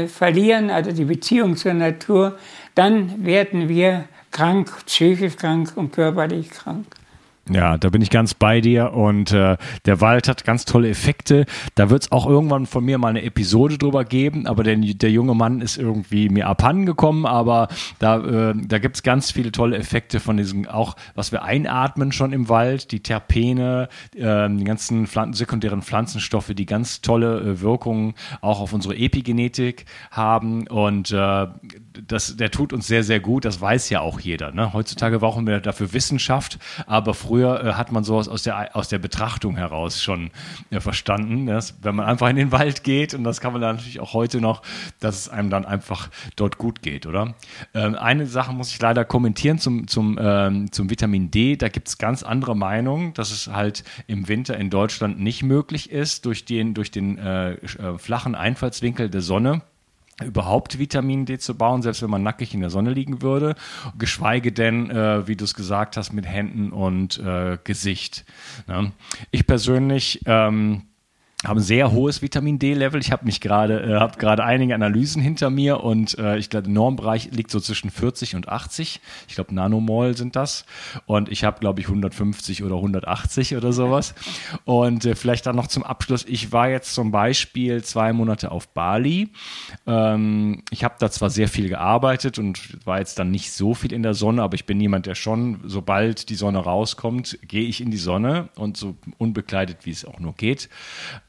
verlieren, 0.09 0.69
also 0.71 0.91
die 0.91 1.05
Beziehung 1.05 1.57
zur 1.57 1.75
Natur, 1.75 2.37
dann 2.79 3.27
werden 3.27 3.69
wir 3.69 4.05
krank, 4.31 4.71
psychisch 4.87 5.35
krank 5.35 5.73
und 5.75 5.93
körperlich 5.93 6.51
krank. 6.51 6.87
Ja, 7.51 7.79
da 7.79 7.89
bin 7.89 8.03
ich 8.03 8.11
ganz 8.11 8.35
bei 8.35 8.61
dir 8.61 8.93
und 8.93 9.33
äh, 9.33 9.57
der 9.87 10.01
Wald 10.01 10.29
hat 10.29 10.45
ganz 10.45 10.67
tolle 10.67 10.91
Effekte. 10.91 11.47
Da 11.75 11.89
wird 11.89 12.03
es 12.03 12.13
auch 12.13 12.27
irgendwann 12.27 12.67
von 12.67 12.85
mir 12.85 12.99
mal 12.99 13.09
eine 13.09 13.23
Episode 13.23 13.79
drüber 13.79 14.05
geben, 14.05 14.47
aber 14.47 14.65
der, 14.65 14.77
der 14.77 15.11
junge 15.11 15.35
Mann 15.35 15.63
ist 15.63 15.79
irgendwie 15.79 16.29
mir 16.29 16.47
abhanden 16.47 16.85
gekommen, 16.85 17.25
aber 17.25 17.69
da, 17.99 18.51
äh, 18.51 18.55
da 18.55 18.79
gibt 18.79 18.97
es 18.97 19.03
ganz 19.03 19.31
viele 19.31 19.51
tolle 19.51 19.79
Effekte 19.79 20.21
von 20.21 20.37
diesen, 20.37 20.67
auch 20.67 20.97
was 21.15 21.33
wir 21.33 21.43
einatmen 21.43 22.13
schon 22.13 22.33
im 22.33 22.49
Wald, 22.51 22.93
die 22.93 23.01
Terpene, 23.01 23.89
äh, 24.15 24.49
die 24.51 24.65
ganzen 24.65 25.07
Pflanzen, 25.07 25.33
sekundären 25.33 25.81
Pflanzenstoffe, 25.81 26.53
die 26.55 26.67
ganz 26.67 27.01
tolle 27.01 27.41
äh, 27.41 27.61
Wirkungen 27.63 28.15
auch 28.43 28.61
auf 28.61 28.75
unsere 28.75 28.95
Epigenetik 28.95 29.87
haben 30.11 30.67
und 30.67 31.13
äh, 31.13 31.47
das, 32.07 32.37
der 32.37 32.51
tut 32.51 32.73
uns 32.73 32.87
sehr, 32.87 33.03
sehr 33.03 33.21
gut, 33.21 33.45
das 33.45 33.61
weiß 33.61 33.91
ja 33.91 34.01
auch 34.01 34.21
jeder. 34.21 34.53
Ne? 34.53 34.73
Heutzutage 34.73 35.19
brauchen 35.19 35.47
wir 35.47 35.61
dafür 35.61 35.93
Wissenschaft, 35.93 36.59
aber 36.87 37.15
früher 37.15 37.65
äh, 37.65 37.73
hat 37.75 37.93
man 37.93 38.05
sowas 38.05 38.29
aus 38.29 38.43
der, 38.43 38.77
aus 38.77 38.89
der 38.89 38.99
Betrachtung 38.99 39.57
heraus 39.57 40.03
schon 40.03 40.31
äh, 40.71 40.81
verstanden, 40.81 41.47
dass, 41.47 41.77
wenn 41.83 41.97
man 41.97 42.07
einfach 42.07 42.29
in 42.29 42.37
den 42.37 42.53
Wald 42.53 42.85
geht, 42.85 43.15
und 43.15 43.25
das 43.25 43.41
kann 43.41 43.53
man 43.53 43.61
natürlich 43.61 44.01
auch 44.01 44.15
heute 44.15 44.41
noch, 44.41 44.63
dass 45.01 45.19
es 45.19 45.29
einem 45.29 45.51
dann 45.51 45.65
einfach 45.65 46.11
dort 46.37 46.59
gut 46.59 46.83
geht, 46.83 47.07
oder? 47.07 47.35
Ähm, 47.75 47.95
eine 47.95 48.27
Sache 48.27 48.53
muss 48.53 48.71
ich 48.71 48.81
leider 48.81 49.05
kommentieren 49.05 49.59
zum, 49.59 49.89
zum, 49.89 50.19
ähm, 50.21 50.71
zum 50.73 50.91
Vitamin 50.91 51.31
D. 51.31 51.57
Da 51.57 51.69
gibt 51.69 51.89
es 51.89 51.99
ganz 51.99 52.23
andere 52.23 52.57
Meinungen, 52.57 53.15
dass 53.15 53.31
es 53.31 53.49
halt 53.49 53.85
im 54.07 54.29
Winter 54.29 54.57
in 54.57 54.71
Deutschland 54.71 55.19
nicht 55.21 55.43
möglich 55.43 55.91
ist, 55.91 56.27
durch 56.27 56.45
den, 56.45 56.75
durch 56.75 56.91
den 56.91 57.19
äh, 57.19 57.53
äh 57.53 57.99
flachen 57.99 58.35
Einfallswinkel 58.35 59.11
der 59.11 59.21
Sonne 59.21 59.63
überhaupt 60.25 60.79
Vitamin 60.79 61.27
D 61.27 61.39
zu 61.39 61.57
bauen, 61.57 61.83
selbst 61.83 62.03
wenn 62.03 62.11
man 62.11 62.23
nackig 62.23 62.55
in 62.55 62.61
der 62.61 62.71
Sonne 62.71 62.91
liegen 62.91 63.23
würde, 63.23 63.55
geschweige 63.97 64.53
denn, 64.53 64.91
äh, 64.91 65.27
wie 65.29 65.37
du 65.37 65.45
es 65.45 65.55
gesagt 65.55 65.97
hast, 65.97 66.13
mit 66.13 66.27
Händen 66.27 66.73
und 66.73 67.19
äh, 67.19 67.59
Gesicht. 67.63 68.25
Ne? 68.67 68.93
Ich 69.31 69.47
persönlich 69.47 70.21
ähm, 70.27 70.83
haben 71.47 71.61
sehr 71.61 71.93
hohes 71.93 72.21
Vitamin 72.21 72.59
D-Level. 72.59 73.01
Ich 73.01 73.13
habe 73.13 73.25
mich 73.25 73.41
gerade, 73.41 73.81
äh, 73.81 74.01
habe 74.01 74.19
gerade 74.19 74.43
einige 74.43 74.75
Analysen 74.75 75.23
hinter 75.23 75.51
mir 75.51 75.85
und 75.85 76.19
äh, 76.19 76.37
ich 76.37 76.51
glaube, 76.51 76.65
der 76.65 76.73
Normbereich 76.73 77.31
liegt 77.31 77.53
so 77.53 77.61
zwischen 77.61 77.91
40 77.91 78.35
und 78.35 78.49
80. 78.49 79.01
Ich 79.29 79.37
glaube, 79.37 79.55
Nanomol 79.55 80.17
sind 80.17 80.35
das. 80.35 80.65
Und 81.07 81.29
ich 81.29 81.45
habe, 81.45 81.61
glaube 81.61 81.81
ich, 81.81 81.87
150 81.87 82.65
oder 82.65 82.75
180 82.77 83.55
oder 83.55 83.73
sowas. 83.73 84.15
Und 84.65 85.05
äh, 85.05 85.15
vielleicht 85.15 85.47
dann 85.47 85.55
noch 85.55 85.69
zum 85.69 85.85
Abschluss. 85.85 86.25
Ich 86.27 86.51
war 86.51 86.71
jetzt 86.71 86.93
zum 86.93 87.13
Beispiel 87.13 87.85
zwei 87.85 88.13
Monate 88.13 88.51
auf 88.51 88.67
Bali. 88.69 89.29
Ähm, 89.87 90.65
ich 90.71 90.83
habe 90.83 90.97
da 90.99 91.09
zwar 91.09 91.31
sehr 91.31 91.47
viel 91.47 91.69
gearbeitet 91.69 92.41
und 92.41 92.85
war 92.85 92.99
jetzt 92.99 93.17
dann 93.21 93.31
nicht 93.31 93.53
so 93.53 93.75
viel 93.75 93.93
in 93.93 94.03
der 94.03 94.15
Sonne, 94.15 94.43
aber 94.43 94.57
ich 94.57 94.67
bin 94.67 94.81
jemand, 94.81 95.07
der 95.07 95.15
schon, 95.15 95.61
sobald 95.63 96.31
die 96.31 96.35
Sonne 96.35 96.59
rauskommt, 96.59 97.39
gehe 97.43 97.69
ich 97.69 97.81
in 97.81 97.93
die 97.93 97.97
Sonne 97.97 98.49
und 98.57 98.77
so 98.77 98.97
unbekleidet, 99.19 99.87
wie 99.87 99.93
es 99.93 100.05
auch 100.05 100.19
nur 100.19 100.35
geht. 100.35 100.69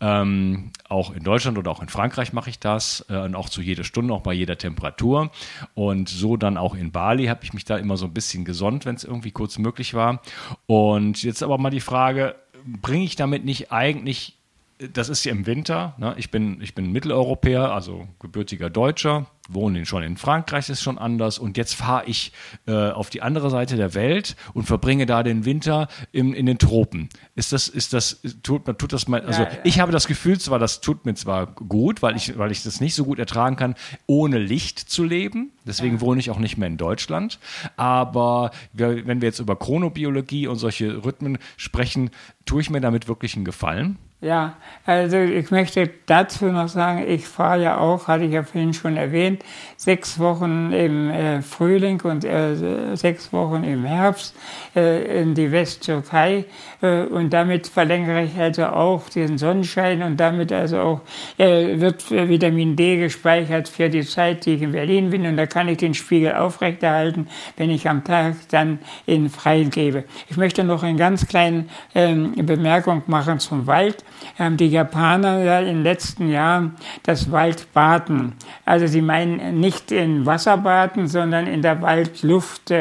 Ähm, 0.02 0.72
auch 0.88 1.14
in 1.14 1.24
Deutschland 1.24 1.58
oder 1.58 1.72
auch 1.72 1.82
in 1.82 1.90
Frankreich 1.90 2.32
mache 2.34 2.50
ich 2.50 2.60
das 2.60 3.06
äh, 3.10 3.18
und 3.18 3.36
auch 3.36 3.50
zu 3.50 3.62
jeder 3.62 3.84
Stunde, 3.84 4.14
auch 4.14 4.22
bei 4.22 4.34
jeder 4.34 4.58
Temperatur. 4.58 5.32
Und 5.76 6.10
so 6.10 6.38
dann 6.38 6.58
auch 6.58 6.76
in 6.76 6.92
Bali 6.92 7.26
habe 7.26 7.44
ich 7.44 7.54
mich 7.54 7.66
da 7.66 7.78
immer 7.78 7.98
so 7.98 8.06
ein 8.06 8.14
bisschen 8.14 8.46
gesonnt, 8.46 8.86
wenn 8.86 8.96
es 8.96 9.04
irgendwie 9.04 9.32
kurz 9.32 9.58
möglich 9.58 9.94
war. 9.94 10.22
Und 10.68 11.24
jetzt 11.24 11.44
aber 11.44 11.58
mal 11.58 11.70
die 11.70 11.82
Frage, 11.82 12.36
bringe 12.66 13.04
ich 13.04 13.16
damit 13.16 13.46
nicht 13.46 13.72
eigentlich 13.72 14.39
das 14.80 15.10
ist 15.10 15.26
ja 15.26 15.34
im 15.34 15.46
Winter. 15.46 15.94
Ne? 15.98 16.16
Ich, 16.18 16.32
bin, 16.32 16.62
ich 16.62 16.74
bin 16.74 16.92
Mitteleuropäer, 16.92 17.72
also 17.74 18.08
gebürtiger 18.20 18.70
Deutscher, 18.70 19.26
wohne 19.50 19.86
schon 19.86 20.04
in 20.04 20.16
Frankreich, 20.16 20.70
ist 20.70 20.82
schon 20.82 20.98
anders. 20.98 21.38
Und 21.38 21.58
jetzt 21.58 21.74
fahre 21.74 22.06
ich 22.06 22.32
äh, 22.66 22.92
auf 22.92 23.10
die 23.10 23.22
andere 23.22 23.50
Seite 23.50 23.76
der 23.76 23.94
Welt 23.94 24.38
und 24.54 24.64
verbringe 24.64 25.06
da 25.06 25.22
den 25.22 25.44
Winter 25.44 25.90
im, 26.14 26.34
in 26.34 26.46
den 26.46 26.60
Tropen. 26.60 27.10
Ist 27.36 27.52
das, 27.52 27.68
ist 27.68 27.92
das, 27.92 28.22
tut, 28.42 28.66
tut 28.78 28.94
das 28.94 29.10
mal, 29.10 29.22
also 29.22 29.42
ja, 29.42 29.50
ja. 29.50 29.58
ich 29.66 29.82
habe 29.82 29.92
das 29.92 30.08
Gefühl 30.08 30.40
zwar, 30.40 30.60
das 30.60 30.80
tut 30.80 31.06
mir 31.06 31.16
zwar 31.16 31.48
gut, 31.48 32.02
weil 32.02 32.16
ich, 32.16 32.38
weil 32.38 32.52
ich 32.52 32.64
das 32.64 32.80
nicht 32.80 32.96
so 32.96 33.04
gut 33.04 33.20
ertragen 33.20 33.58
kann, 33.58 33.76
ohne 34.08 34.38
Licht 34.38 34.80
zu 34.80 35.04
leben. 35.04 35.52
Deswegen 35.66 35.96
ja. 35.96 36.02
wohne 36.02 36.22
ich 36.22 36.30
auch 36.32 36.40
nicht 36.40 36.58
mehr 36.58 36.70
in 36.70 36.78
Deutschland. 36.78 37.40
Aber 37.76 38.52
wenn 38.72 39.22
wir 39.22 39.28
jetzt 39.28 39.40
über 39.40 39.58
Chronobiologie 39.58 40.48
und 40.48 40.56
solche 40.56 41.04
Rhythmen 41.04 41.38
sprechen, 41.58 42.12
tue 42.46 42.62
ich 42.62 42.70
mir 42.70 42.80
damit 42.80 43.10
wirklich 43.10 43.36
einen 43.36 43.46
Gefallen? 43.46 43.98
Ja, 44.22 44.58
also 44.86 45.16
ich 45.16 45.50
möchte 45.50 45.90
dazu 46.06 46.48
noch 46.48 46.68
sagen, 46.68 47.06
ich 47.08 47.26
fahre 47.26 47.64
ja 47.64 47.78
auch, 47.78 48.10
hatte 48.10 48.26
ich 48.26 48.34
ja 48.34 48.44
vorhin 48.44 48.74
schon 48.74 48.98
erwähnt, 48.98 49.46
sechs 49.78 50.20
Wochen 50.20 50.74
im 50.74 51.10
äh, 51.10 51.42
Frühling 51.42 52.02
und 52.02 52.26
äh, 52.26 52.98
sechs 52.98 53.32
Wochen 53.32 53.64
im 53.64 53.86
Herbst 53.86 54.36
äh, 54.76 55.22
in 55.22 55.36
die 55.36 55.54
Westtürkei 55.54 56.44
äh, 56.82 57.04
und 57.04 57.32
damit 57.32 57.68
verlängere 57.68 58.26
ich 58.26 58.38
also 58.38 58.66
auch 58.66 59.08
den 59.08 59.38
Sonnenschein 59.38 60.04
und 60.04 60.18
damit 60.18 60.52
also 60.52 60.80
auch 60.80 61.02
äh, 61.38 61.80
wird 61.80 62.12
Vitamin 62.12 62.76
D 62.76 62.98
gespeichert 62.98 63.70
für 63.70 63.90
die 63.90 64.04
Zeit, 64.04 64.46
die 64.46 64.56
ich 64.56 64.62
in 64.62 64.74
Berlin 64.74 65.12
bin 65.12 65.26
und 65.28 65.38
da 65.38 65.46
kann 65.46 65.70
ich 65.70 65.78
den 65.78 65.94
Spiegel 65.94 66.34
aufrechterhalten, 66.34 67.30
wenn 67.56 67.70
ich 67.70 67.88
am 67.88 68.04
Tag 68.04 68.36
dann 68.52 68.80
in 69.06 69.30
Freien 69.30 69.70
gebe. 69.70 70.04
Ich 70.28 70.36
möchte 70.36 70.66
noch 70.66 70.84
eine 70.84 70.98
ganz 70.98 71.26
kleine 71.26 71.68
ähm, 71.96 72.34
Bemerkung 72.46 73.04
machen 73.08 73.40
zum 73.40 73.66
Wald 73.66 74.04
haben 74.38 74.58
die 74.58 74.68
Japaner 74.68 75.44
ja 75.44 75.60
in 75.60 75.78
den 75.78 75.84
letzten 75.84 76.30
Jahren 76.30 76.76
das 77.04 77.32
Waldbaden. 77.32 78.34
Also 78.66 78.88
sie 78.88 79.02
meinen 79.02 79.60
nicht 79.60 79.92
in 79.92 80.26
Wasserbaden, 80.26 81.08
sondern 81.08 81.48
in 81.48 81.62
der 81.62 81.82
Waldluft. 81.82 82.74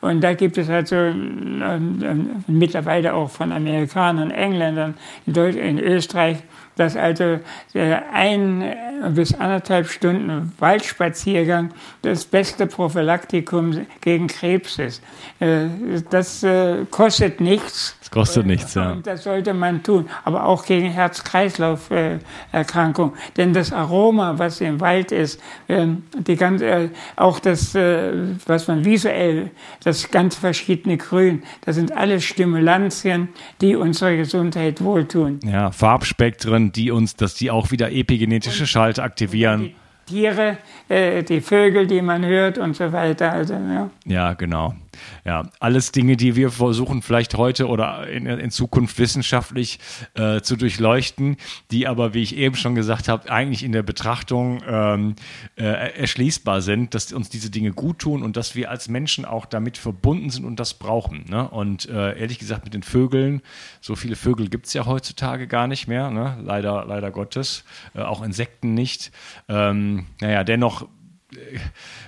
Und 0.00 0.20
da 0.22 0.34
gibt 0.34 0.58
es 0.58 0.68
also 0.68 0.96
äh, 0.96 1.14
mittlerweile 2.46 3.14
auch 3.14 3.30
von 3.30 3.52
Amerikanern, 3.52 4.30
Engländern, 4.30 4.94
in 5.26 5.78
Österreich 5.78 6.38
dass 6.76 6.96
also 6.96 7.40
äh, 7.74 7.96
ein 8.12 8.64
bis 9.10 9.34
anderthalb 9.34 9.88
Stunden 9.88 10.52
Waldspaziergang 10.58 11.70
das 12.02 12.24
beste 12.24 12.66
Prophylaktikum 12.66 13.86
gegen 14.00 14.28
Krebs 14.28 14.78
ist. 14.78 15.02
Äh, 15.40 15.66
das 16.10 16.42
äh, 16.42 16.84
kostet 16.90 17.40
nichts. 17.40 17.96
Das 18.00 18.10
kostet 18.10 18.44
nichts, 18.46 18.74
ja. 18.74 18.92
Und 18.92 19.06
das 19.06 19.24
sollte 19.24 19.54
man 19.54 19.82
tun. 19.82 20.08
Aber 20.24 20.46
auch 20.46 20.64
gegen 20.64 20.90
Herz-Kreislauf-Erkrankungen. 20.90 23.12
Denn 23.36 23.52
das 23.52 23.72
Aroma, 23.72 24.38
was 24.38 24.60
im 24.60 24.80
Wald 24.80 25.10
ist, 25.12 25.40
ähm, 25.68 26.04
die 26.16 26.36
ganze, 26.36 26.90
auch 27.16 27.40
das, 27.40 27.74
was 27.74 28.68
man 28.68 28.84
visuell, 28.84 29.50
das 29.82 30.08
ganz 30.10 30.36
verschiedene 30.36 30.98
Grün, 30.98 31.42
das 31.62 31.76
sind 31.76 31.96
alles 31.96 32.24
Stimulantien, 32.24 33.28
die 33.60 33.76
unserer 33.76 34.16
Gesundheit 34.16 34.82
wohltun. 34.82 35.38
Ja, 35.42 35.70
Farbspektren, 35.70 36.65
die 36.72 36.90
uns, 36.90 37.16
dass 37.16 37.34
die 37.34 37.50
auch 37.50 37.70
wieder 37.70 37.92
epigenetische 37.92 38.66
Schalter 38.66 39.02
aktivieren. 39.02 39.74
Tiere, 40.06 40.58
äh, 40.88 41.22
die 41.22 41.40
Vögel, 41.40 41.86
die 41.86 42.00
man 42.00 42.24
hört 42.24 42.58
und 42.58 42.76
so 42.76 42.92
weiter. 42.92 43.32
Also, 43.32 43.54
ja. 43.54 43.90
ja, 44.04 44.34
genau. 44.34 44.74
Ja, 45.24 45.50
alles 45.60 45.92
Dinge, 45.92 46.16
die 46.16 46.36
wir 46.36 46.50
versuchen 46.50 47.02
vielleicht 47.02 47.36
heute 47.36 47.68
oder 47.68 48.08
in, 48.08 48.26
in 48.26 48.50
Zukunft 48.50 48.98
wissenschaftlich 48.98 49.78
äh, 50.14 50.40
zu 50.40 50.56
durchleuchten, 50.56 51.36
die 51.70 51.86
aber, 51.86 52.14
wie 52.14 52.22
ich 52.22 52.36
eben 52.36 52.56
schon 52.56 52.74
gesagt 52.74 53.08
habe, 53.08 53.30
eigentlich 53.30 53.62
in 53.62 53.72
der 53.72 53.82
Betrachtung 53.82 54.62
ähm, 54.66 55.16
äh, 55.56 55.64
erschließbar 55.64 56.60
sind, 56.60 56.94
dass 56.94 57.12
uns 57.12 57.28
diese 57.28 57.50
Dinge 57.50 57.72
gut 57.72 57.98
tun 58.00 58.22
und 58.22 58.36
dass 58.36 58.54
wir 58.54 58.70
als 58.70 58.88
Menschen 58.88 59.24
auch 59.24 59.46
damit 59.46 59.78
verbunden 59.78 60.30
sind 60.30 60.44
und 60.44 60.60
das 60.60 60.74
brauchen. 60.74 61.24
Ne? 61.28 61.48
Und 61.48 61.88
äh, 61.88 62.18
ehrlich 62.18 62.38
gesagt, 62.38 62.64
mit 62.64 62.74
den 62.74 62.82
Vögeln, 62.82 63.42
so 63.80 63.96
viele 63.96 64.16
Vögel 64.16 64.48
gibt 64.48 64.66
es 64.66 64.72
ja 64.72 64.86
heutzutage 64.86 65.46
gar 65.46 65.66
nicht 65.66 65.88
mehr, 65.88 66.10
ne? 66.10 66.38
leider, 66.42 66.84
leider 66.86 67.10
Gottes, 67.10 67.64
äh, 67.94 68.00
auch 68.00 68.22
Insekten 68.22 68.74
nicht. 68.74 69.12
Ähm, 69.48 70.06
naja, 70.20 70.44
dennoch 70.44 70.88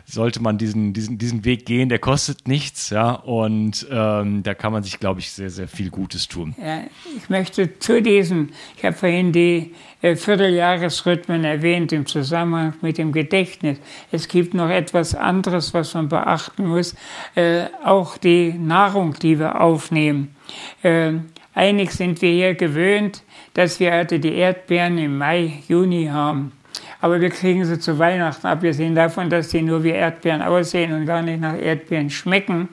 sollte 0.04 0.40
man 0.40 0.58
diesen, 0.58 0.92
diesen, 0.92 1.18
diesen 1.18 1.44
Weg 1.44 1.66
gehen, 1.66 1.88
der 1.88 1.98
kostet 1.98 2.46
nichts, 2.46 2.90
ja, 2.90 3.12
und 3.12 3.86
ähm, 3.90 4.42
da 4.42 4.54
kann 4.54 4.72
man 4.72 4.82
sich, 4.82 5.00
glaube 5.00 5.20
ich, 5.20 5.32
sehr, 5.32 5.50
sehr 5.50 5.68
viel 5.68 5.90
Gutes 5.90 6.28
tun. 6.28 6.54
Ja, 6.62 6.84
ich 7.16 7.28
möchte 7.28 7.78
zu 7.78 8.00
diesem, 8.00 8.50
ich 8.76 8.84
habe 8.84 8.96
vorhin 8.96 9.32
die 9.32 9.74
äh, 10.02 10.14
Vierteljahresrhythmen 10.14 11.44
erwähnt 11.44 11.92
im 11.92 12.06
Zusammenhang 12.06 12.74
mit 12.80 12.98
dem 12.98 13.12
Gedächtnis. 13.12 13.78
Es 14.12 14.28
gibt 14.28 14.54
noch 14.54 14.70
etwas 14.70 15.14
anderes, 15.14 15.74
was 15.74 15.94
man 15.94 16.08
beachten 16.08 16.66
muss, 16.66 16.94
äh, 17.34 17.64
auch 17.84 18.18
die 18.18 18.52
Nahrung, 18.52 19.14
die 19.14 19.38
wir 19.38 19.60
aufnehmen. 19.60 20.36
Äh, 20.82 21.14
einig 21.54 21.90
sind 21.90 22.22
wir 22.22 22.30
hier 22.30 22.54
gewöhnt, 22.54 23.24
dass 23.54 23.80
wir 23.80 23.92
also 23.92 24.16
die 24.18 24.34
Erdbeeren 24.34 24.96
im 24.98 25.18
Mai, 25.18 25.62
Juni 25.66 26.06
haben 26.06 26.52
aber 27.00 27.20
wir 27.20 27.30
kriegen 27.30 27.64
sie 27.64 27.78
zu 27.78 27.98
Weihnachten, 27.98 28.46
abgesehen 28.46 28.94
davon, 28.94 29.30
dass 29.30 29.50
sie 29.50 29.62
nur 29.62 29.84
wie 29.84 29.90
Erdbeeren 29.90 30.42
aussehen 30.42 30.92
und 30.92 31.06
gar 31.06 31.22
nicht 31.22 31.40
nach 31.40 31.56
Erdbeeren 31.56 32.10
schmecken. 32.10 32.68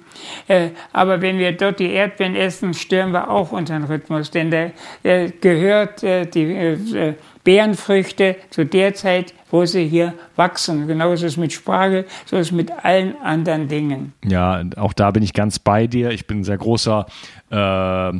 Äh, 0.47 0.69
aber 0.93 1.21
wenn 1.21 1.37
wir 1.37 1.51
dort 1.51 1.79
die 1.79 1.91
Erdbeeren 1.91 2.35
essen, 2.35 2.73
stören 2.73 3.11
wir 3.11 3.29
auch 3.29 3.51
unseren 3.51 3.83
Rhythmus, 3.83 4.31
denn 4.31 4.49
der, 4.49 4.71
der 5.03 5.29
gehört 5.29 6.03
äh, 6.03 6.25
die 6.25 6.43
äh, 6.43 7.13
Beerenfrüchte 7.43 8.37
zu 8.49 8.65
der 8.65 8.95
Zeit, 8.95 9.33
wo 9.51 9.65
sie 9.65 9.87
hier 9.87 10.15
wachsen. 10.35 10.87
Genauso 10.87 11.25
ist 11.25 11.33
es 11.33 11.37
mit 11.37 11.53
Spargel, 11.53 12.05
so 12.25 12.37
ist 12.37 12.47
es 12.47 12.51
mit 12.51 12.71
allen 12.83 13.15
anderen 13.21 13.67
Dingen. 13.67 14.13
Ja, 14.25 14.63
auch 14.77 14.93
da 14.93 15.11
bin 15.11 15.21
ich 15.21 15.33
ganz 15.33 15.59
bei 15.59 15.85
dir. 15.85 16.09
Ich 16.09 16.25
bin 16.25 16.39
ein 16.39 16.43
sehr 16.43 16.57
großer 16.57 17.05
äh, 17.51 18.19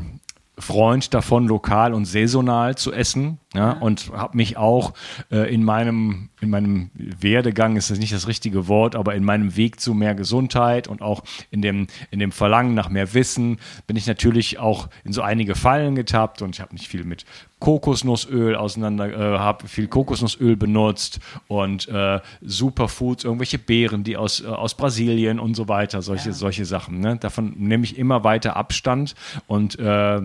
Freund 0.58 1.14
davon, 1.14 1.48
lokal 1.48 1.94
und 1.94 2.06
saisonal 2.06 2.76
zu 2.76 2.94
essen. 2.94 3.40
Ja, 3.56 3.72
und 3.72 4.12
habe 4.14 4.36
mich 4.38 4.58
auch 4.58 4.94
äh, 5.32 5.54
in 5.54 5.64
meinem 5.64 6.30
in 6.42 6.50
meinem 6.50 6.92
Werdegang 6.94 7.78
ist 7.78 7.90
das 7.90 7.98
nicht 7.98 8.14
das 8.14 8.28
richtige 8.28 8.68
Wort, 8.68 8.96
aber 8.96 9.16
in 9.16 9.24
meinem 9.24 9.56
Weg 9.56 9.80
zu 9.80 9.94
mehr 9.94 10.14
Gesundheit 10.14 10.88
und 10.88 11.02
auch 11.02 11.24
in 11.52 11.62
dem 11.62 11.88
in 12.12 12.20
dem 12.20 12.32
Verlangen 12.32 12.74
nach 12.74 12.90
mehr 12.90 13.14
Wissen 13.14 13.58
bin 13.88 13.96
ich 13.96 14.08
natürlich 14.08 14.60
auch 14.60 14.90
in 15.04 15.14
so 15.14 15.22
einige 15.22 15.56
Fallen 15.56 15.96
getappt 15.96 16.42
und 16.42 16.56
ich 16.56 16.62
habe 16.62 16.74
nicht 16.74 16.88
viel 16.88 17.06
mit 17.06 17.26
Kokosnussöl 17.60 18.56
auseinander, 18.56 19.08
äh, 19.08 19.40
habe 19.40 19.68
viel 19.68 19.88
Kokosnussöl 19.88 20.56
benutzt 20.56 21.20
und 21.48 21.88
äh, 21.88 22.20
Superfoods, 22.42 23.24
irgendwelche 23.24 23.58
Beeren, 23.58 24.04
die 24.04 24.18
aus, 24.18 24.44
äh, 24.44 24.48
aus 24.48 24.76
Brasilien 24.76 25.40
und 25.40 25.56
so 25.56 25.68
weiter, 25.68 26.02
solche, 26.02 26.30
ja. 26.30 26.34
solche 26.34 26.66
Sachen. 26.66 27.00
Ne? 27.00 27.18
Davon 27.18 27.56
nehme 27.58 27.86
ich 27.86 27.98
immer 27.98 28.24
weiter 28.24 28.56
Abstand 28.56 29.16
und 29.48 29.80
äh, 29.80 30.22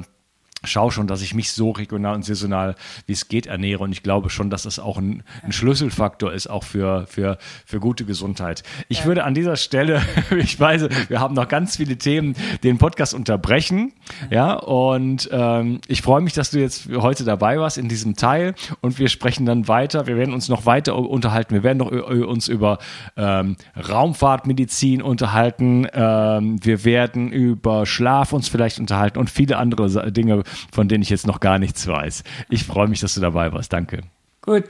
schaue 0.65 0.93
schon, 0.93 1.07
dass 1.07 1.23
ich 1.23 1.35
mich 1.35 1.53
so 1.53 1.71
regional 1.71 2.15
und 2.15 2.25
saisonal, 2.25 2.75
wie 3.07 3.13
es 3.13 3.29
geht, 3.29 3.47
ernähre. 3.47 3.85
Und 3.85 3.93
ich 3.93 4.03
glaube 4.03 4.31
schon, 4.31 4.51
dass 4.51 4.65
es 4.65 4.79
auch 4.79 4.99
ein, 4.99 5.23
ein 5.43 5.53
Schlüsselfaktor 5.53 6.33
ist, 6.33 6.49
auch 6.49 6.65
für, 6.65 7.07
für, 7.07 7.39
für 7.65 7.81
gute 7.81 8.05
Gesundheit. 8.05 8.63
Ich 8.89 9.01
ja. 9.01 9.05
würde 9.07 9.25
an 9.25 9.35
dieser 9.35 9.57
Stelle, 9.57 10.03
ich 10.37 10.59
weiß, 10.59 10.89
wir 11.09 11.21
haben 11.21 11.35
noch 11.35 11.49
ganz 11.49 11.77
viele 11.77 11.97
Themen, 11.97 12.35
den 12.63 12.79
Podcast 12.79 13.15
unterbrechen. 13.15 13.93
Ja, 14.31 14.55
und 14.55 15.29
ähm, 15.33 15.81
ich 15.89 16.03
freue 16.03 16.21
mich, 16.21 16.33
dass 16.33 16.51
du 16.51 16.59
jetzt 16.59 16.89
heute 16.95 17.25
dabei 17.25 17.59
warst 17.59 17.79
in 17.79 17.89
diesem 17.89 18.17
Teil. 18.17 18.55
Und 18.81 18.99
wir 18.99 19.09
sprechen 19.09 19.47
dann 19.47 19.69
weiter. 19.69 20.07
Wir 20.07 20.17
werden 20.17 20.35
uns 20.35 20.49
noch 20.49 20.67
weiter 20.67 20.97
unterhalten. 20.97 21.55
Wir 21.55 21.63
werden 21.63 21.79
noch 21.79 21.91
uns 21.91 22.49
über 22.49 22.79
ähm, 23.17 23.57
Raumfahrtmedizin 23.77 25.03
unterhalten. 25.03 25.87
Ähm, 25.93 26.65
wir 26.65 26.85
werden 26.85 27.33
über 27.33 27.87
Schlaf 27.87 28.33
uns 28.33 28.49
vielleicht 28.49 28.79
unterhalten 28.79 29.19
und 29.19 29.31
viele 29.31 29.57
andere 29.57 30.11
Dinge, 30.13 30.43
von 30.73 30.89
denen 30.89 31.03
ich 31.03 31.11
jetzt 31.11 31.27
noch 31.27 31.41
gar 31.41 31.59
nichts 31.59 31.87
weiß. 31.87 32.25
Ich 32.49 32.65
freue 32.65 32.89
mich, 32.89 33.01
dass 33.01 33.15
du 33.15 33.21
dabei 33.21 33.53
warst. 33.53 33.73
Danke. 33.73 34.03
Gut, 34.43 34.65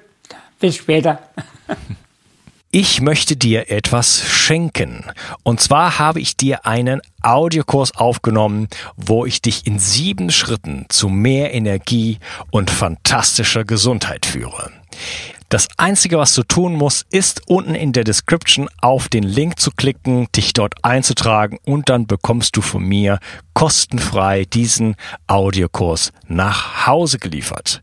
bis 0.58 0.76
später. 0.76 1.20
Ich 2.72 3.00
möchte 3.00 3.36
dir 3.36 3.68
etwas 3.68 4.22
schenken. 4.28 5.04
Und 5.42 5.60
zwar 5.60 5.98
habe 5.98 6.20
ich 6.20 6.36
dir 6.36 6.66
einen 6.66 7.00
Audiokurs 7.20 7.96
aufgenommen, 7.96 8.68
wo 8.96 9.26
ich 9.26 9.42
dich 9.42 9.66
in 9.66 9.80
sieben 9.80 10.30
Schritten 10.30 10.86
zu 10.88 11.08
mehr 11.08 11.52
Energie 11.52 12.18
und 12.52 12.70
fantastischer 12.70 13.64
Gesundheit 13.64 14.24
führe. 14.24 14.70
Das 15.50 15.66
Einzige, 15.78 16.16
was 16.16 16.32
du 16.34 16.44
tun 16.44 16.74
musst, 16.74 17.06
ist 17.10 17.42
unten 17.48 17.74
in 17.74 17.92
der 17.92 18.04
Description 18.04 18.68
auf 18.80 19.08
den 19.08 19.24
Link 19.24 19.58
zu 19.58 19.72
klicken, 19.72 20.28
dich 20.30 20.52
dort 20.52 20.74
einzutragen 20.84 21.58
und 21.64 21.88
dann 21.88 22.06
bekommst 22.06 22.56
du 22.56 22.60
von 22.60 22.84
mir 22.84 23.18
kostenfrei 23.52 24.44
diesen 24.44 24.94
Audiokurs 25.26 26.12
nach 26.28 26.86
Hause 26.86 27.18
geliefert. 27.18 27.82